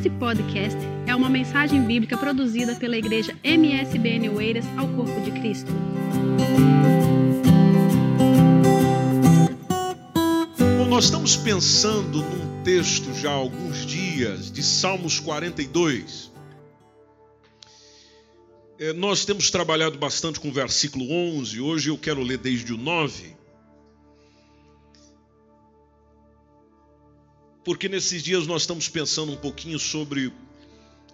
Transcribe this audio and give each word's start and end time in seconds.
Esse 0.00 0.08
podcast 0.08 0.78
é 1.06 1.14
uma 1.14 1.28
mensagem 1.28 1.84
bíblica 1.84 2.16
produzida 2.16 2.74
pela 2.74 2.96
igreja 2.96 3.36
MSBN 3.44 4.30
Oeiras 4.30 4.64
ao 4.78 4.88
Corpo 4.88 5.20
de 5.20 5.30
Cristo. 5.30 5.70
Bom, 10.78 10.86
nós 10.86 11.04
estamos 11.04 11.36
pensando 11.36 12.22
num 12.22 12.62
texto 12.62 13.12
já 13.12 13.28
há 13.28 13.34
alguns 13.34 13.84
dias 13.84 14.50
de 14.50 14.62
Salmos 14.62 15.20
42. 15.20 16.32
É, 18.78 18.94
nós 18.94 19.26
temos 19.26 19.50
trabalhado 19.50 19.98
bastante 19.98 20.40
com 20.40 20.48
o 20.48 20.52
versículo 20.52 21.12
11, 21.12 21.60
hoje 21.60 21.90
eu 21.90 21.98
quero 21.98 22.22
ler 22.22 22.38
desde 22.38 22.72
o 22.72 22.78
9. 22.78 23.36
Porque 27.64 27.88
nesses 27.88 28.22
dias 28.22 28.46
nós 28.46 28.62
estamos 28.62 28.88
pensando 28.88 29.32
um 29.32 29.36
pouquinho 29.36 29.78
sobre 29.78 30.32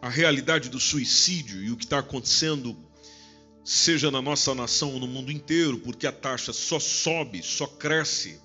a 0.00 0.08
realidade 0.08 0.68
do 0.68 0.78
suicídio 0.78 1.62
e 1.62 1.70
o 1.70 1.76
que 1.76 1.84
está 1.84 1.98
acontecendo, 1.98 2.76
seja 3.64 4.10
na 4.10 4.22
nossa 4.22 4.54
nação 4.54 4.94
ou 4.94 5.00
no 5.00 5.06
mundo 5.06 5.32
inteiro, 5.32 5.78
porque 5.78 6.06
a 6.06 6.12
taxa 6.12 6.52
só 6.52 6.78
sobe, 6.78 7.42
só 7.42 7.66
cresce. 7.66 8.38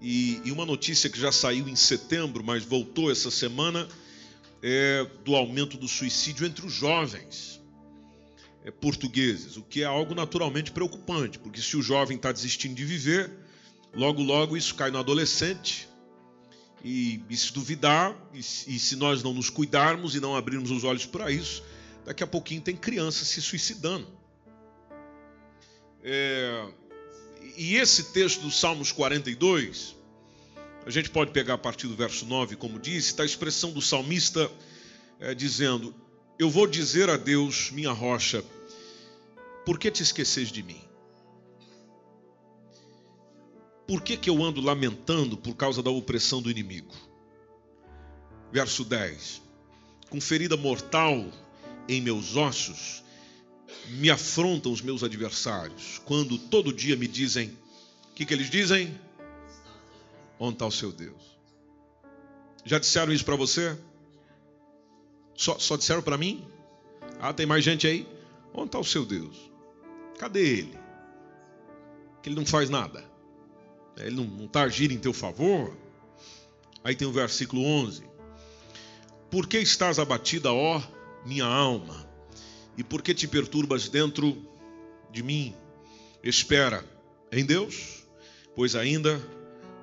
E, 0.00 0.40
e 0.44 0.52
uma 0.52 0.64
notícia 0.64 1.10
que 1.10 1.18
já 1.18 1.32
saiu 1.32 1.68
em 1.68 1.76
setembro, 1.76 2.44
mas 2.44 2.64
voltou 2.64 3.10
essa 3.10 3.30
semana, 3.30 3.88
é 4.62 5.06
do 5.24 5.34
aumento 5.34 5.76
do 5.76 5.88
suicídio 5.88 6.46
entre 6.46 6.64
os 6.64 6.72
jovens 6.72 7.60
é, 8.64 8.70
portugueses, 8.70 9.56
o 9.56 9.62
que 9.62 9.82
é 9.82 9.86
algo 9.86 10.14
naturalmente 10.14 10.70
preocupante, 10.70 11.38
porque 11.38 11.60
se 11.60 11.76
o 11.76 11.82
jovem 11.82 12.16
está 12.16 12.30
desistindo 12.30 12.74
de 12.74 12.84
viver, 12.84 13.30
logo, 13.92 14.22
logo 14.22 14.56
isso 14.56 14.74
cai 14.74 14.90
no 14.90 14.98
adolescente 14.98 15.89
e, 16.84 17.22
e 17.28 17.36
se 17.36 17.52
duvidar, 17.52 18.16
e, 18.32 18.38
e, 18.38 18.42
se 18.42 18.96
nós 18.96 19.22
não 19.22 19.34
nos 19.34 19.50
cuidarmos 19.50 20.14
e 20.14 20.20
não 20.20 20.36
abrirmos 20.36 20.70
os 20.70 20.84
olhos 20.84 21.06
para 21.06 21.30
isso, 21.30 21.62
daqui 22.04 22.22
a 22.22 22.26
pouquinho 22.26 22.60
tem 22.60 22.76
criança 22.76 23.24
se 23.24 23.40
suicidando. 23.42 24.06
É, 26.02 26.68
e 27.56 27.76
esse 27.76 28.04
texto 28.12 28.40
do 28.40 28.50
Salmos 28.50 28.90
42, 28.92 29.94
a 30.86 30.90
gente 30.90 31.10
pode 31.10 31.30
pegar 31.30 31.54
a 31.54 31.58
partir 31.58 31.86
do 31.86 31.94
verso 31.94 32.24
9, 32.24 32.56
como 32.56 32.78
disse, 32.78 33.08
está 33.08 33.22
a 33.22 33.26
expressão 33.26 33.70
do 33.70 33.82
salmista 33.82 34.50
é, 35.18 35.34
dizendo: 35.34 35.94
Eu 36.38 36.48
vou 36.48 36.66
dizer 36.66 37.10
a 37.10 37.16
Deus, 37.16 37.70
minha 37.70 37.92
rocha, 37.92 38.42
por 39.66 39.78
que 39.78 39.90
te 39.90 40.02
esqueces 40.02 40.50
de 40.50 40.62
mim? 40.62 40.80
Por 43.90 44.02
que, 44.02 44.16
que 44.16 44.30
eu 44.30 44.40
ando 44.40 44.60
lamentando 44.60 45.36
por 45.36 45.56
causa 45.56 45.82
da 45.82 45.90
opressão 45.90 46.40
do 46.40 46.48
inimigo? 46.48 46.94
Verso 48.52 48.84
10: 48.84 49.42
Com 50.08 50.20
ferida 50.20 50.56
mortal 50.56 51.28
em 51.88 52.00
meus 52.00 52.36
ossos, 52.36 53.02
me 53.88 54.08
afrontam 54.08 54.70
os 54.70 54.80
meus 54.80 55.02
adversários, 55.02 56.00
quando 56.04 56.38
todo 56.38 56.72
dia 56.72 56.94
me 56.94 57.08
dizem: 57.08 57.48
O 58.12 58.14
que, 58.14 58.24
que 58.24 58.32
eles 58.32 58.48
dizem? 58.48 58.96
Onde 60.38 60.52
está 60.52 60.66
o 60.66 60.70
seu 60.70 60.92
Deus? 60.92 61.36
Já 62.64 62.78
disseram 62.78 63.12
isso 63.12 63.24
para 63.24 63.34
você? 63.34 63.76
Só, 65.34 65.58
só 65.58 65.76
disseram 65.76 66.00
para 66.00 66.16
mim? 66.16 66.46
Ah, 67.18 67.32
tem 67.32 67.44
mais 67.44 67.64
gente 67.64 67.88
aí? 67.88 68.06
Onde 68.54 68.66
está 68.66 68.78
o 68.78 68.84
seu 68.84 69.04
Deus? 69.04 69.36
Cadê 70.16 70.58
ele? 70.58 70.78
Que 72.22 72.28
ele 72.28 72.36
não 72.36 72.46
faz 72.46 72.70
nada. 72.70 73.09
Ele 73.96 74.16
não 74.16 74.46
está 74.46 74.62
agindo 74.62 74.92
em 74.94 74.98
teu 74.98 75.12
favor. 75.12 75.76
Aí 76.82 76.94
tem 76.94 77.06
o 77.06 77.12
versículo 77.12 77.64
11: 77.64 78.02
Por 79.30 79.46
que 79.46 79.58
estás 79.58 79.98
abatida, 79.98 80.52
ó 80.52 80.82
minha 81.24 81.44
alma? 81.44 82.08
E 82.76 82.84
por 82.84 83.02
que 83.02 83.14
te 83.14 83.28
perturbas 83.28 83.88
dentro 83.88 84.36
de 85.10 85.22
mim? 85.22 85.54
Espera 86.22 86.84
em 87.30 87.44
Deus, 87.44 88.04
pois 88.54 88.74
ainda 88.74 89.20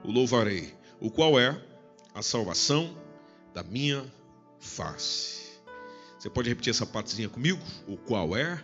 o 0.04 0.12
louvarei, 0.12 0.74
o 1.00 1.12
qual 1.12 1.40
é 1.40 1.60
a 2.14 2.22
salvação 2.22 2.96
da 3.54 3.64
minha 3.64 4.06
face. 4.60 5.38
Você 6.18 6.30
pode 6.30 6.50
repetir 6.50 6.72
essa 6.72 6.86
partezinha 6.86 7.30
comigo? 7.30 7.62
O 7.88 7.98
qual 7.98 8.36
é 8.36 8.64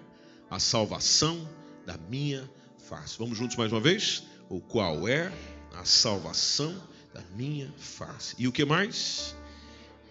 a 0.49 0.59
salvação 0.59 1.47
da 1.85 1.97
minha 1.97 2.49
face. 2.77 3.17
Vamos 3.17 3.37
juntos 3.37 3.55
mais 3.55 3.71
uma 3.71 3.81
vez? 3.81 4.23
O 4.49 4.59
qual 4.59 5.07
é 5.07 5.31
a 5.73 5.85
salvação 5.85 6.75
da 7.13 7.21
minha 7.35 7.71
face. 7.77 8.35
E 8.37 8.47
o 8.47 8.51
que 8.51 8.65
mais? 8.65 9.35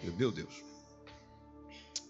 E 0.03 0.09
o 0.09 0.15
meu 0.15 0.31
Deus. 0.31 0.53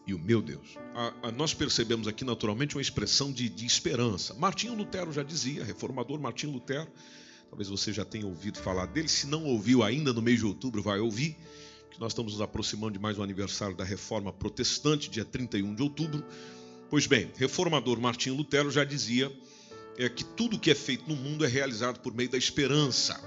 E 0.07 0.15
o 0.15 0.19
meu 0.19 0.43
Deus. 0.43 0.77
A, 0.95 1.29
a, 1.29 1.33
nós 1.33 1.55
percebemos 1.55 2.09
aqui 2.09 2.25
naturalmente 2.25 2.77
uma 2.77 2.83
expressão 2.83 3.33
de, 3.33 3.49
de 3.49 3.65
esperança. 3.65 4.35
Martinho 4.35 4.75
Lutero 4.75 5.13
já 5.13 5.23
dizia, 5.23 5.65
reformador 5.65 6.21
Martinho 6.21 6.53
Lutero, 6.53 6.89
talvez 7.49 7.69
você 7.69 7.93
já 7.93 8.05
tenha 8.05 8.27
ouvido 8.27 8.59
falar 8.59 8.87
dele, 8.87 9.09
se 9.09 9.27
não 9.27 9.45
ouviu 9.45 9.83
ainda 9.83 10.13
no 10.13 10.21
mês 10.21 10.41
de 10.41 10.47
outubro, 10.47 10.83
vai 10.83 10.99
ouvir, 10.99 11.37
que 11.91 12.01
nós 12.01 12.13
estamos 12.13 12.33
nos 12.33 12.41
aproximando 12.41 12.95
de 12.95 12.99
mais 12.99 13.19
um 13.19 13.23
aniversário 13.23 13.77
da 13.77 13.85
Reforma 13.85 14.33
Protestante, 14.33 15.09
dia 15.09 15.25
31 15.25 15.75
de 15.75 15.83
outubro. 15.83 16.25
Pois 16.91 17.07
bem, 17.07 17.31
reformador 17.37 18.01
Martinho 18.01 18.35
Lutero 18.35 18.71
já 18.71 18.85
dizia 18.85 19.33
é 19.99 20.09
que 20.09 20.25
tudo 20.25 20.59
que 20.59 20.71
é 20.71 20.75
feito 20.75 21.09
no 21.09 21.17
mundo 21.17 21.45
é 21.45 21.49
realizado 21.49 22.01
por 22.01 22.15
meio 22.15 22.31
da 22.31 22.39
esperança. 22.39 23.21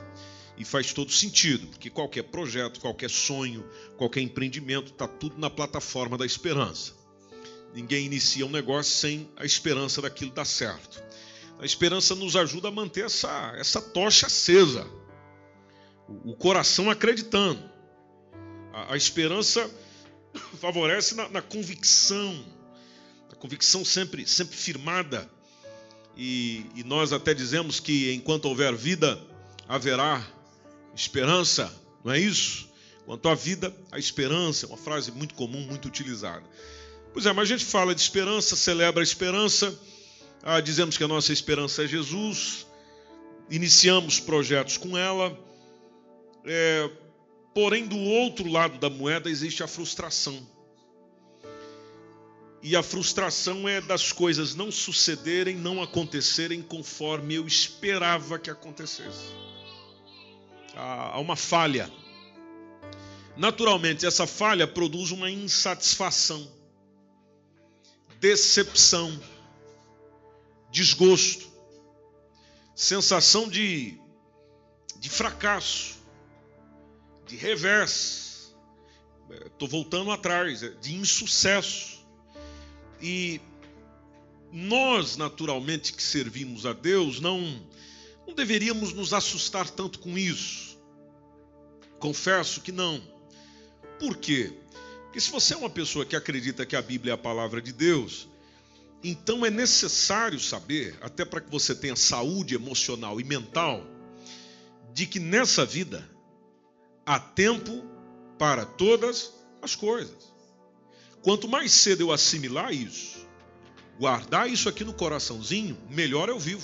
E 0.58 0.64
faz 0.64 0.94
todo 0.94 1.12
sentido, 1.12 1.68
porque 1.68 1.90
qualquer 1.90 2.24
projeto, 2.24 2.80
qualquer 2.80 3.09
sonho, 3.09 3.68
qualquer 3.98 4.22
empreendimento, 4.22 4.92
está 4.92 5.06
tudo 5.06 5.38
na 5.38 5.50
plataforma 5.50 6.18
da 6.18 6.26
esperança. 6.26 6.94
Ninguém 7.74 8.06
inicia 8.06 8.46
um 8.46 8.50
negócio 8.50 8.94
sem 8.94 9.30
a 9.36 9.44
esperança 9.44 10.02
daquilo 10.02 10.31
dar 10.31 10.46
certo. 10.46 11.03
A 11.59 11.66
esperança 11.66 12.16
nos 12.16 12.38
ajuda 12.38 12.70
a 12.70 12.72
manter 12.72 13.06
essa, 13.06 13.53
essa 13.58 13.82
tocha 13.82 14.28
acesa, 14.28 14.88
o, 16.08 16.34
coração 16.36 16.90
acreditando. 16.90 17.62
A, 18.72 18.94
a 18.94 18.97
esperança 18.97 19.70
favorece 20.59 21.16
na, 21.16 21.28
na 21.28 21.42
convicção, 21.42 22.46
a 23.30 23.36
convicção 23.36 23.84
sempre, 23.84 24.26
sempre 24.26 24.56
firmada 24.56 25.30
e, 26.18 26.66
e 26.76 26.84
nós 26.84 27.12
até 27.12 27.34
dizemos 27.34 27.80
que 27.80 28.14
enquanto 28.14 28.46
houver 28.46 28.76
vida, 28.76 29.20
haverá 29.68 30.26
esperança, 30.96 31.72
não 32.03 32.14
é 32.14 32.20
isso? 32.20 32.70
Quanto 33.06 33.30
à 33.30 33.36
vida, 33.36 33.76
a 33.92 34.00
esperança, 34.00 34.66
é 34.66 34.70
uma 34.70 34.78
frase 34.78 35.12
muito 35.12 35.36
comum, 35.36 35.62
muito 35.62 35.88
utilizada. 35.88 36.44
Pois 37.14 37.26
é, 37.26 37.34
mas 37.34 37.44
a 37.50 37.58
gente 37.58 37.66
fala 37.66 37.94
de 37.94 38.02
esperança, 38.02 38.56
celebra 38.56 39.02
a 39.02 39.03
esperança, 39.03 39.78
ah, 40.44 40.59
dizemos 40.59 40.98
que 40.98 41.03
a 41.03 41.08
nossa 41.08 41.31
esperança 41.31 41.84
é 41.84 41.88
Jesus, 41.88 42.66
iniciamos 43.50 44.20
projetos 44.20 44.78
com 44.78 44.97
ela, 44.97 45.38
é, 46.46 46.90
porém, 47.53 47.86
do 47.86 47.97
outro 47.97 48.50
lado 48.50 48.78
da 48.80 48.90
moeda 48.90 49.30
existe 49.30 49.64
a 49.64 49.68
frustração. 49.68 50.54
E 52.68 52.76
a 52.76 52.81
frustração 52.81 53.70
é 53.70 53.80
das 53.80 54.12
coisas 54.12 54.56
não 54.56 54.72
sucederem, 54.72 55.56
não 55.56 55.84
acontecerem 55.84 56.64
conforme 56.64 57.36
eu 57.36 57.46
esperava 57.46 58.40
que 58.40 58.50
acontecesse. 58.50 59.28
Há 60.74 61.20
uma 61.20 61.36
falha. 61.36 61.94
Naturalmente, 63.38 64.03
essa 64.03 64.26
falha 64.26 64.68
produz 64.68 65.12
uma 65.12 65.30
insatisfação, 65.30 66.52
decepção, 68.20 69.16
desgosto, 70.72 71.47
sensação 72.76 73.47
de, 73.47 73.96
de 74.97 75.09
fracasso, 75.12 76.00
de 77.28 77.36
revés. 77.36 78.58
Estou 79.46 79.68
voltando 79.68 80.09
atrás, 80.09 80.61
de 80.82 80.96
insucesso. 80.96 81.95
E 83.07 83.40
nós, 84.52 85.16
naturalmente, 85.16 85.93
que 85.93 86.02
servimos 86.02 86.66
a 86.66 86.73
Deus, 86.73 87.19
não, 87.19 87.40
não 88.25 88.34
deveríamos 88.34 88.93
nos 88.93 89.13
assustar 89.13 89.69
tanto 89.69 89.99
com 89.99 90.17
isso. 90.17 90.79
Confesso 91.99 92.61
que 92.61 92.72
não. 92.72 92.99
Por 93.99 94.17
quê? 94.17 94.52
Porque 95.03 95.22
se 95.22 95.29
você 95.29 95.53
é 95.53 95.57
uma 95.57 95.69
pessoa 95.69 96.03
que 96.03 96.16
acredita 96.16 96.66
que 96.66 96.75
a 96.75 96.81
Bíblia 96.81 97.13
é 97.13 97.13
a 97.13 97.17
palavra 97.17 97.61
de 97.61 97.72
Deus, 97.72 98.28
então 99.03 99.46
é 99.46 99.51
necessário 99.51 100.40
saber, 100.40 100.97
até 100.99 101.23
para 101.23 101.41
que 101.41 101.51
você 101.51 101.75
tenha 101.75 101.96
saúde 101.96 102.55
emocional 102.55 103.22
e 103.22 103.23
mental, 103.23 103.85
de 104.96 105.05
que 105.05 105.19
nessa 105.19 105.63
vida 105.63 106.09
há 107.05 107.19
tempo 107.19 107.85
para 108.40 108.66
todas 108.66 109.31
as 109.61 109.75
coisas. 109.75 110.34
Quanto 111.25 111.47
mais 111.47 111.72
cedo 111.72 112.01
eu 112.01 112.11
assimilar 112.11 112.72
isso, 112.72 113.25
guardar 113.97 114.47
isso 114.47 114.69
aqui 114.69 114.83
no 114.83 114.93
coraçãozinho, 114.93 115.75
melhor 115.89 116.29
eu 116.29 116.37
vivo. 116.37 116.63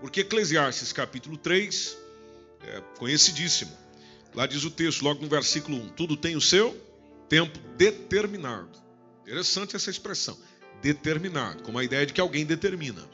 Porque 0.00 0.22
Eclesiastes 0.22 0.92
capítulo 0.92 1.36
3 1.36 1.96
é 2.64 2.80
conhecidíssimo. 2.98 3.70
Lá 4.34 4.48
diz 4.48 4.64
o 4.64 4.70
texto, 4.72 5.02
logo 5.02 5.22
no 5.22 5.28
versículo 5.28 5.78
1: 5.78 5.88
Tudo 5.90 6.16
tem 6.16 6.34
o 6.34 6.40
seu 6.40 6.76
Tempo 7.28 7.56
determinado. 7.76 8.68
Interessante 9.22 9.76
essa 9.76 9.88
expressão. 9.88 10.36
Determinado, 10.82 11.62
com 11.62 11.78
a 11.78 11.84
ideia 11.84 12.04
de 12.04 12.12
que 12.12 12.20
alguém 12.20 12.44
determina. 12.44 13.08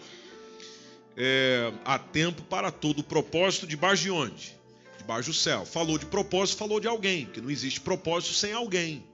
É, 1.14 1.70
há 1.84 1.98
tempo 1.98 2.40
para 2.40 2.70
todo 2.70 3.00
o 3.00 3.04
propósito 3.04 3.66
debaixo 3.66 4.04
de 4.04 4.10
onde? 4.10 4.56
Debaixo 4.96 5.28
do 5.28 5.36
céu. 5.36 5.66
Falou 5.66 5.98
de 5.98 6.06
propósito, 6.06 6.56
falou 6.56 6.80
de 6.80 6.88
alguém, 6.88 7.26
porque 7.26 7.42
não 7.42 7.50
existe 7.50 7.82
propósito 7.82 8.32
sem 8.32 8.54
alguém. 8.54 9.11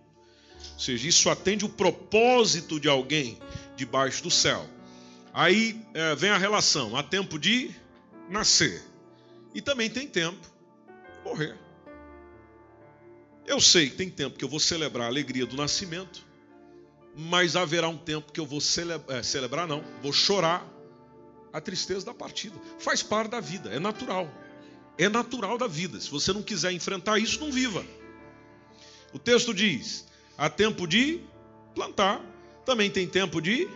Ou 0.74 0.78
seja, 0.78 1.08
isso 1.08 1.30
atende 1.30 1.64
o 1.64 1.68
propósito 1.68 2.78
de 2.78 2.88
alguém 2.88 3.38
debaixo 3.76 4.22
do 4.22 4.30
céu. 4.30 4.68
Aí 5.32 5.80
é, 5.94 6.14
vem 6.14 6.30
a 6.30 6.38
relação: 6.38 6.96
há 6.96 7.02
tempo 7.02 7.38
de 7.38 7.70
nascer 8.28 8.82
e 9.54 9.62
também 9.62 9.88
tem 9.88 10.06
tempo 10.06 10.40
de 10.40 11.28
morrer. 11.28 11.56
Eu 13.46 13.60
sei 13.60 13.88
que 13.88 13.96
tem 13.96 14.10
tempo 14.10 14.36
que 14.36 14.44
eu 14.44 14.48
vou 14.48 14.60
celebrar 14.60 15.06
a 15.06 15.10
alegria 15.10 15.46
do 15.46 15.56
nascimento, 15.56 16.22
mas 17.16 17.56
haverá 17.56 17.88
um 17.88 17.96
tempo 17.96 18.30
que 18.30 18.38
eu 18.38 18.46
vou 18.46 18.60
celebrar, 18.60 19.18
é, 19.18 19.22
celebrar 19.22 19.66
não, 19.66 19.82
vou 20.02 20.12
chorar 20.12 20.66
a 21.52 21.60
tristeza 21.60 22.04
da 22.04 22.14
partida. 22.14 22.56
Faz 22.78 23.02
parte 23.02 23.30
da 23.30 23.40
vida, 23.40 23.70
é 23.70 23.78
natural. 23.78 24.30
É 24.98 25.08
natural 25.08 25.56
da 25.56 25.66
vida. 25.66 26.00
Se 26.00 26.10
você 26.10 26.32
não 26.32 26.42
quiser 26.42 26.72
enfrentar 26.72 27.18
isso, 27.18 27.40
não 27.40 27.50
viva. 27.50 27.84
O 29.12 29.18
texto 29.18 29.54
diz: 29.54 30.06
há 30.38 30.48
tempo 30.48 30.86
de 30.86 31.20
plantar, 31.74 32.24
também 32.64 32.88
tem 32.88 33.06
tempo 33.06 33.42
de 33.42 33.68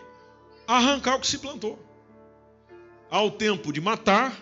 arrancar 0.67 1.17
o 1.17 1.21
que 1.21 1.27
se 1.27 1.39
plantou. 1.39 1.79
Há 3.11 3.21
o 3.23 3.31
tempo 3.31 3.73
de 3.73 3.81
matar, 3.81 4.35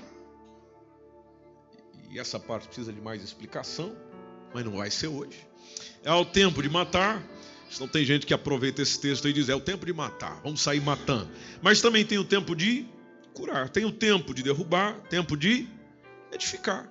e 2.09 2.21
essa 2.21 2.39
parte 2.39 2.67
precisa 2.69 2.93
de 2.93 3.01
mais 3.01 3.23
explicação 3.23 3.97
mas 4.53 4.65
não 4.65 4.73
vai 4.73 4.91
ser 4.91 5.09
hoje. 5.09 5.39
É 6.03 6.13
o 6.13 6.25
tempo 6.25 6.63
de 6.63 6.69
matar. 6.69 7.23
Não 7.79 7.87
tem 7.87 8.05
gente 8.05 8.27
que 8.27 8.35
aproveita 8.35 8.83
esse 8.83 9.01
texto 9.01 9.29
e 9.29 9.33
diz: 9.33 9.49
é 9.49 9.55
o 9.55 9.61
tempo 9.61 9.87
de 9.87 9.93
matar, 9.93 10.41
vamos 10.43 10.61
sair 10.61 10.81
matando. 10.81 11.31
Mas 11.63 11.81
também 11.81 12.05
tem 12.05 12.19
o 12.19 12.25
tempo 12.25 12.55
de 12.57 12.87
curar, 13.33 13.69
tem 13.69 13.85
o 13.85 13.93
tempo 13.93 14.35
de 14.35 14.43
derrubar, 14.43 15.01
tempo 15.09 15.37
de 15.37 15.69
edificar. 16.33 16.91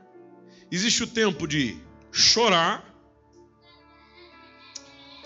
Existe 0.72 1.04
o 1.04 1.08
tempo 1.08 1.48
de 1.48 1.78
chorar. 2.12 2.88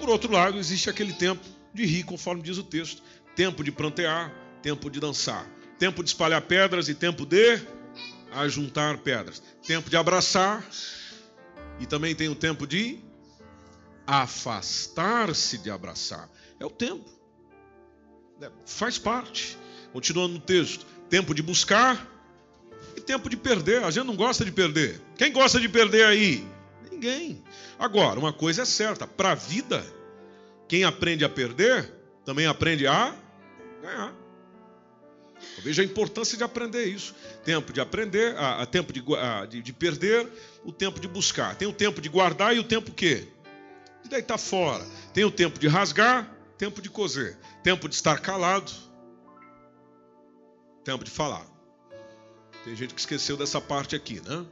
Por 0.03 0.09
outro 0.09 0.33
lado, 0.33 0.59
existe 0.59 0.89
aquele 0.89 1.13
tempo 1.13 1.41
de 1.73 1.85
rir, 1.85 2.03
conforme 2.03 2.41
diz 2.41 2.57
o 2.57 2.63
texto: 2.63 3.01
tempo 3.37 3.63
de 3.63 3.71
plantear, 3.71 4.33
tempo 4.61 4.89
de 4.89 4.99
dançar, 4.99 5.49
tempo 5.79 6.03
de 6.03 6.09
espalhar 6.09 6.41
pedras 6.41 6.89
e 6.89 6.93
tempo 6.93 7.25
de 7.25 7.61
ajuntar 8.33 8.97
pedras, 8.97 9.41
tempo 9.65 9.89
de 9.89 9.95
abraçar 9.95 10.61
e 11.79 11.85
também 11.85 12.13
tem 12.13 12.27
o 12.27 12.35
tempo 12.35 12.67
de 12.67 12.99
afastar-se 14.05 15.57
de 15.59 15.71
abraçar. 15.71 16.29
É 16.59 16.65
o 16.65 16.69
tempo. 16.69 17.09
É, 18.41 18.51
faz 18.65 18.97
parte. 18.97 19.57
Continuando 19.93 20.33
no 20.33 20.41
texto: 20.41 20.85
tempo 21.09 21.33
de 21.33 21.41
buscar 21.41 22.05
e 22.97 22.99
tempo 22.99 23.29
de 23.29 23.37
perder. 23.37 23.85
A 23.85 23.89
gente 23.89 24.05
não 24.05 24.17
gosta 24.17 24.43
de 24.43 24.51
perder. 24.51 24.99
Quem 25.15 25.31
gosta 25.31 25.61
de 25.61 25.69
perder 25.69 26.03
aí? 26.07 26.45
Ninguém. 27.03 27.43
Agora, 27.77 28.17
uma 28.17 28.31
coisa 28.31 28.61
é 28.61 28.65
certa: 28.65 29.05
para 29.05 29.33
a 29.33 29.35
vida, 29.35 29.85
quem 30.69 30.85
aprende 30.85 31.25
a 31.25 31.29
perder 31.29 31.91
também 32.23 32.47
aprende 32.47 32.87
a 32.87 33.13
ganhar. 33.81 34.15
Veja 35.61 35.81
a 35.81 35.85
importância 35.85 36.37
de 36.37 36.43
aprender 36.45 36.85
isso. 36.85 37.13
Tempo 37.43 37.73
de 37.73 37.81
aprender, 37.81 38.37
a, 38.37 38.61
a 38.61 38.65
tempo 38.65 38.93
de, 38.93 39.03
a, 39.17 39.45
de, 39.45 39.61
de, 39.61 39.73
perder, 39.73 40.29
o 40.63 40.71
tempo 40.71 41.01
de 41.01 41.07
buscar. 41.09 41.55
Tem 41.57 41.67
o 41.67 41.73
tempo 41.73 41.99
de 41.99 42.07
guardar 42.07 42.55
e 42.55 42.59
o 42.59 42.63
tempo 42.63 42.93
quê? 42.93 43.27
De 44.01 44.09
deitar 44.09 44.37
fora. 44.37 44.85
Tem 45.13 45.25
o 45.25 45.31
tempo 45.31 45.59
de 45.59 45.67
rasgar, 45.67 46.33
tempo 46.57 46.81
de 46.81 46.89
coser. 46.89 47.37
Tempo 47.61 47.89
de 47.89 47.95
estar 47.95 48.21
calado, 48.21 48.71
tempo 50.85 51.03
de 51.03 51.11
falar. 51.11 51.45
Tem 52.63 52.73
gente 52.73 52.93
que 52.93 53.01
esqueceu 53.01 53.35
dessa 53.35 53.59
parte 53.59 53.93
aqui, 53.93 54.21
né? 54.21 54.45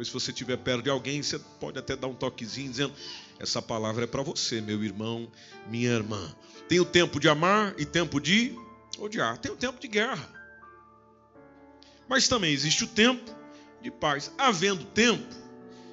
Pois 0.00 0.08
se 0.08 0.14
você 0.14 0.30
estiver 0.30 0.56
perto 0.56 0.84
de 0.84 0.88
alguém, 0.88 1.22
você 1.22 1.38
pode 1.38 1.78
até 1.78 1.94
dar 1.94 2.06
um 2.06 2.14
toquezinho 2.14 2.70
dizendo: 2.70 2.94
essa 3.38 3.60
palavra 3.60 4.04
é 4.04 4.06
para 4.06 4.22
você, 4.22 4.58
meu 4.58 4.82
irmão, 4.82 5.30
minha 5.68 5.90
irmã. 5.90 6.34
Tem 6.66 6.80
o 6.80 6.86
tempo 6.86 7.20
de 7.20 7.28
amar 7.28 7.74
e 7.76 7.84
tempo 7.84 8.18
de 8.18 8.56
odiar. 8.98 9.36
Tem 9.36 9.52
o 9.52 9.56
tempo 9.56 9.78
de 9.78 9.86
guerra. 9.86 10.26
Mas 12.08 12.28
também 12.28 12.50
existe 12.50 12.82
o 12.84 12.86
tempo 12.86 13.30
de 13.82 13.90
paz. 13.90 14.32
Havendo 14.38 14.86
tempo, 14.86 15.36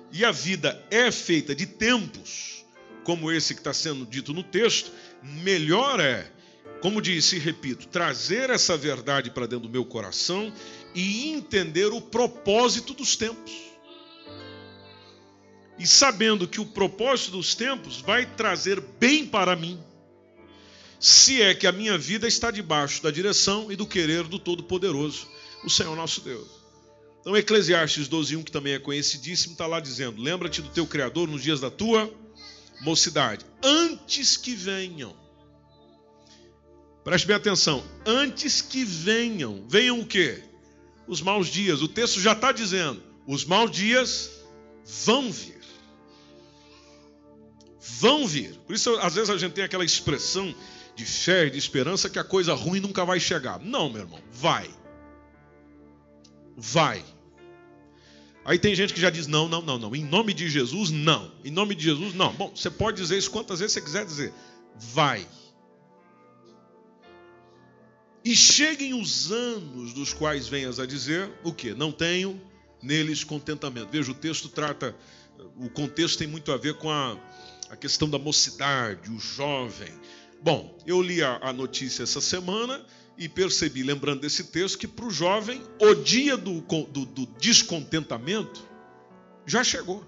e 0.10 0.24
a 0.24 0.32
vida 0.32 0.82
é 0.90 1.12
feita 1.12 1.54
de 1.54 1.66
tempos, 1.66 2.66
como 3.04 3.30
esse 3.30 3.54
que 3.54 3.60
está 3.60 3.74
sendo 3.74 4.06
dito 4.06 4.32
no 4.34 4.42
texto, 4.42 4.90
melhor 5.22 6.00
é, 6.00 6.32
como 6.80 7.02
disse 7.02 7.36
e 7.36 7.40
repito, 7.40 7.90
trazer 7.90 8.52
essa 8.52 8.78
verdade 8.78 9.30
para 9.32 9.48
dentro 9.48 9.68
do 9.68 9.70
meu 9.70 9.84
coração 9.84 10.54
e 10.96 11.28
entender 11.34 11.88
o 11.88 12.00
propósito 12.00 12.94
dos 12.94 13.18
tempos. 13.18 13.68
E 15.80 15.86
sabendo 15.86 16.48
que 16.48 16.60
o 16.60 16.66
propósito 16.66 17.32
dos 17.32 17.54
tempos 17.54 18.02
vai 18.02 18.26
trazer 18.26 18.82
bem 19.00 19.26
para 19.26 19.56
mim 19.56 19.80
se 21.00 21.42
é 21.42 21.54
que 21.54 21.68
a 21.68 21.72
minha 21.72 21.98
vida 21.98 22.28
está 22.28 22.50
debaixo 22.50 23.04
da 23.04 23.12
direção 23.12 23.72
e 23.72 23.76
do 23.76 23.86
querer 23.86 24.24
do 24.24 24.40
Todo-Poderoso, 24.40 25.28
o 25.64 25.70
Senhor 25.70 25.96
nosso 25.96 26.22
Deus. 26.22 26.48
Então, 27.22 27.36
Eclesiastes 27.36 28.08
12:1, 28.08 28.44
que 28.44 28.52
também 28.52 28.74
é 28.74 28.80
conhecidíssimo, 28.80 29.54
está 29.54 29.68
lá 29.68 29.80
dizendo: 29.80 30.22
Lembra-te 30.22 30.62
do 30.62 30.70
teu 30.70 30.88
Criador 30.88 31.28
nos 31.28 31.44
dias 31.44 31.60
da 31.60 31.70
tua 31.70 32.12
mocidade, 32.82 33.46
antes 33.64 34.38
que 34.38 34.56
venham. 34.56 35.16
Preste 37.04 37.28
bem 37.28 37.36
atenção, 37.36 37.84
antes 38.06 38.62
que 38.62 38.84
venham. 38.84 39.66
Venham 39.68 40.00
o 40.00 40.06
quê? 40.06 40.44
Os 41.08 41.22
maus 41.22 41.48
dias. 41.48 41.82
O 41.82 41.88
texto 41.88 42.20
já 42.20 42.32
está 42.32 42.52
dizendo: 42.52 43.04
os 43.28 43.46
maus 43.46 43.70
dias 43.72 44.32
vão 45.06 45.32
vir. 45.32 45.57
Vão 47.90 48.28
vir. 48.28 48.56
Por 48.66 48.76
isso, 48.76 48.94
às 48.98 49.16
vezes, 49.16 49.30
a 49.30 49.38
gente 49.38 49.54
tem 49.54 49.64
aquela 49.64 49.86
expressão 49.86 50.54
de 50.96 51.06
fé 51.06 51.46
e 51.46 51.50
de 51.50 51.58
esperança 51.58 52.10
que 52.10 52.20
a 52.20 52.24
coisa 52.24 52.54
ruim 52.54 52.80
nunca 52.80 53.06
vai 53.06 53.20
chegar. 53.20 53.60
Não, 53.60 53.90
meu 53.90 54.02
irmão, 54.02 54.20
vai. 54.32 54.70
Vai. 56.58 57.04
Aí 58.44 58.58
tem 58.58 58.76
gente 58.76 58.94
que 58.94 59.00
já 59.00 59.10
diz: 59.10 59.28
não, 59.28 59.48
não, 59.48 59.62
não, 59.62 59.78
não. 59.78 59.96
Em 59.96 60.04
nome 60.04 60.34
de 60.34 60.50
Jesus, 60.50 60.90
não. 60.90 61.32
Em 61.46 61.52
nome 61.52 61.76
de 61.76 61.84
Jesus, 61.84 62.14
não. 62.14 62.34
Bom, 62.34 62.52
você 62.56 62.70
pode 62.70 62.98
dizer 62.98 63.18
isso 63.18 63.32
quantas 63.32 63.60
vezes 63.60 63.74
você 63.74 63.82
quiser 63.82 64.06
dizer. 64.06 64.34
Vai. 64.76 65.28
E 68.24 68.36
cheguem 68.36 68.94
os 68.94 69.32
anos 69.32 69.94
dos 69.94 70.14
quais 70.14 70.48
venhas 70.48 70.80
a 70.80 70.86
dizer 70.86 71.32
o 71.44 71.54
que? 71.54 71.74
Não 71.74 71.92
tenho 71.92 72.42
neles 72.82 73.24
contentamento. 73.24 73.90
Veja, 73.90 74.12
o 74.12 74.16
texto 74.16 74.50
trata, 74.50 74.96
o 75.56 75.70
contexto 75.70 76.18
tem 76.18 76.28
muito 76.28 76.52
a 76.52 76.58
ver 76.58 76.74
com 76.76 76.90
a, 76.90 77.18
a 77.70 77.76
questão 77.76 78.10
da 78.10 78.18
mocidade, 78.18 79.12
o 79.12 79.20
jovem, 79.20 79.94
Bom, 80.42 80.78
eu 80.86 81.02
li 81.02 81.24
a, 81.24 81.40
a 81.42 81.54
notícia 81.54 82.04
essa 82.04 82.22
semana 82.22 82.86
e 83.18 83.28
percebi, 83.28 83.82
lembrando 83.82 84.22
desse 84.22 84.46
texto, 84.46 84.78
que 84.78 84.88
para 84.88 85.06
o 85.06 85.12
jovem 85.12 85.62
o 85.82 85.96
dia 85.96 86.38
do, 86.38 86.62
do, 86.62 87.06
do 87.06 87.26
descontentamento 87.40 88.64
já 89.46 89.64
chegou. 89.64 90.06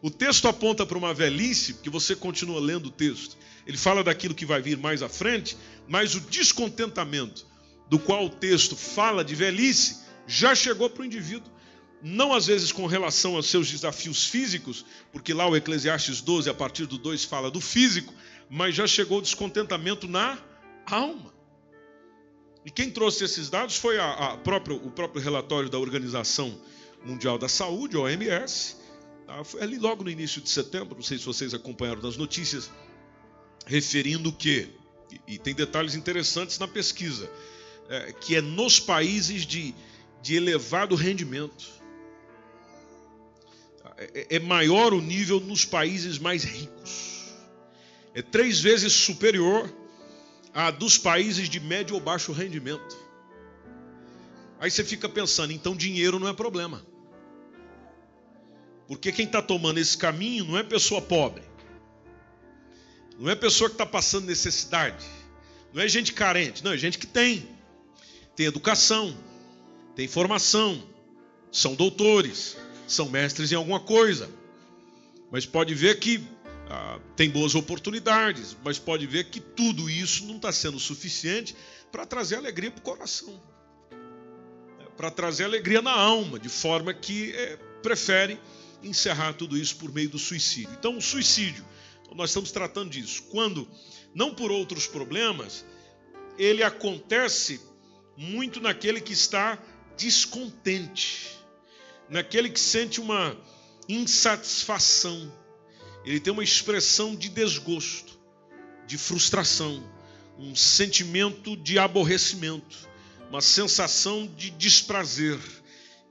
O 0.00 0.10
texto 0.10 0.48
aponta 0.48 0.84
para 0.84 0.98
uma 0.98 1.12
velhice, 1.12 1.74
porque 1.74 1.90
você 1.90 2.16
continua 2.16 2.58
lendo 2.58 2.86
o 2.86 2.90
texto. 2.90 3.36
Ele 3.66 3.76
fala 3.76 4.02
daquilo 4.02 4.34
que 4.34 4.46
vai 4.46 4.60
vir 4.60 4.76
mais 4.76 5.02
à 5.02 5.08
frente, 5.08 5.56
mas 5.86 6.14
o 6.14 6.20
descontentamento 6.20 7.46
do 7.88 7.98
qual 7.98 8.24
o 8.24 8.30
texto 8.30 8.74
fala 8.74 9.24
de 9.24 9.34
velhice 9.34 10.00
já 10.26 10.54
chegou 10.54 10.88
para 10.88 11.02
o 11.02 11.04
indivíduo. 11.04 11.52
Não 12.02 12.34
às 12.34 12.46
vezes 12.46 12.72
com 12.72 12.86
relação 12.86 13.36
aos 13.36 13.46
seus 13.46 13.70
desafios 13.70 14.26
físicos, 14.26 14.84
porque 15.12 15.32
lá 15.32 15.46
o 15.46 15.56
Eclesiastes 15.56 16.20
12, 16.20 16.50
a 16.50 16.54
partir 16.54 16.86
do 16.86 16.98
2, 16.98 17.24
fala 17.24 17.48
do 17.48 17.60
físico, 17.60 18.12
mas 18.50 18.74
já 18.74 18.86
chegou 18.88 19.18
o 19.18 19.22
descontentamento 19.22 20.08
na 20.08 20.36
alma. 20.84 21.32
E 22.64 22.70
quem 22.70 22.90
trouxe 22.90 23.24
esses 23.24 23.48
dados 23.48 23.76
foi 23.76 23.98
a, 23.98 24.04
a 24.04 24.34
o 24.34 24.90
próprio 24.90 25.22
relatório 25.22 25.68
da 25.68 25.78
Organização 25.78 26.60
Mundial 27.04 27.38
da 27.38 27.48
Saúde, 27.48 27.96
OMS. 27.96 28.76
Tá? 29.26 29.44
Foi 29.44 29.62
ali 29.62 29.78
logo 29.78 30.04
no 30.04 30.10
início 30.10 30.40
de 30.40 30.48
setembro, 30.48 30.94
não 30.96 31.02
sei 31.02 31.18
se 31.18 31.24
vocês 31.24 31.54
acompanharam 31.54 32.00
das 32.00 32.16
notícias, 32.16 32.70
referindo 33.66 34.32
que, 34.32 34.68
e, 35.10 35.34
e 35.34 35.38
tem 35.38 35.54
detalhes 35.54 35.94
interessantes 35.94 36.58
na 36.58 36.68
pesquisa, 36.68 37.30
é, 37.88 38.12
que 38.12 38.36
é 38.36 38.40
nos 38.40 38.78
países 38.78 39.44
de, 39.44 39.74
de 40.20 40.34
elevado 40.34 40.94
rendimento. 40.94 41.81
É, 43.96 44.36
é 44.36 44.38
maior 44.38 44.92
o 44.94 45.00
nível 45.00 45.40
nos 45.40 45.64
países 45.64 46.18
mais 46.18 46.44
ricos 46.44 47.12
é 48.14 48.22
três 48.22 48.60
vezes 48.60 48.92
superior 48.92 49.72
à 50.52 50.70
dos 50.70 50.98
países 50.98 51.48
de 51.48 51.58
médio 51.58 51.94
ou 51.94 52.00
baixo 52.00 52.32
rendimento. 52.32 52.96
Aí 54.60 54.70
você 54.70 54.84
fica 54.84 55.08
pensando, 55.08 55.52
então 55.52 55.74
dinheiro 55.74 56.18
não 56.18 56.28
é 56.28 56.32
problema. 56.32 56.84
Porque 58.86 59.10
quem 59.10 59.24
está 59.24 59.40
tomando 59.40 59.78
esse 59.78 59.96
caminho 59.96 60.44
não 60.44 60.58
é 60.58 60.62
pessoa 60.62 61.00
pobre, 61.00 61.42
Não 63.18 63.30
é 63.30 63.34
pessoa 63.34 63.70
que 63.70 63.74
está 63.74 63.86
passando 63.86 64.26
necessidade. 64.26 65.04
Não 65.72 65.82
é 65.82 65.88
gente 65.88 66.12
carente. 66.12 66.62
Não, 66.62 66.72
é 66.72 66.76
gente 66.76 66.98
que 66.98 67.06
tem. 67.06 67.48
Tem 68.34 68.46
educação, 68.46 69.16
tem 69.94 70.08
formação, 70.08 70.82
são 71.50 71.74
doutores, 71.74 72.56
são 72.86 73.08
mestres 73.08 73.52
em 73.52 73.54
alguma 73.54 73.80
coisa. 73.80 74.28
Mas 75.30 75.46
pode 75.46 75.74
ver 75.74 75.98
que 75.98 76.22
ah, 76.68 76.98
tem 77.16 77.28
boas 77.30 77.54
oportunidades, 77.54 78.56
mas 78.64 78.78
pode 78.78 79.06
ver 79.06 79.24
que 79.24 79.40
tudo 79.40 79.90
isso 79.90 80.26
não 80.26 80.36
está 80.36 80.52
sendo 80.52 80.78
suficiente 80.78 81.54
para 81.90 82.06
trazer 82.06 82.36
alegria 82.36 82.70
para 82.70 82.80
o 82.80 82.82
coração, 82.82 83.42
para 84.96 85.10
trazer 85.10 85.44
alegria 85.44 85.82
na 85.82 85.92
alma, 85.92 86.38
de 86.38 86.48
forma 86.48 86.94
que 86.94 87.32
é, 87.32 87.56
prefere 87.82 88.40
encerrar 88.82 89.34
tudo 89.34 89.56
isso 89.56 89.76
por 89.76 89.92
meio 89.92 90.08
do 90.08 90.18
suicídio. 90.18 90.70
Então, 90.78 90.96
o 90.96 91.02
suicídio, 91.02 91.64
nós 92.14 92.30
estamos 92.30 92.50
tratando 92.50 92.90
disso. 92.90 93.24
Quando, 93.30 93.68
não 94.14 94.34
por 94.34 94.50
outros 94.50 94.86
problemas, 94.86 95.64
ele 96.38 96.62
acontece 96.62 97.60
muito 98.16 98.60
naquele 98.60 99.00
que 99.00 99.12
está 99.12 99.58
descontente, 99.96 101.38
naquele 102.12 102.50
que 102.50 102.60
sente 102.60 103.00
uma 103.00 103.34
insatisfação. 103.88 105.32
Ele 106.04 106.20
tem 106.20 106.32
uma 106.32 106.44
expressão 106.44 107.16
de 107.16 107.30
desgosto, 107.30 108.20
de 108.86 108.98
frustração, 108.98 109.82
um 110.38 110.54
sentimento 110.54 111.56
de 111.56 111.78
aborrecimento, 111.78 112.76
uma 113.30 113.40
sensação 113.40 114.26
de 114.26 114.50
desprazer. 114.50 115.40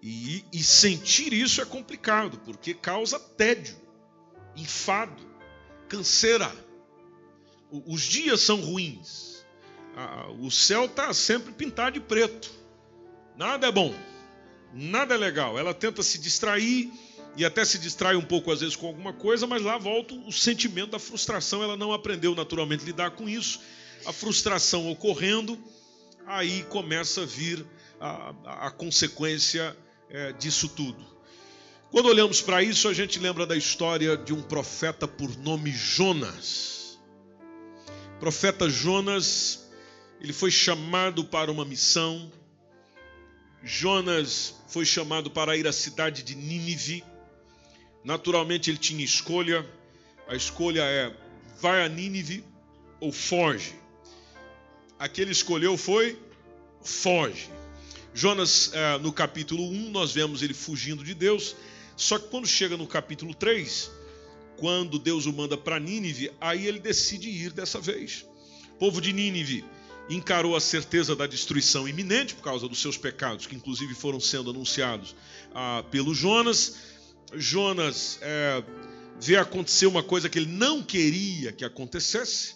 E, 0.02 0.44
e 0.52 0.64
sentir 0.64 1.32
isso 1.32 1.62
é 1.62 1.66
complicado, 1.66 2.40
porque 2.40 2.74
causa 2.74 3.20
tédio, 3.20 3.78
enfado, 4.56 5.22
canseira. 5.88 6.52
Os 7.70 8.02
dias 8.02 8.42
são 8.42 8.60
ruins. 8.60 9.46
O 10.40 10.50
céu 10.50 10.86
está 10.86 11.14
sempre 11.14 11.54
pintado 11.54 12.00
de 12.00 12.00
preto. 12.00 12.50
Nada 13.38 13.68
é 13.68 13.72
bom, 13.72 13.94
nada 14.74 15.16
é 15.16 15.18
legal. 15.18 15.58
Ela 15.58 15.74
tenta 15.74 16.04
se 16.04 16.18
distrair 16.18 16.92
e 17.36 17.46
até 17.46 17.64
se 17.64 17.80
distrai 17.80 18.16
um 18.16 18.22
pouco 18.22 18.52
às 18.52 18.60
vezes 18.60 18.76
com 18.76 18.88
alguma 18.88 19.14
coisa, 19.14 19.48
mas 19.48 19.62
lá 19.62 19.78
volta 19.78 20.14
o 20.14 20.32
sentimento 20.32 20.92
da 20.92 21.00
frustração. 21.00 21.64
Ela 21.64 21.78
não 21.78 21.94
aprendeu 21.94 22.36
naturalmente 22.36 22.84
a 22.84 22.86
lidar 22.86 23.12
com 23.12 23.28
isso. 23.28 23.60
A 24.06 24.12
frustração 24.12 24.90
ocorrendo, 24.92 25.58
aí 26.26 26.64
começa 26.64 27.22
a 27.22 27.26
vir 27.26 27.66
a, 28.00 28.34
a, 28.68 28.72
consequência 28.72 29.76
é, 30.10 30.34
disso 30.34 30.68
tudo. 30.70 31.06
Quando 31.92 32.08
olhamos 32.08 32.42
para 32.42 32.64
isso, 32.64 32.88
a 32.88 32.94
gente 32.94 33.20
lembra 33.20 33.46
da 33.46 33.56
história 33.56 34.18
de 34.18 34.34
um 34.34 34.42
profeta 34.42 35.08
por 35.08 35.38
nome 35.38 35.72
Jonas. 35.72 37.00
O 38.16 38.20
profeta 38.20 38.70
Jonas, 38.70 39.70
ele 40.20 40.34
foi 40.34 40.50
chamado 40.50 41.26
para 41.26 41.52
uma 41.52 41.66
missão. 41.66 42.32
Jonas 43.64 44.56
foi 44.68 44.86
chamado 44.86 45.30
para 45.30 45.56
ir 45.56 45.68
à 45.68 45.72
cidade 45.72 46.24
de 46.24 46.36
Nínive. 46.36 47.04
Naturalmente 48.04 48.70
ele 48.70 48.78
tinha 48.78 49.04
escolha. 49.04 49.68
A 50.28 50.36
escolha 50.36 50.82
é 50.82 51.16
vai 51.60 51.84
a 51.84 51.90
Nínive 51.90 52.44
ou 53.00 53.12
foge. 53.12 53.76
A 54.98 55.08
que 55.08 55.22
ele 55.22 55.32
escolheu 55.32 55.78
foi 55.78 56.18
foge. 56.82 57.50
Jonas, 58.14 58.72
eh, 58.74 58.98
no 58.98 59.14
capítulo 59.14 59.64
1, 59.64 59.92
nós 59.92 60.12
vemos 60.12 60.42
ele 60.42 60.54
fugindo 60.54 61.04
de 61.04 61.14
Deus. 61.14 61.56
Só 61.96 62.18
que 62.18 62.30
quando 62.30 62.48
chega 62.48 62.76
no 62.76 62.88
capítulo 62.88 63.34
3, 63.34 63.92
quando 64.58 65.00
Deus 65.00 65.26
o 65.28 65.34
manda 65.34 65.56
para 65.56 65.80
Nínive, 65.80 66.32
aí 66.42 66.68
ele 66.68 66.80
decide 66.80 67.30
ir 67.30 67.52
dessa 67.52 67.80
vez. 67.80 68.26
Povo 68.80 69.00
de 69.00 69.14
Nínive 69.14 69.64
encarou 70.16 70.56
a 70.56 70.60
certeza 70.60 71.16
da 71.16 71.26
destruição 71.26 71.88
iminente 71.88 72.36
por 72.36 72.44
causa 72.44 72.68
dos 72.68 72.82
seus 72.82 72.98
pecados, 72.98 73.46
que 73.46 73.56
inclusive 73.56 73.94
foram 73.94 74.20
sendo 74.20 74.50
anunciados 74.50 75.16
ah, 75.54 75.84
pelo 75.90 76.14
Jonas. 76.14 76.76
Jonas 77.34 78.20
é, 78.22 78.64
vê 79.20 79.38
acontecer 79.38 79.86
uma 79.86 80.04
coisa 80.04 80.28
que 80.28 80.40
ele 80.40 80.52
não 80.52 80.82
queria 80.84 81.52
que 81.52 81.64
acontecesse, 81.64 82.56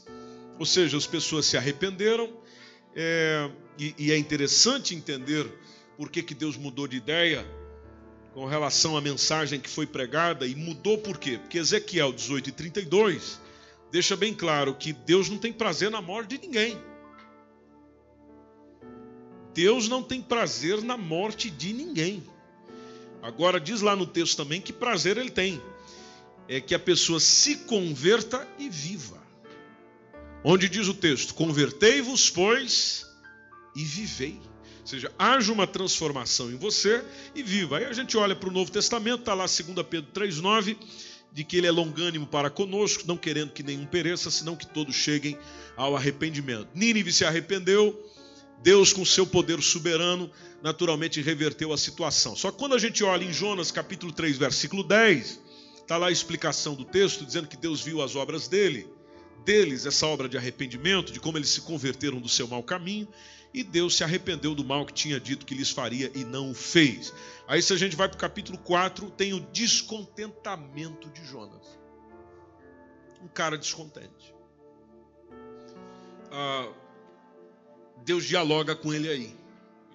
ou 0.60 0.66
seja, 0.66 0.98
as 0.98 1.06
pessoas 1.06 1.46
se 1.46 1.56
arrependeram, 1.56 2.30
é, 2.96 3.50
e, 3.78 3.94
e, 3.98 4.12
é 4.12 4.18
interessante 4.18 4.96
entender 4.96 5.46
por 5.98 6.10
que, 6.10 6.24
que 6.24 6.34
Deus 6.34 6.56
mudou 6.56 6.88
de 6.88 6.96
ideia 6.96 7.46
com 8.34 8.46
relação 8.46 8.96
à 8.98 9.02
mensagem 9.02 9.60
que 9.60 9.70
foi 9.70 9.86
pregada, 9.86 10.46
e 10.46 10.56
mudou 10.56 10.98
por 10.98 11.18
quê? 11.18 11.38
Porque 11.38 11.58
Ezequiel 11.58 12.12
18 12.12 12.50
e 12.50 12.52
32 12.52 13.40
deixa 13.92 14.16
bem 14.16 14.34
claro 14.34 14.76
que 14.76 14.92
Deus 14.92 15.30
não 15.30 15.38
tem 15.38 15.54
prazer 15.54 15.90
na 15.90 16.02
morte 16.02 16.38
de 16.38 16.48
ninguém. 16.48 16.78
Deus 19.56 19.88
não 19.88 20.04
tem 20.04 20.22
prazer 20.22 20.82
na 20.82 20.98
morte 20.98 21.50
de 21.50 21.72
ninguém. 21.72 22.22
Agora, 23.22 23.58
diz 23.58 23.80
lá 23.80 23.96
no 23.96 24.06
texto 24.06 24.36
também 24.36 24.60
que 24.60 24.74
prazer 24.74 25.18
ele 25.18 25.32
tem. 25.32 25.62
É 26.48 26.60
que 26.60 26.76
a 26.76 26.80
pessoa 26.80 27.22
se 27.22 27.56
converta 27.60 28.46
e 28.60 28.70
viva. 28.70 29.24
Onde 30.44 30.68
diz 30.68 30.90
o 30.90 30.94
texto: 30.94 31.34
Convertei-vos, 31.34 32.30
pois, 32.30 33.06
e 33.74 33.84
vivei. 33.84 34.40
Ou 34.82 34.88
seja, 34.88 35.12
haja 35.18 35.52
uma 35.52 35.66
transformação 35.66 36.52
em 36.52 36.58
você 36.58 37.04
e 37.34 37.42
viva. 37.42 37.78
Aí 37.78 37.86
a 37.86 37.94
gente 37.94 38.16
olha 38.18 38.36
para 38.36 38.50
o 38.50 38.52
Novo 38.52 38.70
Testamento, 38.70 39.22
está 39.22 39.34
lá 39.34 39.46
2 39.46 39.88
Pedro 39.90 40.12
3,9, 40.14 40.78
de 41.32 41.44
que 41.46 41.58
ele 41.58 41.66
é 41.66 41.72
longânimo 41.72 42.28
para 42.28 42.50
conosco, 42.50 43.04
não 43.08 43.18
querendo 43.18 43.54
que 43.54 43.64
nenhum 43.64 43.86
pereça, 43.86 44.30
senão 44.30 44.56
que 44.56 44.68
todos 44.68 44.96
cheguem 44.96 45.38
ao 45.76 45.96
arrependimento. 45.96 46.68
Nínive 46.76 47.12
se 47.12 47.26
arrependeu, 47.26 47.98
Deus, 48.62 48.92
com 48.92 49.06
seu 49.06 49.28
poder 49.28 49.62
soberano, 49.62 50.30
naturalmente 50.62 51.22
reverteu 51.22 51.72
a 51.72 51.78
situação. 51.78 52.36
Só 52.36 52.52
que 52.52 52.58
quando 52.58 52.74
a 52.74 52.80
gente 52.80 53.04
olha 53.04 53.24
em 53.24 53.32
Jonas 53.32 53.72
capítulo 53.72 54.12
3, 54.12 54.38
versículo 54.38 54.84
10, 54.84 55.40
está 55.78 55.98
lá 55.98 56.08
a 56.08 56.12
explicação 56.12 56.74
do 56.74 56.84
texto, 56.84 57.26
dizendo 57.26 57.48
que 57.48 57.58
Deus 57.58 57.82
viu 57.82 58.02
as 58.02 58.16
obras 58.16 58.48
dele, 58.48 58.88
deles 59.46 59.86
essa 59.86 60.08
obra 60.08 60.28
de 60.28 60.38
arrependimento, 60.38 61.14
de 61.14 61.20
como 61.20 61.38
eles 61.38 61.50
se 61.50 61.62
converteram 61.62 62.20
do 62.20 62.28
seu 62.28 62.48
mau 62.48 62.64
caminho, 62.64 63.08
e 63.54 63.64
Deus 63.64 63.96
se 63.96 64.04
arrependeu 64.04 64.54
do 64.54 64.66
mal 64.66 64.86
que 64.86 64.94
tinha 64.94 65.20
dito 65.20 65.46
que 65.46 65.56
lhes 65.56 65.70
faria 65.70 66.12
e 66.14 66.26
não 66.26 66.52
o 66.52 66.54
fez. 66.54 67.14
Aí, 67.48 67.62
se 67.62 67.72
a 67.72 67.78
gente 67.78 67.96
vai 67.96 68.10
para 68.10 68.18
o 68.18 68.20
capítulo 68.20 68.58
4, 68.58 69.10
tem 69.12 69.34
o 69.34 69.40
descontentamento 69.40 71.10
de 71.12 71.24
Jonas. 71.26 71.80
Um 73.22 73.28
cara 73.30 73.58
descontente. 73.58 74.36
Ah, 76.32 76.70
Deus 78.06 78.24
dialoga 78.24 78.76
com 78.76 78.94
ele 78.94 79.10
aí. 79.10 79.36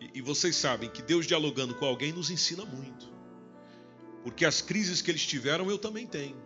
E, 0.01 0.19
e 0.19 0.21
vocês 0.21 0.57
sabem 0.57 0.91
que 0.91 1.01
Deus 1.01 1.27
dialogando 1.27 1.75
com 1.75 1.87
alguém 1.87 2.13
nos 2.13 2.29
ensina 2.29 2.65
muito. 2.65 3.09
Porque 4.25 4.45
as 4.45 4.61
crises 4.61 5.01
que 5.01 5.11
eles 5.11 5.25
tiveram, 5.25 5.71
eu 5.71 5.79
também 5.79 6.07
tenho. 6.07 6.37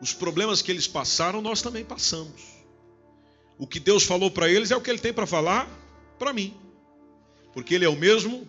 Os 0.00 0.12
problemas 0.12 0.60
que 0.60 0.70
eles 0.70 0.86
passaram, 0.86 1.40
nós 1.40 1.62
também 1.62 1.84
passamos. 1.84 2.42
O 3.58 3.66
que 3.66 3.80
Deus 3.80 4.04
falou 4.04 4.30
para 4.30 4.48
eles 4.48 4.70
é 4.70 4.76
o 4.76 4.80
que 4.80 4.90
ele 4.90 4.98
tem 4.98 5.12
para 5.12 5.26
falar 5.26 5.68
para 6.18 6.32
mim. 6.32 6.54
Porque 7.52 7.74
ele 7.74 7.84
é 7.84 7.88
o 7.88 7.96
mesmo 7.96 8.48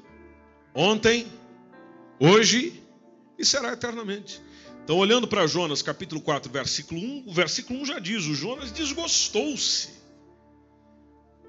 ontem, 0.74 1.28
hoje 2.20 2.84
e 3.38 3.46
será 3.46 3.74
eternamente. 3.74 4.42
Então, 4.84 4.98
olhando 4.98 5.28
para 5.28 5.48
Jonas, 5.48 5.82
capítulo 5.82 6.20
4, 6.20 6.52
versículo 6.52 7.00
1, 7.00 7.24
o 7.28 7.34
versículo 7.34 7.80
1 7.82 7.86
já 7.86 8.00
diz: 8.00 8.26
o 8.26 8.36
Jonas 8.36 8.72
desgostou-se. 8.72 10.03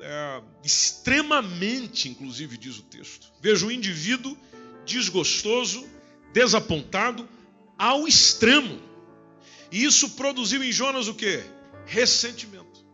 É, 0.06 0.42
extremamente, 0.62 2.10
inclusive, 2.10 2.58
diz 2.58 2.78
o 2.78 2.82
texto. 2.82 3.32
Veja 3.40 3.64
um 3.64 3.70
indivíduo 3.70 4.36
desgostoso, 4.84 5.88
desapontado, 6.30 7.26
ao 7.78 8.06
extremo. 8.06 8.78
E 9.72 9.82
isso 9.82 10.10
produziu 10.10 10.62
em 10.62 10.70
Jonas 10.70 11.08
o 11.08 11.14
que? 11.14 11.42
Ressentimento. 11.86 12.84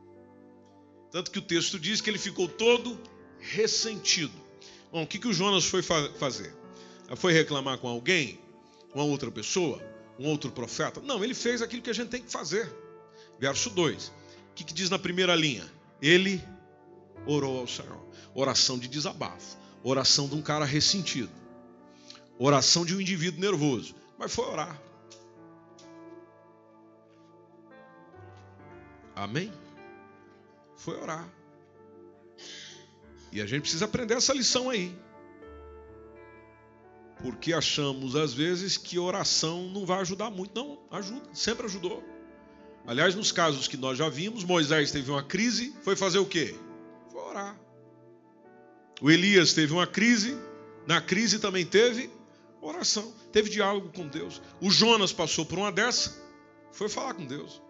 Tanto 1.10 1.32
que 1.32 1.40
o 1.40 1.42
texto 1.42 1.80
diz 1.80 2.00
que 2.00 2.08
ele 2.08 2.18
ficou 2.18 2.46
todo 2.46 2.96
ressentido. 3.40 4.32
Bom, 4.92 5.02
o 5.02 5.06
que, 5.06 5.18
que 5.18 5.26
o 5.26 5.32
Jonas 5.32 5.64
foi 5.64 5.82
fazer? 5.82 6.54
Foi 7.16 7.32
reclamar 7.32 7.78
com 7.78 7.88
alguém? 7.88 8.38
Com 8.92 9.00
outra 9.10 9.32
pessoa? 9.32 9.82
Um 10.16 10.28
outro 10.28 10.52
profeta? 10.52 11.00
Não, 11.00 11.24
ele 11.24 11.34
fez 11.34 11.60
aquilo 11.60 11.82
que 11.82 11.90
a 11.90 11.94
gente 11.94 12.10
tem 12.10 12.22
que 12.22 12.30
fazer. 12.30 12.72
Verso 13.36 13.68
2. 13.68 14.06
O 14.06 14.12
que, 14.54 14.62
que 14.62 14.72
diz 14.72 14.88
na 14.88 14.98
primeira 14.98 15.34
linha? 15.34 15.68
Ele 16.00 16.40
orou 17.26 17.60
ao 17.60 17.66
Senhor. 17.66 18.00
Oração 18.34 18.78
de 18.78 18.88
desabafo. 18.88 19.56
Oração 19.82 20.28
de 20.28 20.34
um 20.34 20.42
cara 20.42 20.64
ressentido. 20.64 21.32
Oração 22.38 22.84
de 22.84 22.94
um 22.94 23.00
indivíduo 23.00 23.40
nervoso. 23.40 23.94
Mas 24.18 24.32
foi 24.32 24.46
orar. 24.46 24.80
Amém? 29.14 29.52
foi 30.80 30.98
orar. 30.98 31.28
E 33.30 33.40
a 33.40 33.46
gente 33.46 33.62
precisa 33.62 33.84
aprender 33.84 34.14
essa 34.14 34.32
lição 34.32 34.70
aí. 34.70 34.96
Porque 37.22 37.52
achamos 37.52 38.16
às 38.16 38.32
vezes 38.32 38.78
que 38.78 38.98
oração 38.98 39.68
não 39.68 39.84
vai 39.84 40.00
ajudar 40.00 40.30
muito. 40.30 40.58
Não, 40.58 40.80
ajuda, 40.90 41.28
sempre 41.34 41.66
ajudou. 41.66 42.02
Aliás, 42.86 43.14
nos 43.14 43.30
casos 43.30 43.68
que 43.68 43.76
nós 43.76 43.98
já 43.98 44.08
vimos, 44.08 44.42
Moisés 44.42 44.90
teve 44.90 45.10
uma 45.10 45.22
crise, 45.22 45.74
foi 45.82 45.94
fazer 45.94 46.18
o 46.18 46.24
quê? 46.24 46.56
Orar. 47.30 47.56
O 49.00 49.10
Elias 49.10 49.52
teve 49.54 49.72
uma 49.72 49.86
crise, 49.86 50.36
na 50.86 51.00
crise 51.00 51.38
também 51.38 51.64
teve 51.64 52.10
oração, 52.60 53.14
teve 53.32 53.48
diálogo 53.48 53.90
com 53.94 54.06
Deus. 54.06 54.42
O 54.60 54.70
Jonas 54.70 55.12
passou 55.12 55.46
por 55.46 55.58
uma 55.58 55.70
dessa, 55.70 56.20
foi 56.72 56.88
falar 56.88 57.14
com 57.14 57.24
Deus. 57.24 57.62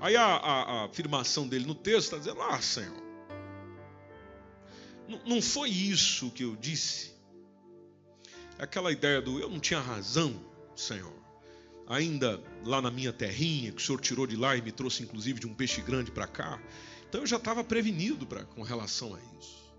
Aí 0.00 0.16
a, 0.16 0.24
a, 0.24 0.62
a 0.62 0.84
afirmação 0.84 1.46
dele 1.48 1.66
no 1.66 1.74
texto 1.74 2.04
está 2.04 2.18
dizendo: 2.18 2.40
Ah, 2.40 2.60
Senhor, 2.60 3.02
não 5.26 5.42
foi 5.42 5.70
isso 5.70 6.30
que 6.30 6.44
eu 6.44 6.56
disse. 6.56 7.12
Aquela 8.58 8.92
ideia 8.92 9.20
do 9.20 9.40
eu 9.40 9.50
não 9.50 9.58
tinha 9.58 9.80
razão, 9.80 10.40
Senhor. 10.76 11.12
Ainda 11.86 12.42
lá 12.64 12.80
na 12.80 12.90
minha 12.90 13.12
terrinha, 13.12 13.72
que 13.72 13.82
o 13.82 13.84
Senhor 13.84 14.00
tirou 14.00 14.26
de 14.26 14.36
lá 14.36 14.56
e 14.56 14.62
me 14.62 14.72
trouxe 14.72 15.02
inclusive 15.02 15.40
de 15.40 15.46
um 15.46 15.54
peixe 15.54 15.82
grande 15.82 16.10
para 16.10 16.26
cá. 16.26 16.60
Então 17.14 17.22
eu 17.22 17.28
já 17.28 17.36
estava 17.36 17.62
prevenido 17.62 18.26
pra, 18.26 18.42
com 18.42 18.62
relação 18.62 19.14
a 19.14 19.18
isso. 19.38 19.72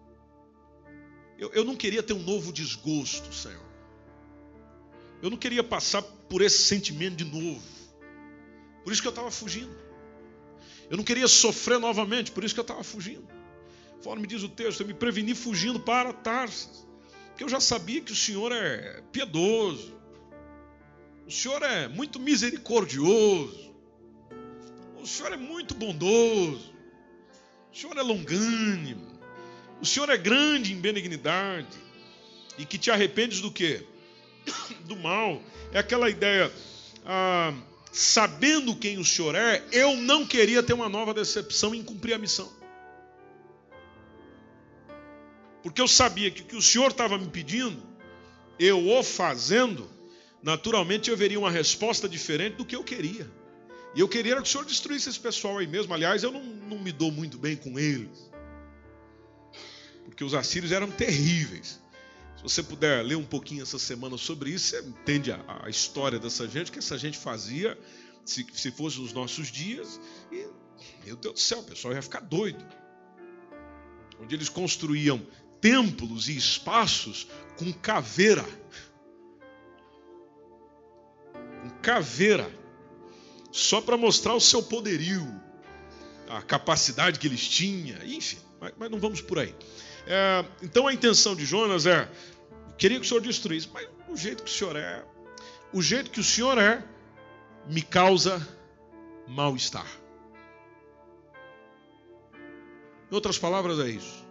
Eu, 1.37 1.51
eu 1.51 1.65
não 1.65 1.75
queria 1.75 2.01
ter 2.01 2.13
um 2.13 2.23
novo 2.23 2.53
desgosto, 2.53 3.33
Senhor. 3.33 3.59
Eu 5.21 5.29
não 5.29 5.35
queria 5.35 5.61
passar 5.61 6.01
por 6.01 6.41
esse 6.41 6.63
sentimento 6.63 7.17
de 7.17 7.25
novo. 7.25 7.61
Por 8.85 8.93
isso 8.93 9.01
que 9.01 9.07
eu 9.09 9.11
estava 9.11 9.29
fugindo. 9.29 9.75
Eu 10.89 10.95
não 10.95 11.03
queria 11.03 11.27
sofrer 11.27 11.77
novamente, 11.77 12.31
por 12.31 12.41
isso 12.45 12.53
que 12.53 12.59
eu 12.61 12.63
estava 12.63 12.85
fugindo. 12.85 13.27
Conforme 13.97 14.27
diz 14.27 14.41
o 14.41 14.47
texto, 14.47 14.79
eu 14.79 14.87
me 14.87 14.93
preveni 14.93 15.35
fugindo 15.35 15.77
para 15.77 16.13
Tarsis. 16.13 16.87
Porque 17.27 17.43
eu 17.43 17.49
já 17.49 17.59
sabia 17.59 17.99
que 17.99 18.13
o 18.13 18.15
Senhor 18.15 18.53
é 18.53 19.03
piedoso. 19.11 19.93
O 21.27 21.31
Senhor 21.31 21.61
é 21.63 21.89
muito 21.89 22.17
misericordioso. 22.17 23.75
O 25.01 25.05
Senhor 25.05 25.33
é 25.33 25.37
muito 25.37 25.75
bondoso. 25.75 26.74
O 27.75 27.77
Senhor 27.77 27.97
é 27.97 28.01
longânimo. 28.01 29.05
O 29.81 29.85
Senhor 29.85 30.09
é 30.09 30.17
grande 30.17 30.71
em 30.71 30.79
benignidade. 30.79 31.77
E 32.57 32.65
que 32.65 32.77
te 32.77 32.89
arrependes 32.89 33.41
do 33.41 33.51
quê? 33.51 33.85
Do 34.87 34.95
mal. 34.95 35.41
É 35.73 35.79
aquela 35.79 36.09
ideia. 36.09 36.49
Ah, 37.05 37.53
sabendo 37.91 38.77
quem 38.77 38.97
o 38.97 39.03
Senhor 39.03 39.35
é, 39.35 39.61
eu 39.73 39.97
não 39.97 40.25
queria 40.25 40.63
ter 40.63 40.71
uma 40.71 40.87
nova 40.87 41.13
decepção 41.13 41.75
em 41.75 41.83
cumprir 41.83 42.13
a 42.13 42.17
missão. 42.17 42.49
Porque 45.61 45.81
eu 45.81 45.87
sabia 45.87 46.31
que 46.31 46.43
o 46.43 46.45
que 46.45 46.55
o 46.55 46.61
Senhor 46.61 46.91
estava 46.91 47.17
me 47.17 47.27
pedindo, 47.27 47.83
eu 48.57 48.87
o 48.87 49.03
fazendo, 49.03 49.89
naturalmente 50.41 51.09
eu 51.09 51.17
veria 51.17 51.39
uma 51.39 51.51
resposta 51.51 52.07
diferente 52.07 52.55
do 52.55 52.63
que 52.63 52.75
eu 52.77 52.85
queria. 52.85 53.29
E 53.95 53.99
eu 53.99 54.07
queria 54.07 54.35
que 54.35 54.41
o 54.41 54.45
Senhor 54.45 54.65
destruísse 54.65 55.09
esse 55.09 55.19
pessoal 55.19 55.57
aí 55.57 55.67
mesmo. 55.67 55.93
Aliás, 55.93 56.21
eu 56.21 56.31
não, 56.31 56.43
não 56.43 56.77
me 56.77 56.91
dou 56.91 57.11
muito 57.11 57.37
bem 57.37 57.55
com 57.55 57.79
eles. 57.79 58.29
Porque 60.03 60.23
os 60.23 60.33
assírios 60.33 60.71
eram 60.71 60.91
terríveis 60.91 61.79
você 62.49 62.61
puder 62.61 63.03
ler 63.03 63.15
um 63.15 63.25
pouquinho 63.25 63.63
essa 63.63 63.79
semana 63.79 64.17
sobre 64.17 64.51
isso, 64.51 64.67
você 64.67 64.79
entende 64.81 65.31
a, 65.31 65.61
a 65.63 65.69
história 65.69 66.19
dessa 66.19 66.47
gente, 66.47 66.71
que 66.71 66.77
essa 66.77 66.95
gente 66.95 67.17
fazia, 67.17 67.75
se, 68.23 68.45
se 68.53 68.69
fosse 68.69 68.99
nos 68.99 69.11
nossos 69.13 69.47
dias, 69.47 69.99
e, 70.31 70.47
meu 71.03 71.15
Deus 71.15 71.33
do 71.33 71.39
céu, 71.39 71.59
o 71.59 71.63
pessoal 71.63 71.95
ia 71.95 72.03
ficar 72.03 72.19
doido. 72.19 72.63
Onde 74.21 74.35
eles 74.35 74.47
construíam 74.47 75.25
templos 75.59 76.29
e 76.29 76.37
espaços 76.37 77.27
com 77.57 77.73
caveira. 77.73 78.45
Com 81.63 81.69
caveira. 81.81 82.47
Só 83.55 83.79
para 83.79 83.95
mostrar 83.95 84.33
o 84.33 84.41
seu 84.41 84.61
poderio, 84.61 85.25
a 86.27 86.41
capacidade 86.41 87.19
que 87.19 87.25
eles 87.25 87.47
tinham, 87.47 87.97
enfim, 88.03 88.37
mas, 88.59 88.73
mas 88.77 88.91
não 88.91 88.99
vamos 88.99 89.21
por 89.21 89.39
aí. 89.39 89.55
É, 90.05 90.43
então 90.61 90.87
a 90.87 90.93
intenção 90.93 91.33
de 91.35 91.45
Jonas 91.45 91.85
é 91.85 92.11
Queria 92.77 92.99
que 92.99 93.05
o 93.05 93.07
Senhor 93.07 93.21
destruísse, 93.21 93.69
mas 93.73 93.87
o 94.09 94.17
jeito 94.17 94.43
que 94.43 94.49
o 94.49 94.53
Senhor 94.53 94.75
é, 94.75 95.05
o 95.71 95.81
jeito 95.81 96.11
que 96.11 96.19
o 96.19 96.23
Senhor 96.23 96.57
é, 96.57 96.83
me 97.65 97.81
causa 97.81 98.45
mal-estar. 99.25 99.87
Em 103.09 103.15
outras 103.15 103.37
palavras, 103.37 103.79
é 103.79 103.87
isso. 103.87 104.25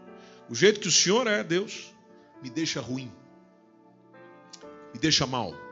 O 0.51 0.55
jeito 0.55 0.81
que 0.81 0.89
o 0.89 0.93
Senhor 0.93 1.27
é, 1.27 1.43
Deus, 1.43 1.95
me 2.43 2.51
deixa 2.51 2.79
ruim, 2.83 3.11
me 4.93 5.01
deixa 5.01 5.27
mal. 5.27 5.64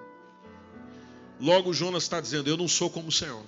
Logo, 1.42 1.72
Jonas 1.72 2.05
está 2.05 2.20
dizendo: 2.20 2.48
Eu 2.48 2.57
não 2.57 2.68
sou 2.68 2.88
como 2.88 3.09
o 3.09 3.12
Senhor. 3.12 3.44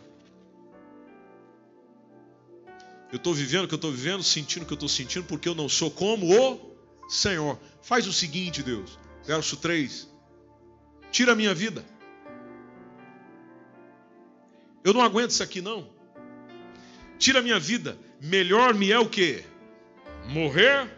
Eu 3.12 3.18
estou 3.18 3.32
vivendo 3.32 3.66
o 3.66 3.68
que 3.68 3.74
eu 3.74 3.76
estou 3.76 3.92
vivendo, 3.92 4.24
sentindo 4.24 4.64
o 4.64 4.66
que 4.66 4.72
eu 4.72 4.76
estou 4.76 4.88
sentindo, 4.88 5.24
porque 5.26 5.48
eu 5.48 5.54
não 5.54 5.68
sou 5.68 5.92
como 5.92 6.26
o 6.26 7.08
Senhor. 7.08 7.56
Faz 7.80 8.08
o 8.08 8.12
seguinte, 8.12 8.64
Deus: 8.64 8.98
verso 9.24 9.56
3: 9.58 10.08
Tira 11.12 11.32
a 11.32 11.36
minha 11.36 11.54
vida. 11.54 11.84
Eu 14.82 14.92
não 14.92 15.00
aguento 15.00 15.30
isso 15.30 15.42
aqui 15.44 15.62
não. 15.62 15.88
Tira 17.16 17.38
a 17.38 17.42
minha 17.42 17.60
vida. 17.60 17.96
Melhor 18.20 18.74
me 18.74 18.90
é 18.90 18.98
o 18.98 19.08
que? 19.08 19.44
Morrer 20.26 20.90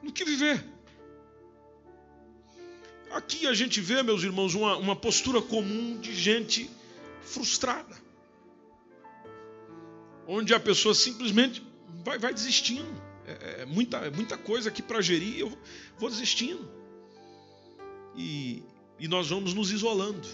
do 0.00 0.12
que 0.12 0.24
viver. 0.24 0.64
Aqui 3.10 3.46
a 3.46 3.54
gente 3.54 3.80
vê, 3.80 4.02
meus 4.02 4.22
irmãos, 4.22 4.54
uma, 4.54 4.76
uma 4.76 4.96
postura 4.96 5.40
comum 5.40 5.98
de 5.98 6.14
gente 6.14 6.70
frustrada. 7.22 7.96
Onde 10.26 10.52
a 10.54 10.60
pessoa 10.60 10.94
simplesmente 10.94 11.62
vai, 12.04 12.18
vai 12.18 12.34
desistindo. 12.34 12.90
É, 13.26 13.62
é 13.62 13.66
muita, 13.66 13.98
é 13.98 14.10
muita 14.10 14.36
coisa 14.36 14.68
aqui 14.68 14.82
para 14.82 15.00
gerir, 15.00 15.38
eu 15.38 15.58
vou 15.98 16.08
desistindo 16.08 16.78
e, 18.18 18.62
e 18.98 19.08
nós 19.08 19.28
vamos 19.28 19.54
nos 19.54 19.70
isolando. 19.70 20.26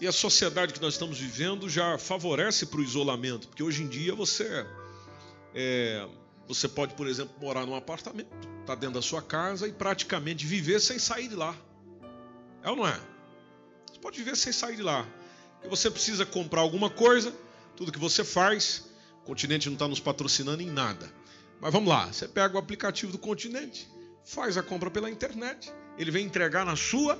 E 0.00 0.06
a 0.06 0.12
sociedade 0.12 0.72
que 0.72 0.80
nós 0.80 0.94
estamos 0.94 1.18
vivendo 1.18 1.68
já 1.68 1.96
favorece 1.98 2.66
para 2.66 2.80
o 2.80 2.82
isolamento, 2.82 3.48
porque 3.48 3.62
hoje 3.62 3.82
em 3.82 3.88
dia 3.88 4.14
você 4.14 4.66
é, 5.54 6.06
você 6.46 6.68
pode, 6.68 6.94
por 6.94 7.06
exemplo, 7.06 7.34
morar 7.40 7.66
num 7.66 7.74
apartamento, 7.74 8.48
está 8.66 8.74
dentro 8.74 8.96
da 8.96 9.02
sua 9.02 9.22
casa 9.22 9.68
e 9.68 9.72
praticamente 9.72 10.44
viver 10.44 10.80
sem 10.80 10.98
sair 10.98 11.28
de 11.28 11.36
lá. 11.36 11.56
É 12.62 12.68
ou 12.68 12.74
não 12.74 12.86
é? 12.86 13.00
Você 13.88 14.00
pode 14.00 14.18
viver 14.18 14.36
sem 14.36 14.52
sair 14.52 14.74
de 14.74 14.82
lá. 14.82 15.06
Porque 15.54 15.68
você 15.68 15.88
precisa 15.88 16.26
comprar 16.26 16.60
alguma 16.60 16.90
coisa, 16.90 17.32
tudo 17.76 17.92
que 17.92 17.98
você 17.98 18.24
faz, 18.24 18.90
o 19.22 19.24
continente 19.24 19.68
não 19.68 19.74
está 19.74 19.86
nos 19.86 20.00
patrocinando 20.00 20.62
em 20.62 20.70
nada. 20.70 21.10
Mas 21.60 21.72
vamos 21.72 21.88
lá, 21.88 22.12
você 22.12 22.26
pega 22.26 22.56
o 22.56 22.58
aplicativo 22.58 23.12
do 23.12 23.18
continente, 23.18 23.88
faz 24.24 24.56
a 24.58 24.62
compra 24.62 24.90
pela 24.90 25.08
internet, 25.08 25.72
ele 25.96 26.10
vem 26.10 26.26
entregar 26.26 26.66
na 26.66 26.76
sua 26.76 27.16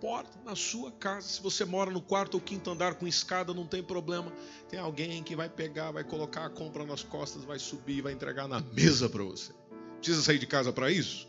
porta, 0.00 0.38
na 0.44 0.56
sua 0.56 0.90
casa. 0.92 1.28
Se 1.28 1.42
você 1.42 1.64
mora 1.64 1.90
no 1.90 2.00
quarto 2.00 2.34
ou 2.34 2.40
quinto 2.40 2.70
andar 2.70 2.94
com 2.94 3.06
escada, 3.06 3.52
não 3.52 3.66
tem 3.66 3.82
problema. 3.82 4.32
Tem 4.68 4.80
alguém 4.80 5.22
que 5.22 5.36
vai 5.36 5.48
pegar, 5.48 5.90
vai 5.90 6.04
colocar 6.04 6.46
a 6.46 6.50
compra 6.50 6.86
nas 6.86 7.02
costas, 7.02 7.44
vai 7.44 7.58
subir 7.58 7.98
e 7.98 8.02
vai 8.02 8.12
entregar 8.12 8.48
na 8.48 8.60
mesa 8.60 9.08
para 9.08 9.22
você. 9.22 9.52
Precisa 10.00 10.22
sair 10.22 10.38
de 10.38 10.46
casa 10.46 10.72
para 10.72 10.90
isso? 10.90 11.28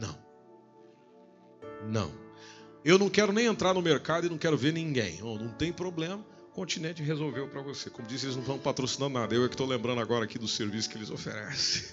Não. 0.00 0.18
Não. 1.88 2.12
Eu 2.84 2.98
não 2.98 3.10
quero 3.10 3.32
nem 3.32 3.46
entrar 3.46 3.74
no 3.74 3.82
mercado 3.82 4.26
e 4.26 4.30
não 4.30 4.38
quero 4.38 4.56
ver 4.56 4.72
ninguém. 4.72 5.20
Oh, 5.22 5.36
não 5.38 5.48
tem 5.48 5.72
problema. 5.72 6.24
O 6.50 6.54
continente 6.54 7.02
resolveu 7.02 7.48
para 7.48 7.60
você. 7.60 7.90
Como 7.90 8.08
disse, 8.08 8.26
eles 8.26 8.36
não 8.36 8.42
estão 8.42 8.58
patrocinando 8.58 9.18
nada. 9.18 9.34
Eu 9.34 9.44
é 9.44 9.48
que 9.48 9.54
estou 9.54 9.66
lembrando 9.66 10.00
agora 10.00 10.24
aqui 10.24 10.38
do 10.38 10.48
serviço 10.48 10.88
que 10.88 10.96
eles 10.96 11.10
oferecem. 11.10 11.84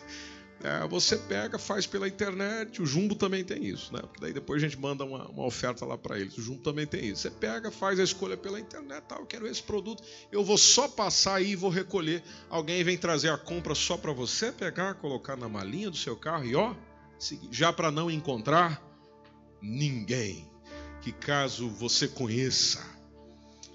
É, 0.63 0.87
você 0.87 1.17
pega, 1.17 1.59
faz 1.59 1.85
pela 1.85 2.07
internet, 2.07 2.81
o 2.81 2.85
Jumbo 2.85 3.15
também 3.15 3.43
tem 3.43 3.65
isso, 3.65 3.93
né? 3.93 3.99
Porque 4.01 4.21
daí 4.21 4.31
depois 4.31 4.63
a 4.63 4.65
gente 4.65 4.79
manda 4.79 5.03
uma, 5.03 5.27
uma 5.27 5.45
oferta 5.45 5.85
lá 5.85 5.97
para 5.97 6.17
eles. 6.17 6.37
O 6.37 6.41
Jumbo 6.41 6.61
também 6.63 6.87
tem 6.87 7.07
isso. 7.07 7.23
Você 7.23 7.29
pega, 7.29 7.69
faz 7.69 7.99
a 7.99 8.03
escolha 8.03 8.37
pela 8.37 8.57
internet, 8.57 9.03
tá? 9.03 9.17
Eu 9.17 9.25
quero 9.25 9.45
esse 9.45 9.61
produto, 9.61 10.01
eu 10.31 10.41
vou 10.41 10.57
só 10.57 10.87
passar 10.87 11.35
aí 11.35 11.51
e 11.51 11.55
vou 11.57 11.69
recolher. 11.69 12.23
Alguém 12.49 12.81
vem 12.81 12.97
trazer 12.97 13.29
a 13.29 13.37
compra 13.37 13.75
só 13.75 13.97
para 13.97 14.13
você 14.13 14.53
pegar, 14.53 14.93
colocar 14.93 15.35
na 15.35 15.49
malinha 15.49 15.89
do 15.89 15.97
seu 15.97 16.15
carro 16.15 16.45
e 16.45 16.55
ó, 16.55 16.73
já 17.51 17.73
para 17.73 17.91
não 17.91 18.09
encontrar 18.09 18.81
ninguém 19.61 20.49
que 21.01 21.11
caso 21.11 21.69
você 21.69 22.07
conheça 22.07 22.81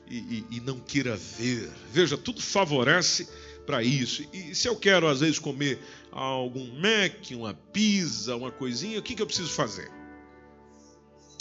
e, 0.07 0.16
e, 0.16 0.57
e 0.57 0.61
não 0.61 0.81
queira 0.81 1.14
ver, 1.16 1.70
veja, 1.92 2.16
tudo 2.16 2.40
favorece 2.40 3.29
para 3.68 3.83
isso. 3.83 4.26
E 4.33 4.54
se 4.54 4.66
eu 4.66 4.74
quero, 4.74 5.07
às 5.07 5.20
vezes, 5.20 5.38
comer 5.38 5.78
algum 6.11 6.66
Mac, 6.81 7.31
uma 7.33 7.52
pizza, 7.52 8.35
uma 8.35 8.50
coisinha, 8.50 8.98
o 8.98 9.02
que, 9.02 9.14
que 9.14 9.20
eu 9.20 9.26
preciso 9.26 9.50
fazer? 9.50 9.92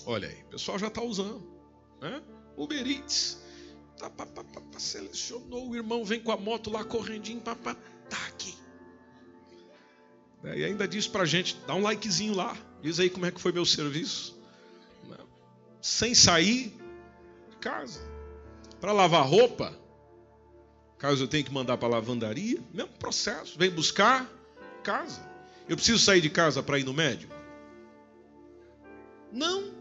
Olha 0.05 0.27
aí, 0.27 0.43
o 0.43 0.49
pessoal 0.49 0.77
já 0.77 0.87
está 0.87 1.01
usando. 1.01 1.41
Né? 2.01 2.21
Uber 2.57 2.85
Eats. 2.85 3.41
Tá, 3.97 4.09
pá, 4.09 4.25
pá, 4.25 4.43
pá, 4.43 4.61
selecionou, 4.77 5.69
o 5.69 5.75
irmão 5.75 6.03
vem 6.03 6.19
com 6.19 6.33
a 6.33 6.35
moto 6.35 6.69
lá 6.69 6.83
correndinho, 6.83 7.39
pá, 7.39 7.55
pá, 7.55 7.77
tá 8.09 8.17
aqui. 8.27 8.53
E 10.43 10.65
ainda 10.65 10.85
diz 10.85 11.07
para 11.07 11.23
a 11.23 11.25
gente, 11.25 11.57
dá 11.65 11.75
um 11.75 11.81
likezinho 11.81 12.35
lá, 12.35 12.57
diz 12.81 12.99
aí 12.99 13.09
como 13.09 13.25
é 13.25 13.31
que 13.31 13.39
foi 13.39 13.53
meu 13.53 13.65
serviço. 13.65 14.37
Sem 15.81 16.13
sair 16.13 16.77
de 17.49 17.55
casa. 17.55 18.01
Para 18.81 18.91
lavar 18.91 19.25
roupa, 19.25 19.73
caso 20.97 21.23
eu 21.23 21.27
tenha 21.27 21.43
que 21.43 21.53
mandar 21.53 21.77
para 21.77 21.87
a 21.87 21.91
lavandaria, 21.91 22.59
mesmo 22.73 22.91
processo. 22.93 23.57
Vem 23.57 23.69
buscar 23.69 24.29
casa. 24.83 25.21
Eu 25.67 25.75
preciso 25.75 25.99
sair 25.99 26.21
de 26.21 26.29
casa 26.29 26.63
para 26.63 26.79
ir 26.79 26.83
no 26.83 26.93
médico? 26.93 27.35
Não. 29.31 29.71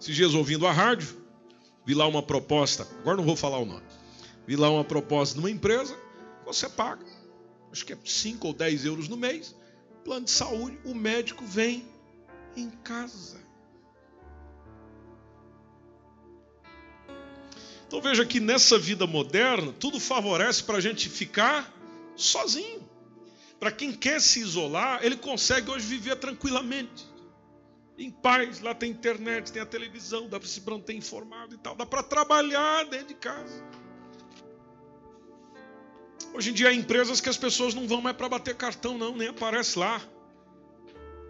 Esses 0.00 0.14
dias 0.14 0.34
ouvindo 0.34 0.66
a 0.66 0.72
rádio, 0.72 1.08
vi 1.84 1.94
lá 1.94 2.06
uma 2.06 2.22
proposta, 2.22 2.86
agora 3.00 3.16
não 3.16 3.24
vou 3.24 3.36
falar 3.36 3.58
o 3.58 3.66
nome. 3.66 3.86
Vi 4.46 4.56
lá 4.56 4.70
uma 4.70 4.84
proposta 4.84 5.34
de 5.34 5.40
uma 5.40 5.50
empresa, 5.50 5.96
você 6.46 6.68
paga, 6.68 7.04
acho 7.70 7.84
que 7.84 7.92
é 7.92 7.98
5 8.02 8.46
ou 8.46 8.54
10 8.54 8.86
euros 8.86 9.08
no 9.08 9.16
mês, 9.16 9.54
plano 10.04 10.24
de 10.24 10.30
saúde, 10.30 10.78
o 10.84 10.94
médico 10.94 11.44
vem 11.44 11.84
em 12.56 12.70
casa. 12.70 13.47
Então 17.88 18.02
veja 18.02 18.24
que 18.24 18.38
nessa 18.38 18.78
vida 18.78 19.06
moderna, 19.06 19.72
tudo 19.72 19.98
favorece 19.98 20.62
para 20.62 20.76
a 20.76 20.80
gente 20.80 21.08
ficar 21.08 21.74
sozinho. 22.14 22.86
Para 23.58 23.72
quem 23.72 23.92
quer 23.92 24.20
se 24.20 24.40
isolar, 24.40 25.00
ele 25.02 25.16
consegue 25.16 25.70
hoje 25.70 25.86
viver 25.86 26.16
tranquilamente. 26.16 27.06
Em 27.96 28.10
paz, 28.10 28.60
lá 28.60 28.74
tem 28.74 28.90
internet, 28.90 29.50
tem 29.50 29.62
a 29.62 29.66
televisão, 29.66 30.28
dá 30.28 30.38
para 30.38 30.48
se 30.48 30.60
manter 30.60 30.94
informado 30.94 31.54
e 31.54 31.58
tal, 31.58 31.74
dá 31.74 31.86
para 31.86 32.02
trabalhar 32.02 32.84
dentro 32.84 33.08
de 33.08 33.14
casa. 33.14 33.64
Hoje 36.34 36.50
em 36.50 36.52
dia 36.52 36.68
há 36.68 36.74
empresas 36.74 37.22
que 37.22 37.28
as 37.28 37.38
pessoas 37.38 37.74
não 37.74 37.88
vão 37.88 38.02
mais 38.02 38.14
para 38.14 38.28
bater 38.28 38.54
cartão, 38.54 38.98
não, 38.98 39.16
nem 39.16 39.28
aparece 39.28 39.78
lá. 39.78 40.00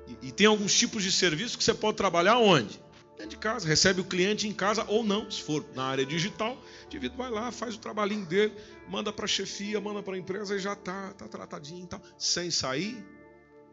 E, 0.09 0.29
e 0.29 0.33
tem 0.33 0.49
alguns 0.49 0.77
tipos 0.77 1.05
de 1.05 1.13
serviço 1.13 1.57
que 1.57 1.63
você 1.63 1.73
pode 1.73 1.97
trabalhar 1.97 2.37
onde? 2.37 2.81
Dentro 3.19 3.31
de 3.31 3.37
casa, 3.37 3.67
recebe 3.67 4.01
o 4.01 4.05
cliente 4.05 4.47
em 4.47 4.53
casa 4.53 4.85
ou 4.87 5.03
não, 5.03 5.29
se 5.29 5.43
for 5.43 5.65
na 5.75 5.85
área 5.85 6.07
digital, 6.07 6.55
o 6.55 6.87
indivíduo 6.87 7.19
vai 7.19 7.31
lá, 7.31 7.51
faz 7.51 7.75
o 7.75 7.79
trabalhinho 7.79 8.25
dele, 8.25 8.55
manda 8.89 9.13
para 9.13 9.25
a 9.25 9.29
chefia, 9.29 9.81
manda 9.81 10.03
para 10.03 10.15
a 10.15 10.19
empresa 10.19 10.55
e 10.55 10.61
já 10.61 10.75
está 10.75 11.13
tá 11.15 11.27
tratadinho, 11.27 11.85
tá, 11.87 12.01
sem 12.17 12.51
sair 12.51 13.05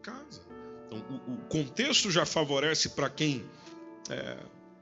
casa. 0.02 0.42
Então, 0.88 1.00
o, 1.28 1.34
o 1.34 1.38
contexto 1.48 2.10
já 2.10 2.26
favorece 2.26 2.90
para 2.90 3.10
quem 3.10 3.46
está 4.02 4.16
é, 4.16 4.38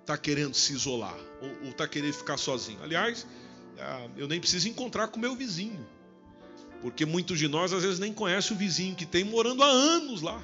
tá 0.06 0.17
querendo 0.17 0.54
se 0.54 0.73
isolar 0.73 1.17
ou 1.41 1.69
está 1.69 1.88
querendo 1.88 2.13
ficar 2.13 2.38
sozinho. 2.38 2.82
Aliás, 2.82 3.28
é, 3.78 4.10
eu 4.15 4.28
nem 4.30 4.39
preciso 4.39 4.69
encontrar 4.69 5.10
com 5.10 5.19
meu 5.19 5.36
vizinho, 5.36 5.86
porque 6.82 7.06
muitos 7.06 7.38
de 7.38 7.49
nós 7.49 7.73
às 7.73 7.84
vezes 7.84 7.99
nem 7.99 8.13
conhecem 8.13 8.56
o 8.56 8.60
vizinho 8.60 8.95
que 8.95 9.06
tem 9.06 9.26
morando 9.26 9.62
há 9.62 9.67
anos 9.67 10.21
lá. 10.21 10.41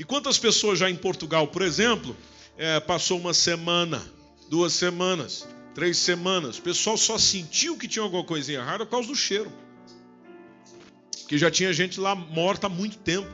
E 0.00 0.04
quantas 0.04 0.38
pessoas 0.38 0.78
já 0.78 0.88
em 0.88 0.96
Portugal, 0.96 1.46
por 1.48 1.60
exemplo, 1.60 2.16
é, 2.56 2.80
passou 2.80 3.18
uma 3.18 3.34
semana, 3.34 4.02
duas 4.48 4.72
semanas, 4.72 5.46
três 5.74 5.98
semanas, 5.98 6.56
o 6.56 6.62
pessoal 6.62 6.96
só 6.96 7.18
sentiu 7.18 7.76
que 7.76 7.86
tinha 7.86 8.02
alguma 8.02 8.24
coisa 8.24 8.50
errada 8.50 8.86
por 8.86 8.92
causa 8.92 9.08
do 9.08 9.14
cheiro. 9.14 9.52
Que 11.28 11.36
já 11.36 11.50
tinha 11.50 11.70
gente 11.70 12.00
lá 12.00 12.14
morta 12.14 12.66
há 12.66 12.70
muito 12.70 12.96
tempo. 12.96 13.28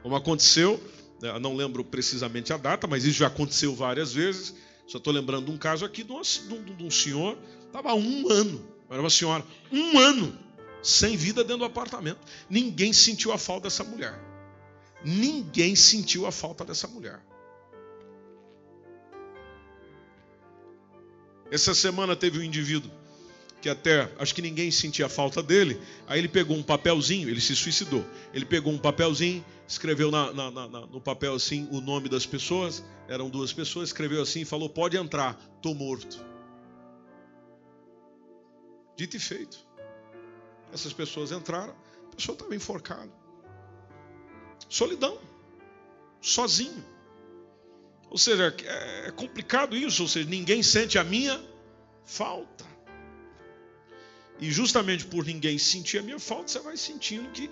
Como 0.00 0.14
aconteceu, 0.14 0.80
né, 1.20 1.36
não 1.40 1.56
lembro 1.56 1.82
precisamente 1.82 2.52
a 2.52 2.56
data, 2.56 2.86
mas 2.86 3.04
isso 3.04 3.18
já 3.18 3.26
aconteceu 3.26 3.74
várias 3.74 4.12
vezes. 4.12 4.54
Só 4.86 4.98
estou 4.98 5.12
lembrando 5.12 5.50
um 5.50 5.58
caso 5.58 5.84
aqui 5.84 6.04
de 6.04 6.12
um, 6.12 6.22
de 6.22 6.84
um 6.84 6.90
senhor, 6.90 7.36
estava 7.66 7.94
um 7.94 8.30
ano, 8.30 8.64
era 8.88 9.00
uma 9.00 9.10
senhora, 9.10 9.44
um 9.72 9.98
ano 9.98 10.38
sem 10.84 11.16
vida 11.16 11.42
dentro 11.42 11.58
do 11.58 11.64
apartamento. 11.64 12.20
Ninguém 12.48 12.92
sentiu 12.92 13.32
a 13.32 13.38
falta 13.38 13.64
dessa 13.64 13.82
mulher 13.82 14.30
ninguém 15.04 15.74
sentiu 15.74 16.26
a 16.26 16.32
falta 16.32 16.64
dessa 16.64 16.86
mulher. 16.88 17.20
Essa 21.50 21.74
semana 21.74 22.16
teve 22.16 22.38
um 22.38 22.42
indivíduo 22.42 22.90
que 23.60 23.68
até 23.68 24.10
acho 24.18 24.34
que 24.34 24.42
ninguém 24.42 24.70
sentia 24.72 25.06
a 25.06 25.08
falta 25.08 25.40
dele. 25.40 25.80
Aí 26.08 26.18
ele 26.18 26.28
pegou 26.28 26.56
um 26.56 26.62
papelzinho, 26.62 27.28
ele 27.28 27.40
se 27.40 27.54
suicidou. 27.54 28.04
Ele 28.34 28.44
pegou 28.44 28.72
um 28.72 28.78
papelzinho, 28.78 29.44
escreveu 29.68 30.10
na, 30.10 30.32
na, 30.32 30.50
na, 30.50 30.68
no 30.68 31.00
papel 31.00 31.34
assim 31.34 31.68
o 31.70 31.80
nome 31.80 32.08
das 32.08 32.26
pessoas. 32.26 32.82
Eram 33.06 33.30
duas 33.30 33.52
pessoas, 33.52 33.90
escreveu 33.90 34.20
assim 34.20 34.40
e 34.40 34.44
falou: 34.44 34.68
Pode 34.68 34.96
entrar, 34.96 35.40
estou 35.56 35.74
morto. 35.74 36.24
Dito 38.96 39.16
e 39.16 39.20
feito. 39.20 39.58
Essas 40.72 40.92
pessoas 40.92 41.30
entraram, 41.30 41.74
a 42.10 42.16
pessoa 42.16 42.34
estava 42.34 42.56
enforcada. 42.56 43.21
Solidão. 44.68 45.18
Sozinho. 46.20 46.84
Ou 48.10 48.18
seja, 48.18 48.54
é 49.06 49.10
complicado 49.10 49.76
isso, 49.76 50.02
ou 50.02 50.08
seja, 50.08 50.28
ninguém 50.28 50.62
sente 50.62 50.98
a 50.98 51.04
minha 51.04 51.42
falta. 52.04 52.66
E 54.38 54.50
justamente 54.50 55.06
por 55.06 55.24
ninguém 55.24 55.56
sentir 55.56 55.98
a 55.98 56.02
minha 56.02 56.18
falta, 56.18 56.50
você 56.50 56.58
vai 56.60 56.76
sentindo 56.76 57.30
que 57.30 57.48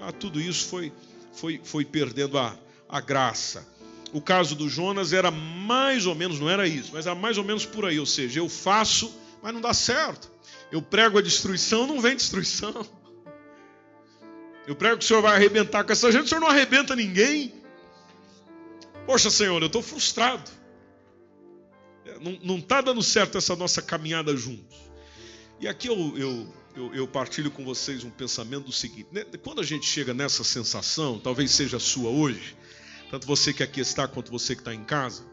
ah, 0.00 0.10
tudo 0.10 0.40
isso 0.40 0.66
foi, 0.66 0.92
foi, 1.32 1.60
foi 1.62 1.84
perdendo 1.84 2.38
a, 2.38 2.58
a 2.88 3.00
graça. 3.00 3.66
O 4.12 4.20
caso 4.20 4.56
do 4.56 4.68
Jonas 4.68 5.12
era 5.12 5.30
mais 5.30 6.06
ou 6.06 6.14
menos, 6.14 6.40
não 6.40 6.50
era 6.50 6.66
isso, 6.66 6.90
mas 6.92 7.06
era 7.06 7.14
mais 7.14 7.38
ou 7.38 7.44
menos 7.44 7.64
por 7.64 7.84
aí. 7.84 8.00
Ou 8.00 8.06
seja, 8.06 8.40
eu 8.40 8.48
faço, 8.48 9.14
mas 9.42 9.54
não 9.54 9.60
dá 9.60 9.72
certo. 9.72 10.30
Eu 10.72 10.82
prego 10.82 11.18
a 11.18 11.22
destruição, 11.22 11.86
não 11.86 12.00
vem 12.00 12.16
destruição. 12.16 12.86
Eu 14.70 14.76
prego 14.76 14.98
que 14.98 15.04
o 15.04 15.08
Senhor 15.08 15.20
vai 15.20 15.34
arrebentar 15.34 15.82
com 15.82 15.90
essa 15.90 16.12
gente, 16.12 16.26
o 16.26 16.28
Senhor 16.28 16.40
não 16.40 16.46
arrebenta 16.46 16.94
ninguém. 16.94 17.52
Poxa, 19.04 19.28
Senhor, 19.28 19.60
eu 19.60 19.66
estou 19.66 19.82
frustrado. 19.82 20.48
É, 22.06 22.16
não 22.20 22.56
está 22.58 22.80
dando 22.80 23.02
certo 23.02 23.36
essa 23.36 23.56
nossa 23.56 23.82
caminhada 23.82 24.36
juntos. 24.36 24.78
E 25.58 25.66
aqui 25.66 25.88
eu, 25.88 26.16
eu, 26.16 26.54
eu, 26.76 26.94
eu, 26.94 27.08
partilho 27.08 27.50
com 27.50 27.64
vocês 27.64 28.04
um 28.04 28.10
pensamento 28.10 28.66
do 28.66 28.72
seguinte: 28.72 29.08
né? 29.10 29.24
quando 29.42 29.60
a 29.60 29.64
gente 29.64 29.86
chega 29.86 30.14
nessa 30.14 30.44
sensação, 30.44 31.18
talvez 31.18 31.50
seja 31.50 31.80
sua 31.80 32.08
hoje, 32.08 32.56
tanto 33.10 33.26
você 33.26 33.52
que 33.52 33.64
aqui 33.64 33.80
está 33.80 34.06
quanto 34.06 34.30
você 34.30 34.54
que 34.54 34.60
está 34.60 34.72
em 34.72 34.84
casa, 34.84 35.24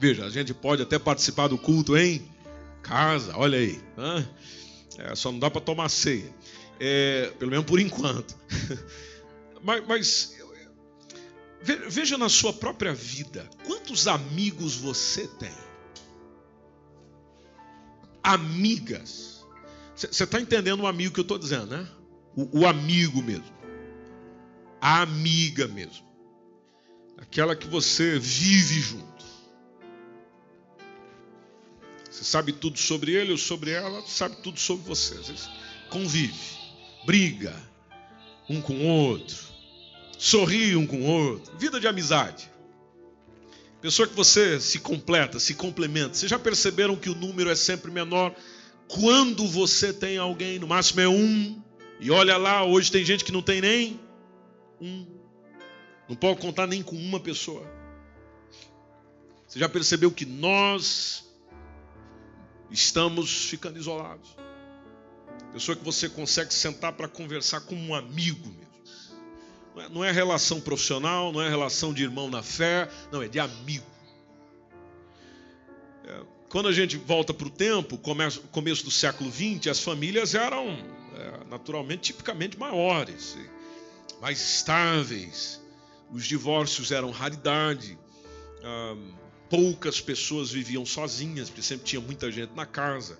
veja, 0.00 0.24
a 0.24 0.30
gente 0.30 0.52
pode 0.52 0.82
até 0.82 0.98
participar 0.98 1.46
do 1.46 1.58
culto 1.58 1.96
em 1.96 2.28
casa, 2.82 3.36
olha 3.36 3.56
aí, 3.56 3.80
né? 3.96 4.28
é, 4.98 5.14
só 5.14 5.30
não 5.30 5.38
dá 5.38 5.48
para 5.48 5.60
tomar 5.60 5.88
ceia 5.88 6.34
é, 6.80 7.32
pelo 7.38 7.50
menos 7.50 7.66
por 7.66 7.80
enquanto. 7.80 8.36
mas, 9.62 9.86
mas 9.86 10.38
veja 11.88 12.16
na 12.16 12.28
sua 12.28 12.52
própria 12.52 12.94
vida, 12.94 13.48
quantos 13.64 14.06
amigos 14.06 14.76
você 14.76 15.26
tem? 15.26 15.54
Amigas. 18.22 19.46
Você 19.96 20.24
está 20.24 20.40
entendendo 20.40 20.80
o 20.80 20.86
amigo 20.86 21.14
que 21.14 21.20
eu 21.20 21.22
estou 21.22 21.38
dizendo, 21.38 21.66
né? 21.66 21.88
O, 22.36 22.60
o 22.60 22.66
amigo 22.66 23.22
mesmo. 23.22 23.58
A 24.80 25.02
amiga 25.02 25.66
mesmo. 25.66 26.06
Aquela 27.16 27.56
que 27.56 27.66
você 27.66 28.18
vive 28.18 28.80
junto. 28.80 29.24
Você 32.08 32.22
sabe 32.22 32.52
tudo 32.52 32.78
sobre 32.78 33.12
ele 33.12 33.32
ou 33.32 33.38
sobre 33.38 33.70
ela, 33.70 34.02
sabe 34.06 34.36
tudo 34.36 34.60
sobre 34.60 34.84
você. 34.86 35.16
Convive 35.90 36.57
briga 37.08 37.56
um 38.50 38.60
com 38.60 38.74
o 38.74 38.86
outro, 38.86 39.38
sorri 40.18 40.76
um 40.76 40.86
com 40.86 41.00
o 41.00 41.06
outro, 41.06 41.56
vida 41.56 41.80
de 41.80 41.88
amizade. 41.88 42.50
Pessoa 43.80 44.06
que 44.06 44.14
você 44.14 44.60
se 44.60 44.78
completa, 44.78 45.40
se 45.40 45.54
complementa. 45.54 46.12
Vocês 46.12 46.28
já 46.28 46.38
perceberam 46.38 46.96
que 46.96 47.08
o 47.08 47.14
número 47.14 47.48
é 47.48 47.54
sempre 47.54 47.90
menor 47.90 48.36
quando 48.88 49.48
você 49.48 49.90
tem 49.90 50.18
alguém, 50.18 50.58
no 50.58 50.66
máximo 50.66 51.00
é 51.00 51.08
um. 51.08 51.62
E 51.98 52.10
olha 52.10 52.36
lá, 52.36 52.62
hoje 52.62 52.92
tem 52.92 53.02
gente 53.02 53.24
que 53.24 53.32
não 53.32 53.40
tem 53.40 53.62
nem 53.62 53.98
um. 54.78 55.06
Não 56.10 56.14
pode 56.14 56.42
contar 56.42 56.66
nem 56.66 56.82
com 56.82 56.94
uma 56.94 57.18
pessoa. 57.18 57.66
Você 59.46 59.58
já 59.58 59.68
percebeu 59.68 60.10
que 60.10 60.26
nós 60.26 61.24
estamos 62.70 63.46
ficando 63.46 63.78
isolados? 63.78 64.47
Pessoa 65.52 65.76
que 65.76 65.84
você 65.84 66.08
consegue 66.08 66.52
sentar 66.52 66.92
para 66.92 67.08
conversar 67.08 67.60
como 67.62 67.80
um 67.80 67.94
amigo 67.94 68.48
mesmo. 68.48 68.68
Não 69.74 69.82
é, 69.82 69.88
não 69.88 70.04
é 70.04 70.12
relação 70.12 70.60
profissional, 70.60 71.32
não 71.32 71.40
é 71.40 71.48
relação 71.48 71.92
de 71.92 72.02
irmão 72.02 72.28
na 72.28 72.42
fé, 72.42 72.88
não, 73.10 73.22
é 73.22 73.28
de 73.28 73.38
amigo. 73.38 73.86
É, 76.04 76.20
quando 76.48 76.68
a 76.68 76.72
gente 76.72 76.96
volta 76.96 77.32
para 77.32 77.46
o 77.46 77.50
tempo, 77.50 77.96
começo, 77.98 78.40
começo 78.50 78.84
do 78.84 78.90
século 78.90 79.30
XX, 79.30 79.68
as 79.68 79.80
famílias 79.80 80.34
eram 80.34 80.68
é, 81.14 81.44
naturalmente, 81.48 82.12
tipicamente 82.12 82.58
maiores, 82.58 83.36
mais 84.20 84.40
estáveis. 84.40 85.60
Os 86.10 86.24
divórcios 86.24 86.90
eram 86.90 87.10
raridade. 87.10 87.98
Ah, 88.62 88.96
poucas 89.50 90.00
pessoas 90.00 90.50
viviam 90.50 90.84
sozinhas, 90.84 91.48
porque 91.48 91.62
sempre 91.62 91.86
tinha 91.86 92.00
muita 92.00 92.30
gente 92.30 92.54
na 92.54 92.66
casa. 92.66 93.18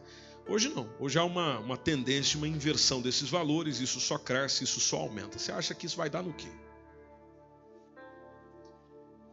Hoje 0.48 0.70
não. 0.70 0.88
Hoje 0.98 1.18
há 1.18 1.24
uma, 1.24 1.58
uma 1.58 1.76
tendência, 1.76 2.38
uma 2.38 2.48
inversão 2.48 3.02
desses 3.02 3.28
valores. 3.28 3.80
Isso 3.80 4.00
só 4.00 4.16
cresce, 4.16 4.64
isso 4.64 4.80
só 4.80 5.00
aumenta. 5.00 5.38
Você 5.38 5.52
acha 5.52 5.74
que 5.74 5.84
isso 5.84 5.96
vai 5.96 6.08
dar 6.08 6.22
no 6.22 6.32
quê? 6.32 6.48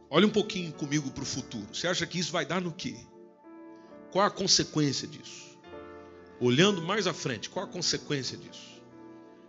Olhe 0.09 0.25
um 0.25 0.31
pouquinho 0.31 0.73
comigo 0.73 1.09
para 1.11 1.23
o 1.23 1.25
futuro. 1.25 1.73
Você 1.73 1.87
acha 1.87 2.05
que 2.05 2.19
isso 2.19 2.31
vai 2.31 2.45
dar 2.45 2.61
no 2.61 2.73
quê? 2.73 2.95
Qual 4.11 4.25
a 4.25 4.29
consequência 4.29 5.07
disso? 5.07 5.57
Olhando 6.39 6.81
mais 6.81 7.07
à 7.07 7.13
frente, 7.13 7.49
qual 7.49 7.65
a 7.65 7.69
consequência 7.69 8.37
disso? 8.37 8.83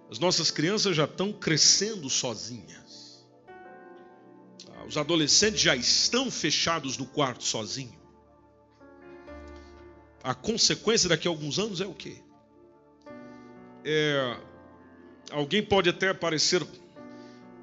As 0.08 0.20
nossas 0.20 0.52
crianças 0.52 0.94
já 0.94 1.04
estão 1.04 1.32
crescendo 1.32 2.08
sozinhas. 2.08 3.26
Os 4.86 4.96
adolescentes 4.96 5.60
já 5.60 5.74
estão 5.74 6.30
fechados 6.30 6.96
no 6.96 7.06
quarto 7.06 7.42
sozinho. 7.42 8.05
A 10.26 10.34
consequência 10.34 11.08
daqui 11.08 11.28
a 11.28 11.30
alguns 11.30 11.56
anos 11.56 11.80
é 11.80 11.86
o 11.86 11.94
quê? 11.94 12.16
É, 13.84 14.36
alguém 15.30 15.62
pode 15.62 15.88
até 15.88 16.12
parecer 16.12 16.66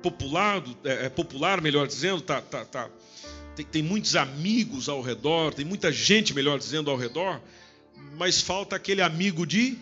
populado, 0.02 0.74
é, 0.86 1.08
é, 1.08 1.10
popular, 1.10 1.60
melhor 1.60 1.86
dizendo, 1.86 2.22
tá, 2.22 2.42
tá, 2.42 2.64
tá, 2.64 2.90
tem, 3.54 3.66
tem 3.66 3.84
muitos 3.84 4.16
amigos 4.16 4.88
ao 4.88 5.02
redor, 5.02 5.54
tem 5.54 5.66
muita 5.66 5.92
gente, 5.92 6.34
melhor 6.34 6.58
dizendo, 6.58 6.90
ao 6.90 6.96
redor, 6.96 7.42
mas 8.16 8.40
falta 8.40 8.78
aquele 8.78 9.02
amigo 9.02 9.46
de 9.46 9.78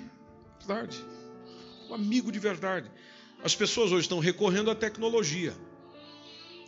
verdade. 0.58 0.98
O 1.88 1.94
amigo 1.94 2.32
de 2.32 2.40
verdade. 2.40 2.90
As 3.44 3.54
pessoas 3.54 3.92
hoje 3.92 4.06
estão 4.06 4.18
recorrendo 4.18 4.72
à 4.72 4.76
tecnologia. 4.76 5.54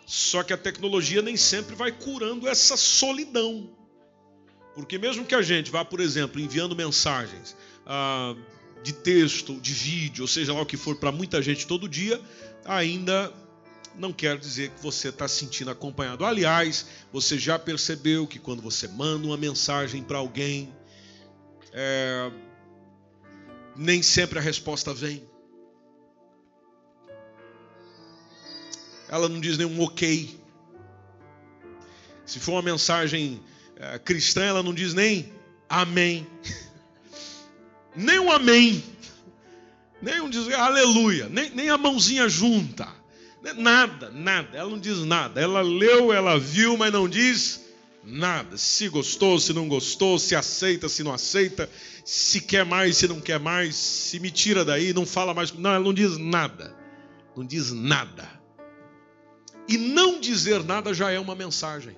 Só 0.06 0.44
que 0.44 0.54
a 0.54 0.58
tecnologia 0.58 1.24
nem 1.24 1.36
sempre 1.36 1.74
vai 1.74 1.92
curando 1.92 2.48
essa 2.48 2.78
solidão. 2.78 3.82
Porque 4.76 4.98
mesmo 4.98 5.26
que 5.26 5.36
a 5.36 5.42
gente 5.42 5.70
vá, 5.70 5.86
por 5.86 6.00
exemplo, 6.00 6.40
enviando 6.40 6.76
mensagens 6.76 7.56
ah, 7.86 8.36
de 8.82 8.94
texto, 8.94 9.60
de 9.60 9.74
vídeo, 9.74 10.24
ou 10.24 10.28
seja 10.28 10.54
lá 10.54 10.62
o 10.62 10.66
que 10.66 10.78
for 10.78 10.96
para 10.96 11.12
muita 11.12 11.42
gente 11.42 11.68
todo 11.68 11.88
dia, 11.88 12.20
ainda 12.66 13.32
não 13.96 14.12
quer 14.12 14.38
dizer 14.38 14.72
que 14.72 14.82
você 14.82 15.10
está 15.10 15.28
se 15.28 15.36
sentindo 15.36 15.70
acompanhado. 15.70 16.26
Aliás, 16.26 16.88
você 17.12 17.38
já 17.38 17.60
percebeu 17.60 18.26
que 18.26 18.40
quando 18.40 18.62
você 18.62 18.88
manda 18.88 19.28
uma 19.28 19.38
mensagem 19.38 20.02
para 20.02 20.18
alguém, 20.18 20.74
é, 21.72 22.32
nem 23.76 24.02
sempre 24.02 24.40
a 24.40 24.42
resposta 24.42 24.94
vem. 24.94 25.24
Ela 29.08 29.30
não 29.30 29.40
diz 29.40 29.58
nenhum 29.58 29.80
ok. 29.82 30.40
Se 32.26 32.40
for 32.40 32.54
uma 32.54 32.62
mensagem 32.64 33.40
é, 33.78 34.00
cristã, 34.00 34.44
ela 34.44 34.64
não 34.64 34.74
diz 34.74 34.94
nem 34.94 35.32
amém. 35.70 36.28
nem 37.96 38.20
um 38.20 38.32
amém. 38.32 38.84
Nem 40.02 40.22
um 40.22 40.30
diz 40.30 40.48
aleluia. 40.54 41.30
Nem, 41.30 41.50
nem 41.52 41.70
a 41.70 41.78
mãozinha 41.78 42.28
junta. 42.28 42.88
Nada, 43.58 44.10
nada. 44.12 44.58
Ela 44.58 44.70
não 44.70 44.80
diz 44.80 45.00
nada. 45.00 45.40
Ela 45.40 45.62
leu, 45.62 46.14
ela 46.14 46.40
viu, 46.40 46.78
mas 46.78 46.92
não 46.92 47.08
diz 47.08 47.62
nada. 48.04 48.58
Se 48.58 48.90
gostou, 48.90 49.40
se 49.40 49.54
não 49.54 49.68
gostou, 49.68 50.20
se 50.20 50.36
aceita, 50.36 50.90
se 50.90 51.04
não 51.04 51.14
aceita, 51.14 51.70
se 52.06 52.42
quer 52.42 52.66
mais, 52.66 52.98
se 52.98 53.08
não 53.08 53.20
quer 53.20 53.40
mais, 53.40 53.76
se 53.76 54.20
me 54.20 54.30
tira 54.30 54.66
daí, 54.66 54.94
não 54.94 55.06
fala 55.06 55.34
mais. 55.34 55.52
Não, 55.52 55.72
ela 55.72 55.84
não 55.84 55.94
diz 55.94 56.18
nada. 56.18 56.76
Não 57.36 57.46
diz 57.46 57.72
nada. 57.72 58.30
E 59.68 59.78
não 59.78 60.20
dizer 60.20 60.64
nada 60.64 60.94
já 60.94 61.12
é 61.12 61.20
uma 61.20 61.36
mensagem. 61.36 61.96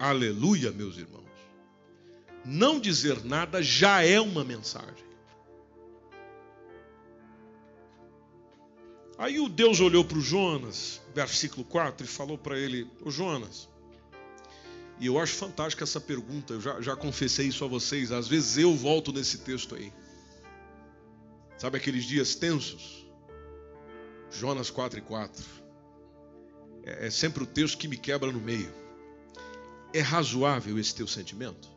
Aleluia, 0.00 0.72
meus 0.72 0.96
irmãos. 0.96 1.20
Não 2.42 2.80
dizer 2.80 3.22
nada 3.22 3.62
já 3.62 4.02
é 4.02 4.18
uma 4.18 4.42
mensagem. 4.42 5.04
Aí 9.18 9.38
o 9.38 9.46
Deus 9.46 9.78
olhou 9.78 10.02
para 10.02 10.16
o 10.16 10.22
Jonas, 10.22 11.02
versículo 11.14 11.66
4, 11.66 12.06
e 12.06 12.08
falou 12.08 12.38
para 12.38 12.58
ele: 12.58 12.90
Ô 13.04 13.10
Jonas, 13.10 13.68
e 14.98 15.04
eu 15.04 15.18
acho 15.18 15.34
fantástica 15.34 15.84
essa 15.84 16.00
pergunta, 16.00 16.54
eu 16.54 16.62
já, 16.62 16.80
já 16.80 16.96
confessei 16.96 17.48
isso 17.48 17.62
a 17.62 17.68
vocês, 17.68 18.10
às 18.10 18.26
vezes 18.26 18.56
eu 18.56 18.74
volto 18.74 19.12
nesse 19.12 19.40
texto 19.40 19.74
aí. 19.74 19.92
Sabe 21.58 21.76
aqueles 21.76 22.06
dias 22.06 22.34
tensos? 22.34 23.06
Jonas 24.30 24.70
4 24.70 24.98
e 24.98 25.02
4. 25.02 25.44
É, 26.84 27.08
é 27.08 27.10
sempre 27.10 27.42
o 27.42 27.46
texto 27.46 27.76
que 27.76 27.86
me 27.86 27.98
quebra 27.98 28.32
no 28.32 28.40
meio. 28.40 28.80
É 29.92 30.00
razoável 30.00 30.78
esse 30.78 30.94
teu 30.94 31.06
sentimento? 31.06 31.68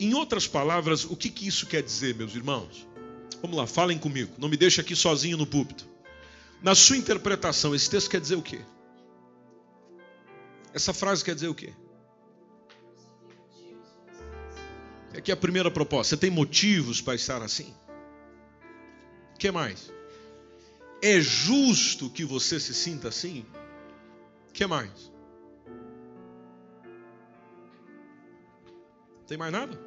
Em 0.00 0.14
outras 0.14 0.48
palavras, 0.48 1.04
o 1.04 1.16
que, 1.16 1.30
que 1.30 1.46
isso 1.46 1.66
quer 1.66 1.82
dizer, 1.82 2.14
meus 2.14 2.34
irmãos? 2.34 2.88
Vamos 3.40 3.56
lá, 3.56 3.66
falem 3.66 3.98
comigo. 3.98 4.32
Não 4.38 4.48
me 4.48 4.56
deixe 4.56 4.80
aqui 4.80 4.96
sozinho 4.96 5.36
no 5.36 5.46
púlpito. 5.46 5.88
Na 6.62 6.74
sua 6.74 6.96
interpretação, 6.96 7.74
esse 7.74 7.90
texto 7.90 8.08
quer 8.08 8.20
dizer 8.20 8.36
o 8.36 8.42
quê? 8.42 8.60
Essa 10.72 10.92
frase 10.92 11.24
quer 11.24 11.34
dizer 11.34 11.48
o 11.48 11.54
quê? 11.54 11.72
É 15.12 15.32
a 15.32 15.36
primeira 15.36 15.70
proposta. 15.70 16.16
Você 16.16 16.20
tem 16.20 16.30
motivos 16.30 17.00
para 17.00 17.14
estar 17.14 17.42
assim? 17.42 17.74
O 19.34 19.38
que 19.38 19.50
mais? 19.50 19.92
É 21.02 21.20
justo 21.20 22.08
que 22.08 22.24
você 22.24 22.58
se 22.58 22.72
sinta 22.72 23.08
assim? 23.08 23.44
Que 24.52 24.66
mais? 24.66 25.10
Tem 29.26 29.38
mais 29.38 29.52
nada? 29.52 29.78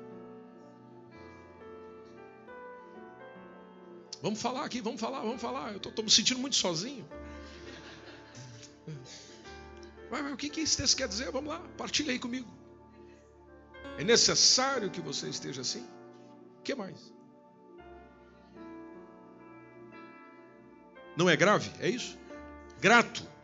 Vamos 4.21 4.41
falar 4.41 4.65
aqui, 4.65 4.82
vamos 4.82 4.99
falar, 4.99 5.21
vamos 5.21 5.41
falar. 5.41 5.71
Eu 5.73 5.78
estou 5.78 6.04
me 6.04 6.10
sentindo 6.10 6.39
muito 6.39 6.56
sozinho. 6.56 7.08
Mas, 10.10 10.23
mas 10.23 10.34
o 10.34 10.38
que, 10.38 10.49
que 10.49 10.62
esse 10.62 10.78
texto 10.78 10.97
quer 10.97 11.08
dizer? 11.08 11.32
Vamos 11.32 11.49
lá, 11.49 11.60
partilha 11.78 12.12
aí 12.12 12.17
comigo. 12.17 12.51
É 13.97 14.04
necessário 14.04 14.89
que 14.89 14.99
você 14.99 15.30
esteja 15.30 15.62
assim? 15.62 15.88
O 16.60 16.62
que 16.63 16.73
mais? 16.73 17.13
Não 21.15 21.30
é 21.30 21.36
grave? 21.36 21.71
É 21.80 21.89
isso? 21.89 22.17
Grato. 22.80 23.35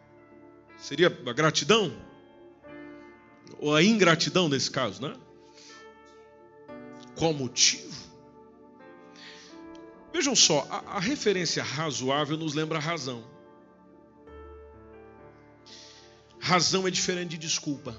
Seria 0.82 1.16
a 1.28 1.32
gratidão? 1.32 1.96
Ou 3.60 3.76
a 3.76 3.84
ingratidão 3.84 4.50
nesse 4.50 4.72
caso, 4.72 5.00
né? 5.00 5.14
Qual 7.16 7.32
motivo? 7.34 7.92
Vejam 10.12 10.36
só, 10.36 10.68
a, 10.72 10.98
a 10.98 11.00
referência 11.00 11.62
razoável 11.62 12.36
nos 12.36 12.56
lembra 12.56 12.80
razão. 12.80 13.24
Razão 16.40 16.88
é 16.88 16.92
diferente 16.92 17.30
de 17.30 17.38
desculpa. 17.38 17.96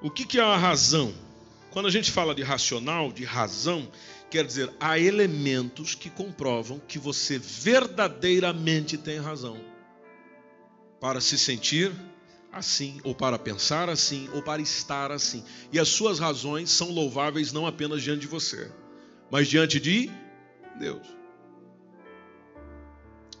O 0.00 0.10
que, 0.10 0.24
que 0.24 0.40
é 0.40 0.42
a 0.42 0.56
razão? 0.56 1.12
Quando 1.70 1.86
a 1.86 1.90
gente 1.90 2.10
fala 2.10 2.34
de 2.34 2.42
racional, 2.42 3.12
de 3.12 3.24
razão, 3.24 3.92
quer 4.30 4.46
dizer, 4.46 4.72
há 4.80 4.98
elementos 4.98 5.94
que 5.94 6.08
comprovam 6.08 6.80
que 6.80 6.98
você 6.98 7.38
verdadeiramente 7.38 8.96
tem 8.96 9.18
razão 9.18 9.71
para 11.02 11.20
se 11.20 11.36
sentir 11.36 11.92
assim, 12.52 13.00
ou 13.02 13.12
para 13.12 13.36
pensar 13.36 13.88
assim, 13.88 14.28
ou 14.32 14.40
para 14.40 14.62
estar 14.62 15.10
assim. 15.10 15.42
E 15.72 15.80
as 15.80 15.88
suas 15.88 16.20
razões 16.20 16.70
são 16.70 16.92
louváveis 16.92 17.52
não 17.52 17.66
apenas 17.66 18.04
diante 18.04 18.20
de 18.20 18.28
você, 18.28 18.70
mas 19.28 19.48
diante 19.48 19.80
de 19.80 20.08
Deus. 20.78 21.04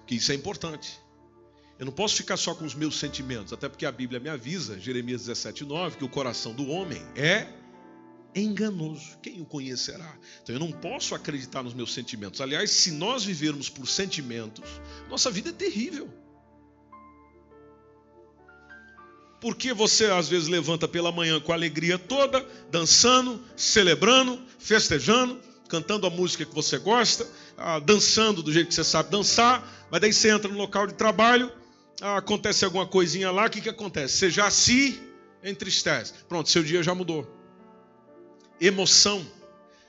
Que 0.08 0.16
isso 0.16 0.32
é 0.32 0.34
importante. 0.34 1.00
Eu 1.78 1.86
não 1.86 1.92
posso 1.92 2.16
ficar 2.16 2.36
só 2.36 2.52
com 2.52 2.64
os 2.64 2.74
meus 2.74 2.98
sentimentos, 2.98 3.52
até 3.52 3.68
porque 3.68 3.86
a 3.86 3.92
Bíblia 3.92 4.18
me 4.18 4.28
avisa, 4.28 4.76
Jeremias 4.80 5.22
17:9, 5.28 5.98
que 5.98 6.04
o 6.04 6.08
coração 6.08 6.52
do 6.52 6.66
homem 6.68 7.00
é 7.14 7.46
enganoso. 8.34 9.16
Quem 9.22 9.40
o 9.40 9.44
conhecerá? 9.44 10.18
Então 10.42 10.52
eu 10.52 10.58
não 10.58 10.72
posso 10.72 11.14
acreditar 11.14 11.62
nos 11.62 11.74
meus 11.74 11.94
sentimentos. 11.94 12.40
Aliás, 12.40 12.72
se 12.72 12.90
nós 12.90 13.22
vivermos 13.22 13.68
por 13.68 13.86
sentimentos, 13.86 14.68
nossa 15.08 15.30
vida 15.30 15.50
é 15.50 15.52
terrível. 15.52 16.21
Porque 19.42 19.74
você 19.74 20.04
às 20.06 20.28
vezes 20.28 20.46
levanta 20.46 20.86
pela 20.86 21.10
manhã 21.10 21.40
com 21.40 21.50
a 21.50 21.56
alegria 21.56 21.98
toda, 21.98 22.46
dançando, 22.70 23.44
celebrando, 23.56 24.40
festejando, 24.56 25.36
cantando 25.68 26.06
a 26.06 26.10
música 26.10 26.44
que 26.44 26.54
você 26.54 26.78
gosta, 26.78 27.28
ah, 27.58 27.80
dançando 27.80 28.40
do 28.40 28.52
jeito 28.52 28.68
que 28.68 28.74
você 28.74 28.84
sabe 28.84 29.10
dançar, 29.10 29.88
mas 29.90 30.00
daí 30.00 30.12
você 30.12 30.30
entra 30.30 30.48
no 30.48 30.56
local 30.56 30.86
de 30.86 30.94
trabalho, 30.94 31.50
ah, 32.00 32.18
acontece 32.18 32.64
alguma 32.64 32.86
coisinha 32.86 33.32
lá, 33.32 33.46
o 33.46 33.50
que, 33.50 33.60
que 33.60 33.68
acontece? 33.68 34.16
Você 34.16 34.30
já 34.30 34.48
se 34.48 35.02
entristece. 35.42 36.14
Pronto, 36.28 36.48
seu 36.48 36.62
dia 36.62 36.80
já 36.80 36.94
mudou. 36.94 37.28
Emoção, 38.60 39.26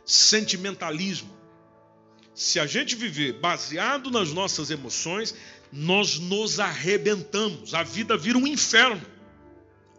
sentimentalismo. 0.04 1.30
Se 2.34 2.60
a 2.60 2.66
gente 2.66 2.96
viver 2.96 3.34
baseado 3.34 4.10
nas 4.10 4.34
nossas 4.34 4.72
emoções, 4.72 5.36
nós 5.72 6.18
nos 6.18 6.60
arrebentamos. 6.60 7.76
A 7.76 7.84
vida 7.84 8.18
vira 8.18 8.40
um 8.40 8.48
inferno. 8.48 9.13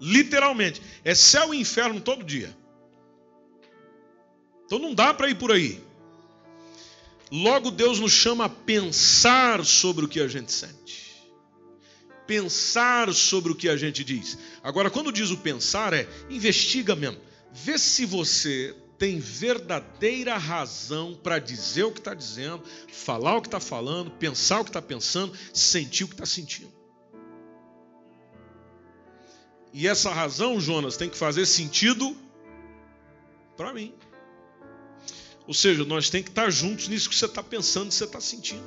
Literalmente. 0.01 0.83
É 1.05 1.15
céu 1.15 1.55
e 1.55 1.61
inferno 1.61 2.01
todo 2.01 2.25
dia. 2.25 2.55
Então 4.67 4.79
não 4.79 4.95
dá 4.95 5.13
para 5.13 5.29
ir 5.29 5.37
por 5.37 5.53
aí. 5.53 5.83
Logo, 7.31 7.71
Deus 7.71 7.99
nos 7.99 8.13
chama 8.13 8.45
a 8.45 8.49
pensar 8.49 9.65
sobre 9.65 10.05
o 10.05 10.09
que 10.09 10.21
a 10.21 10.29
gente 10.29 10.53
sente. 10.53 11.05
Pensar 12.27 13.13
sobre 13.13 13.53
o 13.53 13.55
que 13.55 13.69
a 13.69 13.77
gente 13.77 14.03
diz. 14.05 14.39
Agora, 14.63 14.91
quando 14.91 15.13
diz 15.13 15.31
o 15.31 15.37
pensar, 15.37 15.93
é 15.93 16.09
investiga 16.31 16.95
mesmo. 16.95 17.19
Vê 17.53 17.79
se 17.79 18.07
você 18.07 18.75
tem 18.99 19.19
verdadeira 19.19 20.37
razão 20.37 21.19
para 21.23 21.39
dizer 21.39 21.85
o 21.85 21.93
que 21.93 21.99
está 21.99 22.15
dizendo, 22.15 22.63
falar 22.89 23.37
o 23.37 23.43
que 23.43 23.49
está 23.49 23.61
falando, 23.61 24.11
pensar 24.13 24.61
o 24.61 24.65
que 24.65 24.71
está 24.71 24.81
pensando, 24.81 25.37
sentir 25.53 26.05
o 26.05 26.09
que 26.09 26.15
está 26.15 26.27
sentindo. 26.27 26.73
E 29.75 29.89
essa 29.89 30.09
razão, 30.11 30.61
Jonas, 30.61 30.97
tem 30.97 31.11
que 31.11 31.17
fazer 31.17 31.45
sentido 31.47 32.17
para 33.57 33.75
mim. 33.75 33.93
Ou 35.49 35.53
seja, 35.53 35.85
nós 35.85 36.09
temos 36.09 36.27
que 36.27 36.31
estar 36.31 36.49
juntos 36.49 36.87
nisso 36.87 37.11
que 37.11 37.17
você 37.17 37.27
está 37.27 37.43
pensando, 37.43 37.89
que 37.89 37.95
você 37.95 38.05
está 38.05 38.21
sentindo. 38.21 38.63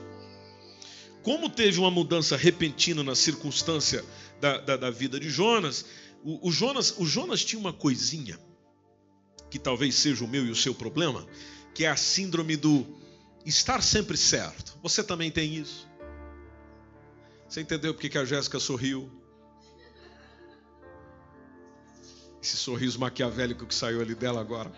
Como 1.24 1.50
teve 1.50 1.80
uma 1.80 1.90
mudança 1.90 2.36
repentina 2.36 3.06
na 3.06 3.16
circunstância 3.16 4.04
da, 4.42 4.58
da, 4.58 4.76
da 4.76 4.92
vida 4.92 5.18
de 5.18 5.30
Jonas, 5.30 5.86
o, 6.26 6.50
o 6.50 6.52
Jonas, 6.52 6.94
o 6.98 7.06
Jonas 7.06 7.44
tinha 7.44 7.60
uma 7.60 7.72
coisinha 7.72 8.38
que 9.50 9.58
talvez 9.58 9.96
seja 9.96 10.26
o 10.26 10.28
meu 10.28 10.46
e 10.46 10.52
o 10.52 10.56
seu 10.56 10.76
problema, 10.76 11.26
que 11.74 11.86
é 11.86 11.90
a 11.90 11.96
síndrome 11.96 12.58
do 12.58 12.86
estar 13.46 13.82
sempre 13.82 14.18
certo. 14.18 14.78
Você 14.84 15.02
também 15.02 15.32
tem 15.32 15.56
isso? 15.56 15.88
Você 17.48 17.62
entendeu 17.62 17.94
porque 17.94 18.10
que 18.10 18.18
a 18.18 18.26
Jéssica 18.26 18.60
sorriu? 18.60 19.10
Esse 22.48 22.56
sorriso 22.56 22.98
maquiavélico 22.98 23.66
que 23.66 23.76
saiu 23.76 24.00
ali 24.00 24.16
dela 24.16 24.40
agora. 24.40 24.72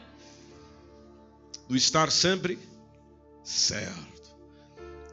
Do 1.67 1.77
estar 1.77 2.11
sempre 2.11 2.57
certo. 3.43 4.35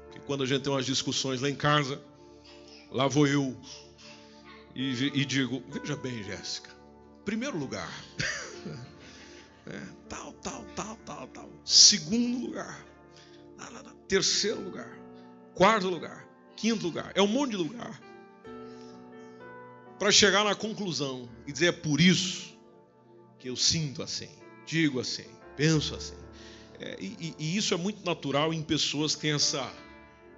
Porque 0.05 0.21
quando 0.21 0.42
a 0.42 0.47
gente 0.47 0.62
tem 0.62 0.73
umas 0.73 0.87
discussões 0.87 1.42
lá 1.42 1.51
em 1.51 1.55
casa, 1.55 2.01
lá 2.90 3.07
vou 3.07 3.27
eu 3.27 3.55
e, 4.75 4.90
e 5.21 5.25
digo: 5.27 5.62
Veja 5.69 5.97
bem, 5.97 6.25
Jéssica, 6.25 6.71
primeiro 7.25 7.59
lugar. 7.59 7.90
É, 9.69 9.83
tal, 10.09 10.33
tal, 10.35 10.64
tal, 10.77 10.97
tal, 11.05 11.27
tal. 11.27 11.51
Segundo 11.64 12.47
lugar. 12.47 12.87
Terceiro 14.07 14.61
lugar. 14.61 14.97
Quarto 15.57 15.88
lugar. 15.88 16.25
Quinto 16.55 16.87
lugar. 16.87 17.11
É 17.16 17.21
um 17.21 17.27
monte 17.27 17.51
de 17.51 17.57
lugar. 17.57 18.01
Para 19.98 20.12
chegar 20.12 20.44
na 20.44 20.54
conclusão 20.54 21.28
e 21.46 21.52
dizer 21.52 21.66
é 21.66 21.72
por 21.72 22.00
isso 22.00 22.54
que 23.38 23.48
eu 23.48 23.56
sinto 23.56 24.02
assim, 24.02 24.28
digo 24.66 25.00
assim, 25.00 25.26
penso 25.56 25.94
assim. 25.94 26.16
É, 26.78 26.96
e, 27.00 27.35
e, 27.38 27.56
isso 27.56 27.72
é 27.72 27.76
muito 27.76 28.04
natural 28.04 28.52
em 28.52 28.62
pessoas 28.62 29.14
que 29.14 29.22
têm 29.22 29.32
essa, 29.32 29.72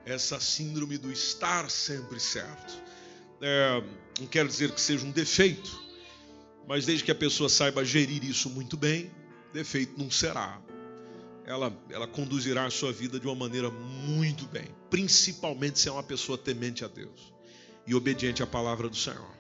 essa 0.05 0.39
síndrome 0.39 0.97
do 0.97 1.11
estar 1.11 1.69
sempre 1.71 2.21
certo. 2.21 2.81
É, 3.41 3.83
não 4.21 4.27
quero 4.27 4.49
dizer 4.49 4.71
que 4.71 4.81
seja 4.81 5.05
um 5.05 5.11
defeito, 5.11 5.83
mas 6.67 6.87
desde 6.87 7.05
que 7.05 7.11
a 7.11 7.15
pessoa 7.15 7.49
saiba 7.49 7.85
gerir 7.85 8.23
isso 8.25 8.49
muito 8.51 8.77
bem, 8.77 9.11
defeito 9.53 9.99
não 9.99 10.11
será. 10.11 10.61
Ela, 11.45 11.77
ela 11.91 12.07
conduzirá 12.07 12.67
a 12.67 12.71
sua 12.71 12.93
vida 12.93 13.19
de 13.19 13.27
uma 13.27 13.35
maneira 13.35 13.71
muito 13.71 14.47
bem, 14.47 14.67
principalmente 14.91 15.81
se 15.81 15.89
é 15.89 15.93
uma 15.93 16.03
pessoa 16.03 16.37
temente 16.37 16.85
a 16.85 16.89
Deus 16.89 17.33
e 17.87 17.95
obediente 17.95 18.43
à 18.43 18.47
palavra 18.47 18.89
do 18.89 18.97
Senhor. 18.97 19.38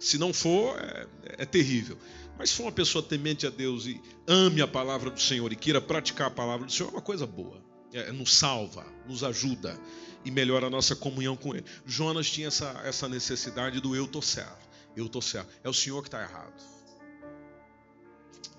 Se 0.00 0.16
não 0.16 0.32
for, 0.32 0.76
é, 0.80 1.06
é 1.42 1.46
terrível. 1.46 1.98
Mas 2.38 2.50
se 2.50 2.56
for 2.56 2.64
uma 2.64 2.72
pessoa 2.72 3.04
temente 3.04 3.46
a 3.46 3.50
Deus 3.50 3.84
e 3.84 4.00
ame 4.26 4.62
a 4.62 4.66
palavra 4.66 5.10
do 5.10 5.20
Senhor 5.20 5.52
e 5.52 5.56
queira 5.56 5.80
praticar 5.80 6.28
a 6.28 6.30
palavra 6.30 6.66
do 6.66 6.72
Senhor, 6.72 6.88
é 6.88 6.92
uma 6.92 7.02
coisa 7.02 7.26
boa. 7.26 7.62
É, 7.92 8.10
nos 8.10 8.34
salva, 8.34 8.86
nos 9.06 9.22
ajuda 9.22 9.78
e 10.24 10.30
melhora 10.30 10.68
a 10.68 10.70
nossa 10.70 10.96
comunhão 10.96 11.36
com 11.36 11.54
Ele. 11.54 11.66
Jonas 11.84 12.30
tinha 12.30 12.48
essa, 12.48 12.80
essa 12.84 13.08
necessidade 13.08 13.78
do 13.78 13.94
eu 13.94 14.06
tô 14.06 14.22
certo. 14.22 14.68
Eu 14.96 15.06
tô 15.06 15.20
certo. 15.20 15.50
É 15.62 15.68
o 15.68 15.74
Senhor 15.74 16.00
que 16.00 16.08
está 16.08 16.22
errado. 16.22 16.60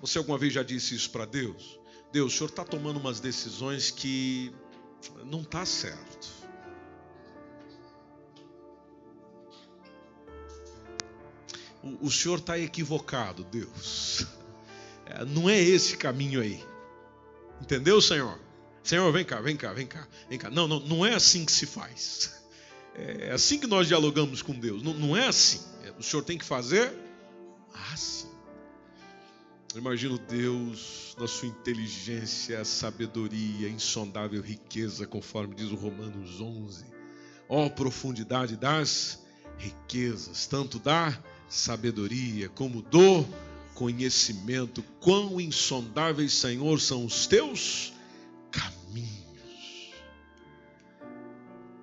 Você 0.00 0.18
alguma 0.18 0.38
vez 0.38 0.52
já 0.52 0.62
disse 0.62 0.94
isso 0.94 1.10
para 1.10 1.24
Deus? 1.24 1.78
Deus, 2.12 2.32
o 2.32 2.36
Senhor 2.36 2.50
está 2.50 2.64
tomando 2.64 3.00
umas 3.00 3.18
decisões 3.18 3.90
que 3.90 4.52
não 5.24 5.40
está 5.40 5.66
certo. 5.66 6.41
O, 12.00 12.10
Senhor 12.10 12.38
está 12.38 12.58
equivocado, 12.58 13.44
Deus. 13.44 14.26
É, 15.06 15.24
não 15.24 15.50
é 15.50 15.60
esse 15.60 15.96
caminho 15.96 16.40
aí. 16.40 16.62
Entendeu, 17.60 18.00
Senhor? 18.00 18.38
Senhor, 18.82 19.12
vem 19.12 19.24
cá, 19.24 19.40
vem 19.40 19.56
cá, 19.56 19.72
vem 19.72 19.86
cá, 19.86 20.06
vem 20.28 20.38
cá. 20.38 20.50
Não, 20.50 20.68
não, 20.68 20.80
não 20.80 21.06
é 21.06 21.14
assim 21.14 21.44
que 21.44 21.52
se 21.52 21.66
faz. 21.66 22.40
É 22.94 23.32
assim 23.32 23.58
que 23.58 23.66
nós 23.66 23.88
dialogamos 23.88 24.42
com 24.42 24.52
Deus. 24.52 24.82
Não, 24.82 24.92
não 24.94 25.16
é 25.16 25.26
assim. 25.26 25.60
É, 25.84 25.90
o 25.98 26.02
Senhor 26.02 26.22
tem 26.22 26.38
que 26.38 26.44
fazer 26.44 26.92
assim. 27.92 28.30
Eu 29.74 29.80
imagino 29.80 30.18
Deus 30.18 31.16
na 31.18 31.26
sua 31.26 31.48
inteligência, 31.48 32.62
sabedoria, 32.64 33.68
insondável 33.68 34.42
riqueza, 34.42 35.06
conforme 35.06 35.54
diz 35.54 35.70
o 35.70 35.76
Romanos 35.76 36.40
11. 36.40 36.84
Ó 37.48 37.66
oh, 37.66 37.70
profundidade 37.70 38.56
das 38.56 39.24
riquezas, 39.56 40.46
tanto 40.46 40.78
da 40.78 41.18
sabedoria 41.52 42.48
como 42.48 42.80
do 42.80 43.26
conhecimento. 43.74 44.82
Quão 45.00 45.38
insondáveis, 45.38 46.32
Senhor, 46.32 46.80
são 46.80 47.04
os 47.04 47.26
teus 47.26 47.92
caminhos. 48.50 49.92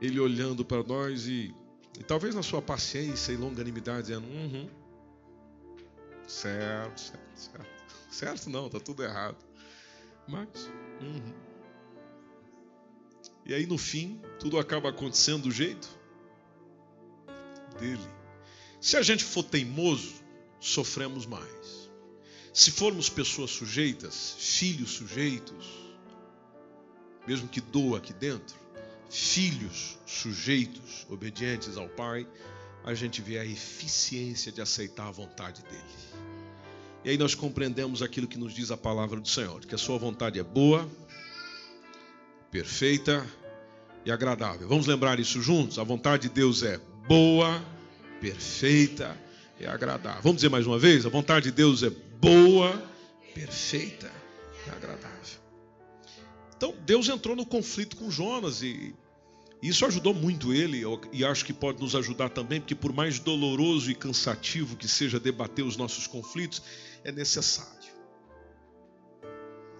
Ele 0.01 0.19
olhando 0.19 0.65
para 0.65 0.83
nós 0.83 1.27
e, 1.27 1.53
e, 1.99 2.03
talvez 2.03 2.33
na 2.33 2.41
sua 2.41 2.61
paciência 2.61 3.31
e 3.31 3.37
longanimidade, 3.37 4.07
dizendo: 4.07 4.27
uhum, 4.27 4.67
certo, 6.27 6.99
certo, 6.99 7.35
certo. 7.35 7.69
Certo? 8.09 8.49
Não, 8.49 8.65
está 8.65 8.79
tudo 8.79 9.03
errado. 9.03 9.37
Mas. 10.27 10.71
Uhum. 10.99 11.33
E 13.45 13.53
aí 13.53 13.67
no 13.67 13.77
fim, 13.77 14.19
tudo 14.39 14.57
acaba 14.57 14.89
acontecendo 14.89 15.43
do 15.43 15.51
jeito 15.51 15.87
dele. 17.79 18.18
Se 18.81 18.95
a 18.97 19.01
gente 19.01 19.23
for 19.23 19.43
teimoso, 19.43 20.13
sofremos 20.59 21.25
mais. 21.25 21.89
Se 22.53 22.71
formos 22.71 23.09
pessoas 23.09 23.51
sujeitas, 23.51 24.35
filhos 24.37 24.91
sujeitos, 24.91 25.67
mesmo 27.27 27.47
que 27.47 27.61
doa 27.61 27.97
aqui 27.97 28.13
dentro, 28.13 28.55
filhos 29.09 29.97
sujeitos, 30.05 31.05
obedientes 31.09 31.77
ao 31.77 31.87
Pai, 31.89 32.27
a 32.83 32.93
gente 32.93 33.21
vê 33.21 33.37
a 33.37 33.45
eficiência 33.45 34.51
de 34.51 34.61
aceitar 34.61 35.07
a 35.07 35.11
vontade 35.11 35.61
dele. 35.63 35.83
E 37.03 37.09
aí 37.09 37.17
nós 37.17 37.35
compreendemos 37.35 38.01
aquilo 38.01 38.27
que 38.27 38.37
nos 38.37 38.53
diz 38.53 38.71
a 38.71 38.77
palavra 38.77 39.19
do 39.19 39.27
Senhor, 39.27 39.61
que 39.65 39.75
a 39.75 39.77
sua 39.77 39.97
vontade 39.97 40.39
é 40.39 40.43
boa, 40.43 40.89
perfeita 42.51 43.25
e 44.05 44.11
agradável. 44.11 44.67
Vamos 44.67 44.87
lembrar 44.87 45.19
isso 45.19 45.41
juntos? 45.41 45.79
A 45.79 45.83
vontade 45.83 46.27
de 46.27 46.33
Deus 46.33 46.63
é 46.63 46.79
boa, 47.07 47.63
perfeita 48.19 49.17
e 49.59 49.65
agradável. 49.65 50.21
Vamos 50.21 50.37
dizer 50.37 50.49
mais 50.49 50.65
uma 50.65 50.79
vez? 50.79 51.05
A 51.05 51.09
vontade 51.09 51.45
de 51.45 51.51
Deus 51.51 51.83
é 51.83 51.89
boa, 51.89 52.81
perfeita 53.33 54.11
e 54.65 54.69
agradável. 54.69 55.09
Então, 56.55 56.75
Deus 56.85 57.07
entrou 57.07 57.35
no 57.35 57.45
conflito 57.45 57.95
com 57.95 58.11
Jonas 58.11 58.61
e 58.61 58.93
isso 59.61 59.85
ajudou 59.85 60.13
muito 60.13 60.53
ele 60.53 60.83
e 61.11 61.25
acho 61.25 61.43
que 61.43 61.53
pode 61.53 61.81
nos 61.81 61.95
ajudar 61.95 62.29
também, 62.29 62.61
porque 62.61 62.75
por 62.75 62.93
mais 62.93 63.19
doloroso 63.19 63.91
e 63.91 63.95
cansativo 63.95 64.75
que 64.75 64.87
seja 64.87 65.19
debater 65.19 65.65
os 65.65 65.75
nossos 65.75 66.07
conflitos, 66.07 66.61
é 67.03 67.11
necessário. 67.11 67.89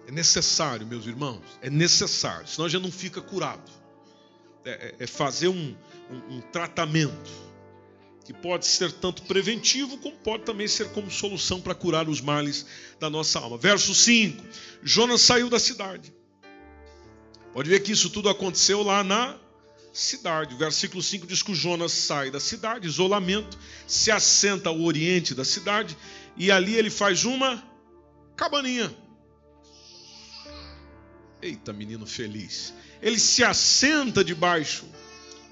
É 0.06 0.10
necessário, 0.10 0.86
meus 0.86 1.06
irmãos, 1.06 1.42
é 1.62 1.70
necessário, 1.70 2.46
senão 2.46 2.66
a 2.66 2.68
gente 2.68 2.82
não 2.82 2.92
fica 2.92 3.20
curado. 3.20 3.70
É, 4.64 4.70
é, 4.70 4.94
é 5.04 5.06
fazer 5.06 5.48
um, 5.48 5.76
um, 6.10 6.36
um 6.36 6.40
tratamento 6.40 7.49
que 8.24 8.32
pode 8.32 8.66
ser 8.66 8.92
tanto 8.92 9.22
preventivo, 9.22 9.98
como 9.98 10.16
pode 10.16 10.44
também 10.44 10.68
ser 10.68 10.90
como 10.90 11.10
solução 11.10 11.60
para 11.60 11.74
curar 11.74 12.08
os 12.08 12.20
males 12.20 12.66
da 12.98 13.10
nossa 13.10 13.38
alma. 13.38 13.56
Verso 13.56 13.94
5: 13.94 14.44
Jonas 14.82 15.22
saiu 15.22 15.48
da 15.48 15.58
cidade. 15.58 16.12
Pode 17.52 17.68
ver 17.68 17.80
que 17.80 17.92
isso 17.92 18.10
tudo 18.10 18.28
aconteceu 18.28 18.82
lá 18.82 19.02
na 19.02 19.36
cidade. 19.92 20.54
O 20.54 20.58
versículo 20.58 21.02
5 21.02 21.26
diz 21.26 21.42
que 21.42 21.54
Jonas 21.54 21.92
sai 21.92 22.30
da 22.30 22.38
cidade, 22.38 22.86
isolamento, 22.86 23.58
se 23.86 24.10
assenta 24.10 24.68
ao 24.68 24.80
oriente 24.80 25.34
da 25.34 25.44
cidade 25.44 25.96
e 26.36 26.50
ali 26.50 26.74
ele 26.74 26.90
faz 26.90 27.24
uma 27.24 27.62
cabaninha. 28.36 28.94
Eita, 31.42 31.72
menino 31.72 32.06
feliz. 32.06 32.72
Ele 33.02 33.18
se 33.18 33.42
assenta 33.42 34.22
debaixo 34.22 34.84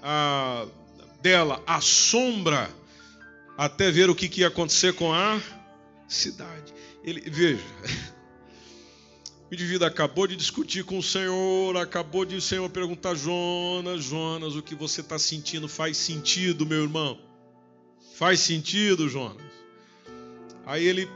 ah, 0.03 0.67
dela, 1.21 1.63
à 1.67 1.81
sombra, 1.81 2.71
até 3.57 3.91
ver 3.91 4.11
o 4.11 4.15
que, 4.15 4.29
que 4.29 4.43
ia 4.43 4.49
acontecer 4.49 4.95
com 4.95 5.13
a 5.13 5.41
cidade. 6.07 6.73
Ele, 7.05 7.21
veja, 7.29 7.65
O 9.51 9.55
indivíduo 9.55 9.87
acabou 9.87 10.27
de 10.27 10.37
discutir 10.37 10.85
com 10.85 10.99
o 10.99 11.03
Senhor, 11.03 11.75
acabou 11.79 12.27
de 12.27 12.37
o 12.37 12.41
Senhor 12.41 12.69
perguntar, 12.69 13.15
Jonas, 13.15 14.05
Jonas, 14.05 14.55
o 14.55 14.63
que 14.63 14.75
você 14.75 15.01
está 15.01 15.19
sentindo 15.19 15.67
faz 15.67 15.97
sentido, 15.97 16.67
meu 16.67 16.83
irmão? 16.83 17.19
Faz 18.15 18.41
sentido, 18.41 19.09
Jonas? 19.09 19.51
Aí 20.67 20.87
ele, 20.87 21.09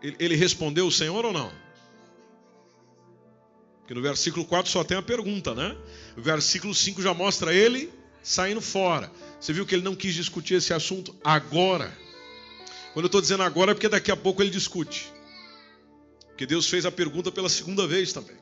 ele, 0.00 0.16
ele 0.20 0.36
respondeu 0.36 0.86
o 0.86 0.92
Senhor 0.92 1.24
ou 1.24 1.32
não? 1.32 1.50
Porque 3.80 3.94
no 3.94 4.02
versículo 4.02 4.44
4 4.44 4.70
só 4.70 4.84
tem 4.84 4.96
a 4.96 5.02
pergunta, 5.02 5.52
né? 5.52 5.76
O 6.16 6.22
versículo 6.22 6.72
5 6.72 7.02
já 7.02 7.12
mostra 7.12 7.52
ele 7.52 7.92
saindo 8.22 8.60
fora. 8.60 9.10
Você 9.40 9.52
viu 9.52 9.66
que 9.66 9.74
ele 9.74 9.84
não 9.84 9.94
quis 9.94 10.14
discutir 10.14 10.54
esse 10.54 10.72
assunto 10.72 11.14
agora. 11.22 11.96
Quando 12.92 13.04
eu 13.04 13.08
estou 13.08 13.20
dizendo 13.20 13.42
agora 13.42 13.72
é 13.72 13.74
porque 13.74 13.88
daqui 13.88 14.10
a 14.10 14.16
pouco 14.16 14.42
ele 14.42 14.50
discute. 14.50 15.12
Porque 16.28 16.46
Deus 16.46 16.68
fez 16.68 16.86
a 16.86 16.92
pergunta 16.92 17.30
pela 17.30 17.48
segunda 17.48 17.86
vez 17.86 18.12
também. 18.12 18.36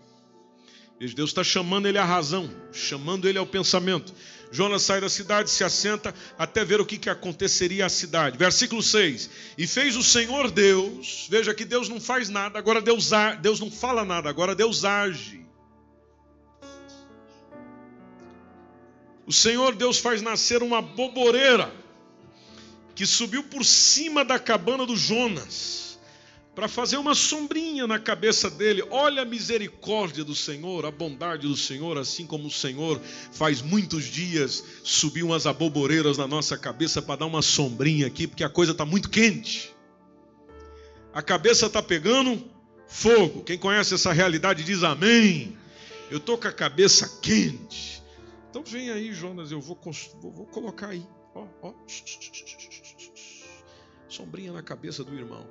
Deus 0.98 1.30
está 1.30 1.44
chamando 1.44 1.86
ele 1.86 1.98
à 1.98 2.04
razão, 2.04 2.48
chamando 2.72 3.28
ele 3.28 3.36
ao 3.36 3.46
pensamento. 3.46 4.14
Jonas 4.50 4.82
sai 4.82 5.00
da 5.00 5.08
cidade, 5.08 5.50
se 5.50 5.64
assenta 5.64 6.14
até 6.38 6.64
ver 6.64 6.80
o 6.80 6.86
que, 6.86 6.96
que 6.96 7.10
aconteceria 7.10 7.84
à 7.84 7.88
cidade. 7.88 8.38
Versículo 8.38 8.82
6. 8.82 9.28
E 9.58 9.66
fez 9.66 9.96
o 9.96 10.02
Senhor 10.02 10.50
Deus, 10.50 11.26
veja 11.28 11.52
que 11.52 11.64
Deus 11.64 11.88
não 11.88 12.00
faz 12.00 12.28
nada, 12.28 12.58
agora 12.58 12.80
Deus, 12.80 13.10
Deus 13.42 13.58
não 13.58 13.70
fala 13.70 14.04
nada, 14.04 14.30
agora 14.30 14.54
Deus 14.54 14.84
age. 14.84 15.43
O 19.26 19.32
Senhor 19.32 19.74
Deus 19.74 19.98
faz 19.98 20.20
nascer 20.20 20.62
uma 20.62 20.82
boboreira 20.82 21.72
que 22.94 23.06
subiu 23.06 23.42
por 23.44 23.64
cima 23.64 24.24
da 24.24 24.38
cabana 24.38 24.86
do 24.86 24.96
Jonas 24.96 25.98
para 26.54 26.68
fazer 26.68 26.96
uma 26.96 27.14
sombrinha 27.14 27.86
na 27.86 27.98
cabeça 27.98 28.48
dele. 28.48 28.84
Olha 28.90 29.22
a 29.22 29.24
misericórdia 29.24 30.24
do 30.24 30.34
Senhor, 30.34 30.86
a 30.86 30.90
bondade 30.90 31.48
do 31.48 31.56
Senhor, 31.56 31.98
assim 31.98 32.26
como 32.26 32.46
o 32.46 32.50
Senhor 32.50 33.00
faz 33.32 33.60
muitos 33.60 34.04
dias 34.04 34.62
subir 34.84 35.24
umas 35.24 35.46
aboboreiras 35.46 36.16
na 36.16 36.28
nossa 36.28 36.56
cabeça 36.56 37.02
para 37.02 37.20
dar 37.20 37.26
uma 37.26 37.42
sombrinha 37.42 38.06
aqui, 38.06 38.26
porque 38.26 38.44
a 38.44 38.48
coisa 38.48 38.72
está 38.72 38.84
muito 38.84 39.10
quente. 39.10 39.74
A 41.12 41.22
cabeça 41.22 41.66
está 41.66 41.82
pegando 41.82 42.44
fogo. 42.86 43.42
Quem 43.42 43.58
conhece 43.58 43.94
essa 43.94 44.12
realidade 44.12 44.62
diz 44.62 44.84
amém. 44.84 45.56
Eu 46.10 46.18
estou 46.18 46.38
com 46.38 46.46
a 46.46 46.52
cabeça 46.52 47.18
quente. 47.20 48.03
Então 48.54 48.62
vem 48.62 48.88
aí, 48.88 49.12
Jonas, 49.12 49.50
eu 49.50 49.60
vou, 49.60 49.76
vou, 50.20 50.30
vou 50.30 50.46
colocar 50.46 50.90
aí. 50.90 51.04
Ó, 51.34 51.44
ó. 51.60 51.74
Sombrinha 54.08 54.52
na 54.52 54.62
cabeça 54.62 55.02
do 55.02 55.12
irmão 55.12 55.44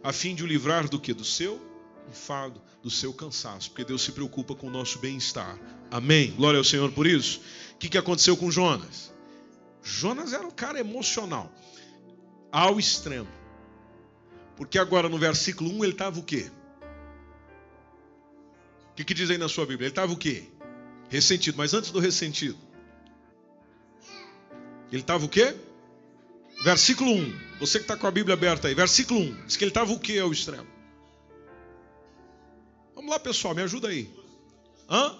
a 0.00 0.12
fim 0.12 0.32
de 0.32 0.44
o 0.44 0.46
livrar 0.46 0.88
do 0.88 1.00
que? 1.00 1.12
Do 1.12 1.24
seu 1.24 1.60
enfado, 2.08 2.62
do 2.84 2.88
seu 2.88 3.12
cansaço, 3.12 3.70
porque 3.70 3.84
Deus 3.84 4.02
se 4.02 4.12
preocupa 4.12 4.54
com 4.54 4.68
o 4.68 4.70
nosso 4.70 5.00
bem-estar. 5.00 5.58
Amém. 5.90 6.30
Glória 6.36 6.58
ao 6.58 6.64
Senhor 6.64 6.92
por 6.92 7.04
isso. 7.04 7.40
O 7.74 7.78
que, 7.78 7.88
que 7.88 7.98
aconteceu 7.98 8.36
com 8.36 8.48
Jonas? 8.48 9.12
Jonas 9.82 10.32
era 10.32 10.46
um 10.46 10.52
cara 10.52 10.78
emocional, 10.78 11.52
ao 12.52 12.78
extremo. 12.78 13.28
Porque 14.56 14.78
agora 14.78 15.08
no 15.08 15.18
versículo 15.18 15.68
1 15.70 15.82
ele 15.82 15.92
estava 15.94 16.20
o 16.20 16.22
quê? 16.22 16.48
O 18.90 18.94
que, 18.94 19.02
que 19.02 19.14
diz 19.14 19.30
aí 19.30 19.38
na 19.38 19.48
sua 19.48 19.66
Bíblia? 19.66 19.86
Ele 19.86 19.92
estava 19.92 20.12
o 20.12 20.16
quê? 20.16 20.51
Ressentido. 21.12 21.58
Mas 21.58 21.74
antes 21.74 21.90
do 21.90 22.00
ressentido, 22.00 22.56
ele 24.90 25.02
estava 25.02 25.26
o 25.26 25.28
quê? 25.28 25.54
Versículo 26.64 27.12
1. 27.12 27.58
Você 27.60 27.78
que 27.78 27.84
está 27.84 27.98
com 27.98 28.06
a 28.06 28.10
Bíblia 28.10 28.32
aberta 28.32 28.66
aí. 28.66 28.74
Versículo 28.74 29.20
1. 29.20 29.44
Diz 29.44 29.56
que 29.58 29.64
ele 29.64 29.70
estava 29.70 29.92
o 29.92 30.00
que 30.00 30.18
ao 30.18 30.32
extremo? 30.32 30.66
Vamos 32.94 33.10
lá, 33.10 33.20
pessoal, 33.20 33.54
me 33.54 33.60
ajuda 33.60 33.88
aí. 33.88 34.10
Hã? 34.88 35.14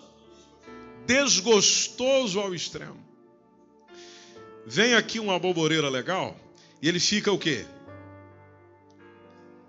Desgostoso 1.06 2.40
ao 2.40 2.54
extremo. 2.54 3.04
Vem 4.64 4.94
aqui 4.94 5.20
uma 5.20 5.38
boboreira 5.38 5.90
legal 5.90 6.40
e 6.80 6.88
ele 6.88 7.00
fica 7.00 7.30
o 7.30 7.38
quê? 7.38 7.66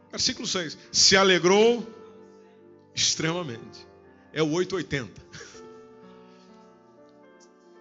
Versículo 0.09 0.47
6. 0.47 0.78
Se 0.89 1.17
alegrou 1.17 1.86
extremamente. 2.95 3.86
É 4.32 4.41
o 4.41 4.51
880. 4.51 5.21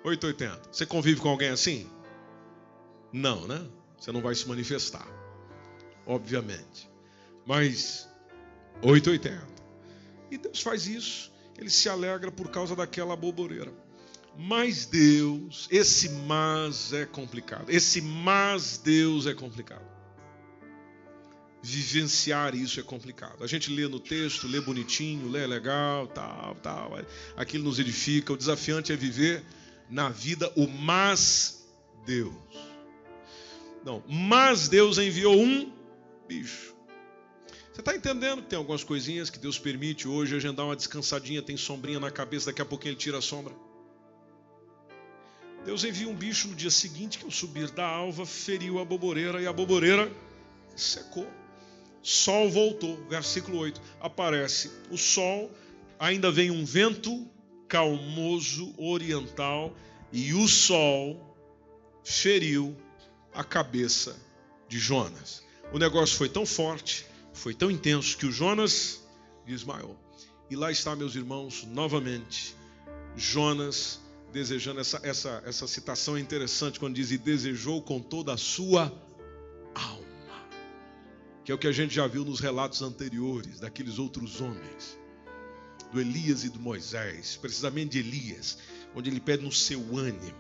880. 0.04 0.60
Você 0.70 0.86
convive 0.86 1.20
com 1.20 1.28
alguém 1.28 1.48
assim? 1.48 1.88
Não, 3.12 3.46
né? 3.46 3.64
Você 3.98 4.10
não 4.10 4.20
vai 4.20 4.34
se 4.34 4.48
manifestar, 4.48 5.06
obviamente. 6.06 6.90
Mas 7.46 8.08
880. 8.82 9.46
E 10.30 10.38
Deus 10.38 10.60
faz 10.60 10.86
isso. 10.86 11.30
Ele 11.58 11.70
se 11.70 11.88
alegra 11.88 12.32
por 12.32 12.48
causa 12.50 12.74
daquela 12.74 13.14
boboreira. 13.14 13.72
Mas 14.36 14.86
Deus, 14.86 15.68
esse 15.70 16.08
mas 16.08 16.92
é 16.92 17.04
complicado. 17.04 17.68
Esse 17.68 18.00
mas 18.00 18.78
Deus 18.78 19.26
é 19.26 19.34
complicado. 19.34 19.84
Vivenciar 21.62 22.54
isso 22.54 22.80
é 22.80 22.82
complicado. 22.82 23.44
A 23.44 23.46
gente 23.46 23.70
lê 23.70 23.86
no 23.86 24.00
texto, 24.00 24.48
lê 24.48 24.60
bonitinho, 24.60 25.28
lê 25.28 25.46
legal, 25.46 26.08
tal, 26.08 26.56
tal. 26.56 26.98
Aquilo 27.36 27.64
nos 27.64 27.78
edifica. 27.78 28.32
O 28.32 28.36
desafiante 28.36 28.90
é 28.90 28.96
viver 28.96 29.44
na 29.92 30.08
vida 30.08 30.50
o 30.56 30.66
mas 30.66 31.62
Deus. 32.06 32.32
Não, 33.84 34.02
mas 34.08 34.66
Deus 34.68 34.96
enviou 34.96 35.36
um 35.38 35.70
bicho. 36.26 36.74
Você 37.70 37.80
está 37.80 37.94
entendendo 37.94 38.42
tem 38.42 38.56
algumas 38.56 38.82
coisinhas 38.82 39.28
que 39.28 39.38
Deus 39.38 39.58
permite 39.58 40.08
hoje 40.08 40.34
a 40.34 40.38
gente 40.38 40.56
dar 40.56 40.64
uma 40.64 40.76
descansadinha, 40.76 41.42
tem 41.42 41.58
sombrinha 41.58 42.00
na 42.00 42.10
cabeça, 42.10 42.46
daqui 42.46 42.62
a 42.62 42.64
pouquinho 42.64 42.92
ele 42.92 42.98
tira 42.98 43.18
a 43.18 43.22
sombra. 43.22 43.54
Deus 45.64 45.84
envia 45.84 46.08
um 46.08 46.14
bicho 46.14 46.48
no 46.48 46.54
dia 46.54 46.70
seguinte 46.70 47.18
que 47.18 47.24
ao 47.24 47.30
subir 47.30 47.70
da 47.70 47.86
alva 47.86 48.24
feriu 48.24 48.78
a 48.78 48.84
boboreira 48.84 49.42
e 49.42 49.46
a 49.46 49.52
boboreira 49.52 50.10
secou. 50.74 51.30
Sol 52.02 52.50
voltou, 52.50 52.96
versículo 53.08 53.58
8. 53.58 53.80
Aparece 54.00 54.70
o 54.90 54.96
sol, 54.96 55.52
ainda 55.98 56.30
vem 56.30 56.50
um 56.50 56.64
vento 56.64 57.30
calmoso 57.72 58.74
oriental 58.76 59.74
e 60.12 60.34
o 60.34 60.46
sol 60.46 61.34
feriu 62.04 62.76
a 63.32 63.42
cabeça 63.42 64.14
de 64.68 64.78
Jonas. 64.78 65.42
O 65.72 65.78
negócio 65.78 66.18
foi 66.18 66.28
tão 66.28 66.44
forte, 66.44 67.06
foi 67.32 67.54
tão 67.54 67.70
intenso, 67.70 68.18
que 68.18 68.26
o 68.26 68.30
Jonas 68.30 69.02
desmaiou. 69.46 69.96
E 70.50 70.54
lá 70.54 70.70
está, 70.70 70.94
meus 70.94 71.14
irmãos, 71.14 71.64
novamente, 71.64 72.54
Jonas 73.16 74.00
desejando 74.30 74.80
essa, 74.80 75.00
essa, 75.02 75.42
essa 75.46 75.66
citação 75.66 76.18
é 76.18 76.20
interessante 76.20 76.78
quando 76.78 76.96
diz: 76.96 77.10
E 77.10 77.16
desejou 77.16 77.80
com 77.80 78.00
toda 78.00 78.34
a 78.34 78.36
sua 78.36 78.92
alma. 79.74 80.04
Que 81.42 81.50
é 81.50 81.54
o 81.54 81.58
que 81.58 81.66
a 81.66 81.72
gente 81.72 81.94
já 81.94 82.06
viu 82.06 82.22
nos 82.22 82.38
relatos 82.38 82.82
anteriores 82.82 83.60
daqueles 83.60 83.98
outros 83.98 84.42
homens, 84.42 84.98
do 85.92 86.00
Elias 86.00 86.42
e 86.44 86.48
do 86.48 86.58
Moisés, 86.58 87.36
precisamente 87.36 87.90
de 87.90 87.98
Elias, 87.98 88.58
onde 88.94 89.10
ele 89.10 89.20
pede 89.20 89.44
no 89.44 89.52
seu 89.52 89.96
ânimo, 89.96 90.34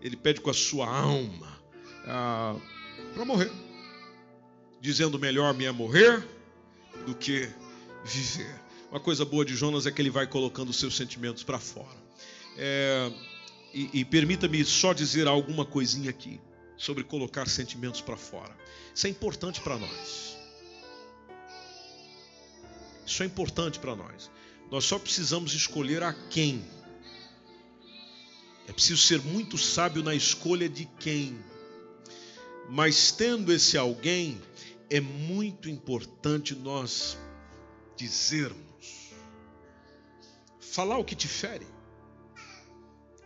ele 0.00 0.16
pede 0.16 0.40
com 0.40 0.50
a 0.50 0.54
sua 0.54 0.88
alma 0.88 1.60
ah, 2.06 2.56
para 3.14 3.24
morrer, 3.24 3.50
dizendo 4.80 5.18
melhor 5.18 5.52
me 5.54 5.64
é 5.64 5.72
morrer 5.72 6.24
do 7.04 7.14
que 7.14 7.48
viver. 8.04 8.60
Uma 8.90 9.00
coisa 9.00 9.24
boa 9.24 9.44
de 9.44 9.56
Jonas 9.56 9.86
é 9.86 9.90
que 9.90 10.00
ele 10.00 10.10
vai 10.10 10.26
colocando 10.26 10.70
os 10.70 10.76
seus 10.76 10.96
sentimentos 10.96 11.42
para 11.42 11.58
fora. 11.58 12.06
É, 12.56 13.12
e, 13.74 14.00
e 14.00 14.04
permita-me 14.04 14.64
só 14.64 14.92
dizer 14.92 15.26
alguma 15.26 15.64
coisinha 15.64 16.10
aqui 16.10 16.40
sobre 16.76 17.02
colocar 17.02 17.48
sentimentos 17.48 18.00
para 18.00 18.16
fora. 18.16 18.56
Isso 18.94 19.06
é 19.06 19.10
importante 19.10 19.60
para 19.60 19.76
nós. 19.76 20.36
Isso 23.04 23.22
é 23.22 23.26
importante 23.26 23.78
para 23.78 23.96
nós. 23.96 24.30
Nós 24.70 24.84
só 24.84 24.98
precisamos 24.98 25.54
escolher 25.54 26.02
a 26.02 26.12
quem. 26.12 26.64
É 28.66 28.72
preciso 28.72 29.02
ser 29.02 29.20
muito 29.22 29.56
sábio 29.56 30.02
na 30.02 30.14
escolha 30.14 30.68
de 30.68 30.86
quem 30.98 31.38
mas 32.68 33.12
tendo 33.12 33.52
esse 33.52 33.78
alguém, 33.78 34.40
é 34.90 35.00
muito 35.00 35.68
importante 35.68 36.54
nós 36.54 37.16
dizermos, 37.96 39.12
falar 40.60 40.98
o 40.98 41.04
que 41.04 41.14
te 41.14 41.28
fere, 41.28 41.66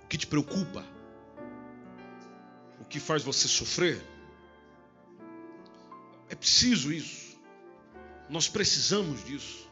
o 0.04 0.06
que 0.08 0.18
te 0.18 0.26
preocupa, 0.26 0.84
o 2.80 2.84
que 2.84 3.00
faz 3.00 3.22
você 3.22 3.48
sofrer. 3.48 4.02
É 6.28 6.34
preciso 6.34 6.92
isso. 6.92 7.38
Nós 8.28 8.46
precisamos 8.46 9.24
disso. 9.24 9.69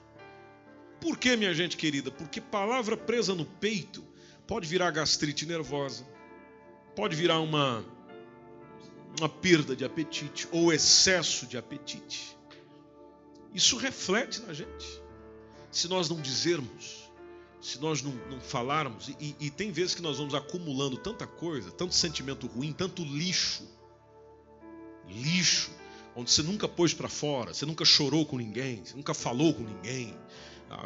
Por 1.00 1.16
que, 1.16 1.36
minha 1.36 1.54
gente 1.54 1.76
querida? 1.76 2.10
Porque 2.10 2.40
palavra 2.40 2.96
presa 2.96 3.34
no 3.34 3.44
peito 3.44 4.04
pode 4.46 4.66
virar 4.66 4.90
gastrite 4.90 5.46
nervosa, 5.46 6.06
pode 6.96 7.14
virar 7.14 7.40
uma 7.40 7.84
uma 9.18 9.28
perda 9.28 9.74
de 9.74 9.84
apetite 9.84 10.46
ou 10.52 10.72
excesso 10.72 11.46
de 11.46 11.56
apetite. 11.56 12.36
Isso 13.54 13.76
reflete 13.76 14.40
na 14.42 14.52
gente. 14.52 15.02
se 15.70 15.88
nós 15.88 16.08
não 16.08 16.20
dizermos, 16.20 17.10
se 17.60 17.78
nós 17.80 18.02
não, 18.02 18.12
não 18.30 18.40
falarmos, 18.40 19.08
e, 19.08 19.36
e, 19.38 19.50
tem 19.50 19.70
vezes 19.70 19.94
que 19.94 20.00
nós 20.00 20.18
vamos 20.18 20.34
acumulando 20.34 20.96
tanta 20.96 21.26
coisa, 21.26 21.70
tanto 21.70 21.94
sentimento 21.94 22.46
ruim, 22.46 22.72
tanto 22.72 23.02
lixo, 23.04 23.68
lixo, 25.06 25.70
onde 26.16 26.30
você 26.30 26.42
nunca 26.42 26.66
pôs 26.66 26.94
para 26.94 27.08
fora, 27.08 27.52
você 27.52 27.66
nunca 27.66 27.84
chorou 27.84 28.24
com 28.24 28.38
ninguém, 28.38 28.82
você 28.84 28.96
nunca 28.96 29.12
falou 29.12 29.52
com 29.52 29.62
ninguém 29.62 30.16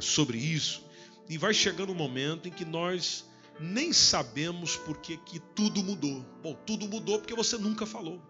sobre 0.00 0.38
isso, 0.38 0.84
e 1.28 1.38
vai 1.38 1.54
chegando 1.54 1.92
um 1.92 1.94
momento 1.94 2.48
em 2.48 2.50
que 2.50 2.64
nós 2.64 3.24
nem 3.58 3.92
sabemos 3.92 4.76
por 4.76 4.98
que, 4.98 5.16
que 5.16 5.38
tudo 5.38 5.82
mudou. 5.82 6.24
Bom, 6.42 6.54
tudo 6.66 6.88
mudou 6.88 7.18
porque 7.18 7.34
você 7.34 7.56
nunca 7.56 7.86
falou. 7.86 8.20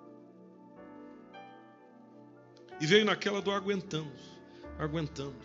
E 2.81 2.87
veio 2.87 3.05
naquela 3.05 3.41
do 3.41 3.51
aguentando, 3.51 4.13
aguentando, 4.79 5.37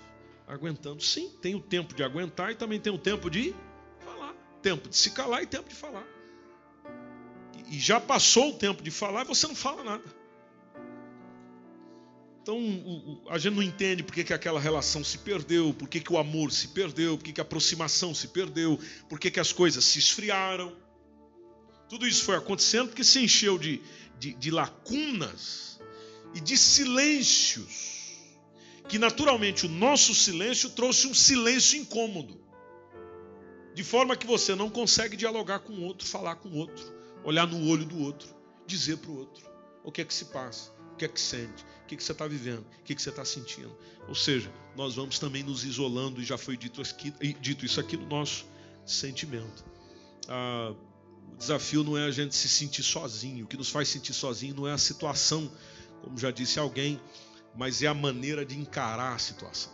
aguentando. 0.48 1.04
Sim, 1.04 1.30
tem 1.42 1.56
o 1.56 1.62
tempo 1.62 1.94
de 1.94 2.04
aguentar 2.04 2.52
e 2.52 2.56
também 2.56 2.80
tem 2.80 2.92
o 2.92 2.98
tempo 2.98 3.30
de 3.30 3.54
falar. 4.00 4.34
Tempo 4.62 4.90
de 4.90 4.98
se 4.98 5.12
calar 5.12 5.44
e 5.44 5.46
tempo 5.46 5.70
de 5.70 5.76
falar. 5.76 6.06
E 7.70 7.80
já 7.80 8.00
passou 8.00 8.50
o 8.50 8.54
tempo 8.58 8.82
de 8.82 8.90
falar 8.90 9.24
e 9.24 9.28
você 9.28 9.48
não 9.48 9.56
fala 9.56 9.84
nada. 9.84 10.17
Então 12.48 13.22
a 13.28 13.38
gente 13.38 13.56
não 13.56 13.62
entende 13.62 14.02
por 14.02 14.16
que, 14.16 14.24
que 14.24 14.34
aquela 14.34 14.58
relação 14.58 15.04
se 15.04 15.18
perdeu, 15.18 15.74
por 15.74 15.90
que, 15.90 16.02
o 16.10 16.18
amor 16.18 16.50
se 16.50 16.70
perdeu, 16.70 17.18
por 17.18 17.26
que, 17.26 17.42
a 17.42 17.44
aproximação 17.44 18.16
se 18.16 18.30
perdeu, 18.30 18.80
por 19.10 19.20
que, 19.20 19.38
as 19.38 19.52
coisas 19.52 19.84
se 19.84 20.00
esfriaram. 20.00 20.74
Tudo 21.90 22.08
isso 22.08 22.24
foi 22.24 22.38
acontecendo 22.38 22.88
porque 22.88 23.04
se 23.04 23.20
encheu 23.20 23.58
de, 23.58 23.82
de, 24.18 24.34
de 24.34 24.50
lacunas 24.50 25.78
e 26.34 26.40
de 26.40 26.58
silêncios, 26.58 28.16
que 28.88 28.98
naturalmente 28.98 29.66
o 29.66 29.70
nosso 29.70 30.16
silêncio 30.16 30.70
trouxe 30.70 31.06
um 31.06 31.14
silêncio 31.14 31.78
incômodo, 31.78 32.40
de 33.74 33.84
forma 33.84 34.16
que 34.16 34.26
você 34.26 34.56
não 34.56 34.70
consegue 34.70 35.18
dialogar 35.18 35.60
com 35.60 35.74
o 35.74 35.84
outro, 35.84 36.08
falar 36.08 36.38
com 36.38 36.48
o 36.48 36.56
outro, 36.56 36.96
olhar 37.26 37.46
no 37.46 37.70
olho 37.70 37.84
do 37.84 38.00
outro, 38.00 38.34
dizer 38.66 39.00
para 39.00 39.12
o 39.12 39.18
outro 39.18 39.46
o 39.84 39.92
que 39.92 40.00
é 40.00 40.06
que 40.06 40.14
se 40.14 40.26
passa, 40.26 40.77
que 40.98 41.06
é 41.06 41.08
que 41.08 41.20
sente, 41.20 41.64
o 41.84 41.88
que, 41.88 41.96
é 41.96 41.98
que 41.98 42.04
você 42.04 42.12
está 42.12 42.28
vivendo, 42.28 42.60
o 42.60 42.84
que, 42.84 42.94
é 42.94 42.96
que 42.96 43.02
você 43.02 43.10
está 43.10 43.24
sentindo. 43.24 43.76
Ou 44.08 44.16
seja, 44.16 44.52
nós 44.76 44.96
vamos 44.96 45.20
também 45.20 45.44
nos 45.44 45.64
isolando, 45.64 46.22
e 46.22 46.26
já 46.26 46.38
foi 46.38 46.58
dito, 46.58 46.82
aqui, 46.82 47.14
dito 47.40 47.66
isso 47.66 47.80
aqui 47.80 47.96
no 47.96 48.08
nosso 48.08 48.46
sentimento. 48.86 49.64
Ah, 50.28 50.74
o 51.34 51.38
desafio 51.38 51.84
não 51.84 51.98
é 51.98 52.06
a 52.06 52.12
gente 52.12 52.36
se 52.36 52.50
sentir 52.50 52.84
sozinho, 52.84 53.46
o 53.46 53.48
que 53.48 53.56
nos 53.56 53.70
faz 53.70 53.88
sentir 53.88 54.14
sozinho 54.14 54.56
não 54.56 54.68
é 54.68 54.74
a 54.74 54.78
situação 54.78 55.52
como 56.02 56.18
já 56.18 56.32
disse 56.32 56.60
alguém, 56.60 57.00
mas 57.56 57.82
é 57.82 57.88
a 57.88 57.94
maneira 57.94 58.46
de 58.46 58.58
encarar 58.58 59.14
a 59.14 59.20
situação. 59.20 59.72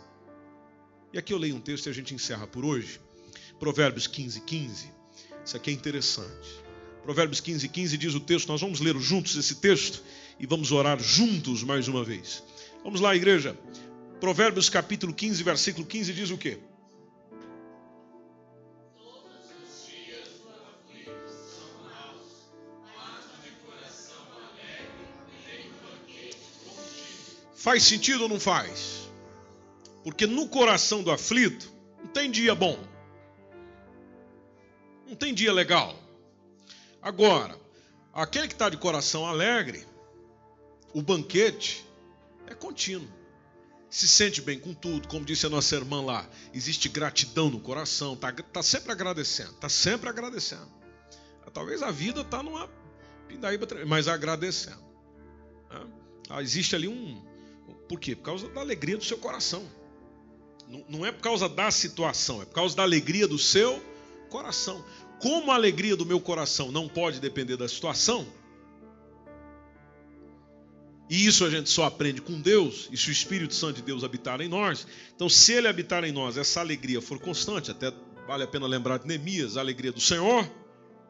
E 1.12 1.18
aqui 1.18 1.32
eu 1.32 1.38
leio 1.38 1.54
um 1.54 1.60
texto 1.60 1.86
e 1.86 1.90
a 1.90 1.92
gente 1.92 2.14
encerra 2.14 2.46
por 2.46 2.64
hoje. 2.64 3.00
Provérbios 3.58 4.06
15, 4.06 4.40
15. 4.40 4.92
Isso 5.44 5.56
aqui 5.56 5.70
é 5.70 5.72
interessante. 5.72 6.64
Provérbios 7.02 7.40
15, 7.40 7.68
15 7.68 7.98
diz 7.98 8.14
o 8.14 8.20
texto, 8.20 8.48
nós 8.48 8.60
vamos 8.60 8.80
ler 8.80 8.98
juntos 8.98 9.36
esse 9.36 9.56
texto 9.56 10.02
e 10.38 10.46
vamos 10.46 10.72
orar 10.72 10.98
juntos 10.98 11.62
mais 11.62 11.88
uma 11.88 12.04
vez. 12.04 12.42
Vamos 12.82 13.00
lá, 13.00 13.14
igreja. 13.14 13.56
Provérbios 14.20 14.68
capítulo 14.68 15.12
15, 15.12 15.42
versículo 15.42 15.86
15 15.86 16.12
diz 16.12 16.30
o 16.30 16.38
quê? 16.38 16.58
Faz 27.54 27.82
sentido 27.82 28.24
ou 28.24 28.28
não 28.28 28.38
faz? 28.38 29.08
Porque 30.02 30.26
no 30.26 30.48
coração 30.48 31.02
do 31.02 31.10
aflito 31.10 31.72
não 31.98 32.08
tem 32.08 32.30
dia 32.30 32.54
bom. 32.54 32.78
Não 35.06 35.16
tem 35.16 35.32
dia 35.32 35.50
legal. 35.50 35.98
Agora, 37.00 37.58
aquele 38.12 38.48
que 38.48 38.52
está 38.52 38.68
de 38.68 38.76
coração 38.76 39.24
alegre, 39.26 39.86
o 40.94 41.02
banquete 41.02 41.84
é 42.46 42.54
contínuo. 42.54 43.08
Se 43.90 44.08
sente 44.08 44.40
bem 44.40 44.58
com 44.58 44.72
tudo, 44.72 45.06
como 45.06 45.24
disse 45.24 45.46
a 45.46 45.50
nossa 45.50 45.74
irmã 45.76 46.02
lá, 46.02 46.28
existe 46.52 46.88
gratidão 46.88 47.50
no 47.50 47.60
coração, 47.60 48.14
está 48.14 48.32
tá 48.32 48.62
sempre 48.62 48.90
agradecendo, 48.90 49.50
está 49.50 49.68
sempre 49.68 50.08
agradecendo. 50.08 50.68
Talvez 51.52 51.82
a 51.82 51.90
vida 51.92 52.22
está 52.22 52.42
numa 52.42 52.68
pindaíba, 53.28 53.68
mas 53.86 54.08
agradecendo. 54.08 54.82
Ah, 56.28 56.42
existe 56.42 56.74
ali 56.74 56.88
um, 56.88 57.22
por 57.88 58.00
quê? 58.00 58.16
Por 58.16 58.22
causa 58.22 58.48
da 58.48 58.60
alegria 58.60 58.96
do 58.96 59.04
seu 59.04 59.18
coração. 59.18 59.64
Não 60.88 61.04
é 61.04 61.12
por 61.12 61.20
causa 61.20 61.48
da 61.48 61.70
situação, 61.70 62.42
é 62.42 62.44
por 62.44 62.54
causa 62.54 62.74
da 62.74 62.82
alegria 62.82 63.28
do 63.28 63.38
seu 63.38 63.80
coração. 64.30 64.84
Como 65.20 65.52
a 65.52 65.54
alegria 65.54 65.94
do 65.94 66.06
meu 66.06 66.20
coração 66.20 66.72
não 66.72 66.88
pode 66.88 67.20
depender 67.20 67.56
da 67.56 67.68
situação, 67.68 68.26
e 71.08 71.26
isso 71.26 71.44
a 71.44 71.50
gente 71.50 71.68
só 71.68 71.84
aprende 71.84 72.20
com 72.20 72.40
Deus, 72.40 72.88
e 72.90 72.96
se 72.96 73.08
o 73.08 73.12
Espírito 73.12 73.54
Santo 73.54 73.76
de 73.76 73.82
Deus 73.82 74.04
habitar 74.04 74.40
em 74.40 74.48
nós, 74.48 74.86
então 75.14 75.28
se 75.28 75.52
ele 75.52 75.68
habitar 75.68 76.04
em 76.04 76.12
nós, 76.12 76.36
essa 76.36 76.60
alegria 76.60 77.00
for 77.00 77.18
constante, 77.18 77.70
até 77.70 77.92
vale 78.26 78.44
a 78.44 78.46
pena 78.46 78.66
lembrar 78.66 78.98
de 78.98 79.06
Neemias, 79.06 79.56
a 79.56 79.60
alegria 79.60 79.92
do 79.92 80.00
Senhor 80.00 80.50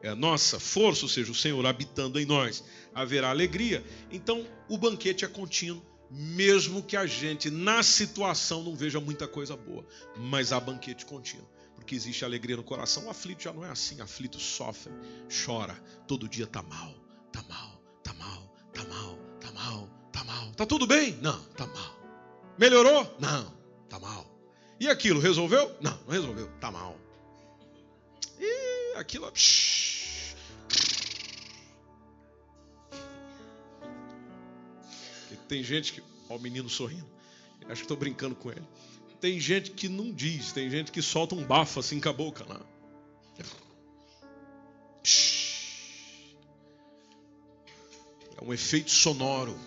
é 0.01 0.09
a 0.09 0.15
nossa 0.15 0.59
força, 0.59 1.03
ou 1.03 1.09
seja, 1.09 1.31
o 1.31 1.35
Senhor 1.35 1.65
habitando 1.65 2.19
em 2.19 2.25
nós, 2.25 2.63
haverá 2.93 3.29
alegria. 3.29 3.83
Então 4.11 4.45
o 4.69 4.77
banquete 4.77 5.25
é 5.25 5.27
contínuo 5.27 5.81
mesmo 6.09 6.83
que 6.83 6.95
a 6.95 7.05
gente 7.05 7.49
na 7.49 7.83
situação 7.83 8.63
não 8.63 8.75
veja 8.75 8.99
muita 8.99 9.27
coisa 9.27 9.55
boa, 9.55 9.85
mas 10.15 10.51
há 10.51 10.59
banquete 10.59 11.05
contínuo, 11.05 11.47
porque 11.75 11.95
existe 11.95 12.23
alegria 12.23 12.55
no 12.55 12.63
coração. 12.63 13.05
O 13.05 13.09
aflito 13.09 13.43
já 13.43 13.53
não 13.53 13.65
é 13.65 13.69
assim, 13.69 14.01
aflito 14.01 14.39
sofre, 14.39 14.93
chora, 15.45 15.73
todo 16.07 16.29
dia 16.29 16.47
tá 16.47 16.61
mal, 16.61 16.93
tá 17.31 17.43
mal, 17.49 17.49
tá 17.49 17.53
mal, 17.53 17.74
tá 20.55 20.65
tudo 20.65 20.87
bem? 20.87 21.13
Não, 21.21 21.39
tá 21.57 21.67
mal. 21.67 21.95
Melhorou? 22.57 23.15
Não, 23.19 23.53
tá 23.89 23.99
mal. 23.99 24.25
E 24.79 24.87
aquilo 24.87 25.19
resolveu? 25.19 25.75
Não, 25.81 25.97
não 26.05 26.13
resolveu, 26.13 26.49
tá 26.59 26.71
mal. 26.71 26.97
E 28.39 28.93
aquilo, 28.97 29.31
psh, 29.31 29.75
Tem 35.47 35.63
gente 35.63 35.93
que. 35.93 36.03
Ó, 36.29 36.35
o 36.35 36.39
menino 36.39 36.69
sorrindo. 36.69 37.05
Acho 37.63 37.81
que 37.81 37.85
estou 37.85 37.97
brincando 37.97 38.35
com 38.35 38.51
ele. 38.51 38.63
Tem 39.19 39.39
gente 39.39 39.71
que 39.71 39.87
não 39.89 40.11
diz, 40.11 40.51
tem 40.51 40.69
gente 40.69 40.91
que 40.91 41.01
solta 41.01 41.33
um 41.33 41.43
bafo 41.43 41.79
assim 41.79 41.99
com 41.99 42.09
a 42.09 42.13
boca 42.13 42.45
lá. 42.47 42.61
É 48.37 48.43
um 48.43 48.53
efeito 48.53 48.91
sonoro 48.91 49.57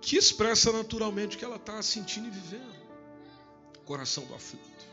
que 0.00 0.16
expressa 0.16 0.72
naturalmente 0.72 1.36
o 1.36 1.38
que 1.38 1.44
ela 1.44 1.56
está 1.56 1.80
sentindo 1.82 2.28
e 2.28 2.30
vivendo. 2.30 2.78
Coração 3.84 4.24
do 4.24 4.34
aflito. 4.34 4.86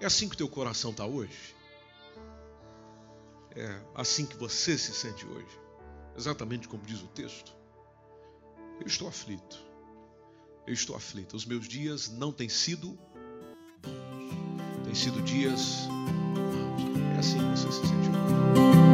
É 0.00 0.06
assim 0.06 0.28
que 0.28 0.34
o 0.34 0.38
teu 0.38 0.48
coração 0.48 0.90
está 0.90 1.04
hoje? 1.04 1.54
É 3.54 3.80
assim 3.94 4.26
que 4.26 4.36
você 4.36 4.76
se 4.76 4.92
sente 4.92 5.24
hoje? 5.26 5.64
exatamente 6.16 6.68
como 6.68 6.82
diz 6.84 7.02
o 7.02 7.06
texto. 7.08 7.52
Eu 8.80 8.86
estou 8.86 9.08
aflito. 9.08 9.58
Eu 10.66 10.74
estou 10.74 10.96
aflito. 10.96 11.36
Os 11.36 11.44
meus 11.44 11.68
dias 11.68 12.08
não 12.08 12.32
têm 12.32 12.48
sido 12.48 12.98
bons. 13.82 14.84
Têm 14.84 14.94
sido 14.94 15.22
dias 15.22 15.86
maus. 15.88 17.16
É 17.16 17.18
assim 17.18 17.38
que 17.38 17.58
você 17.58 17.72
se 17.72 17.80
sente 17.80 18.93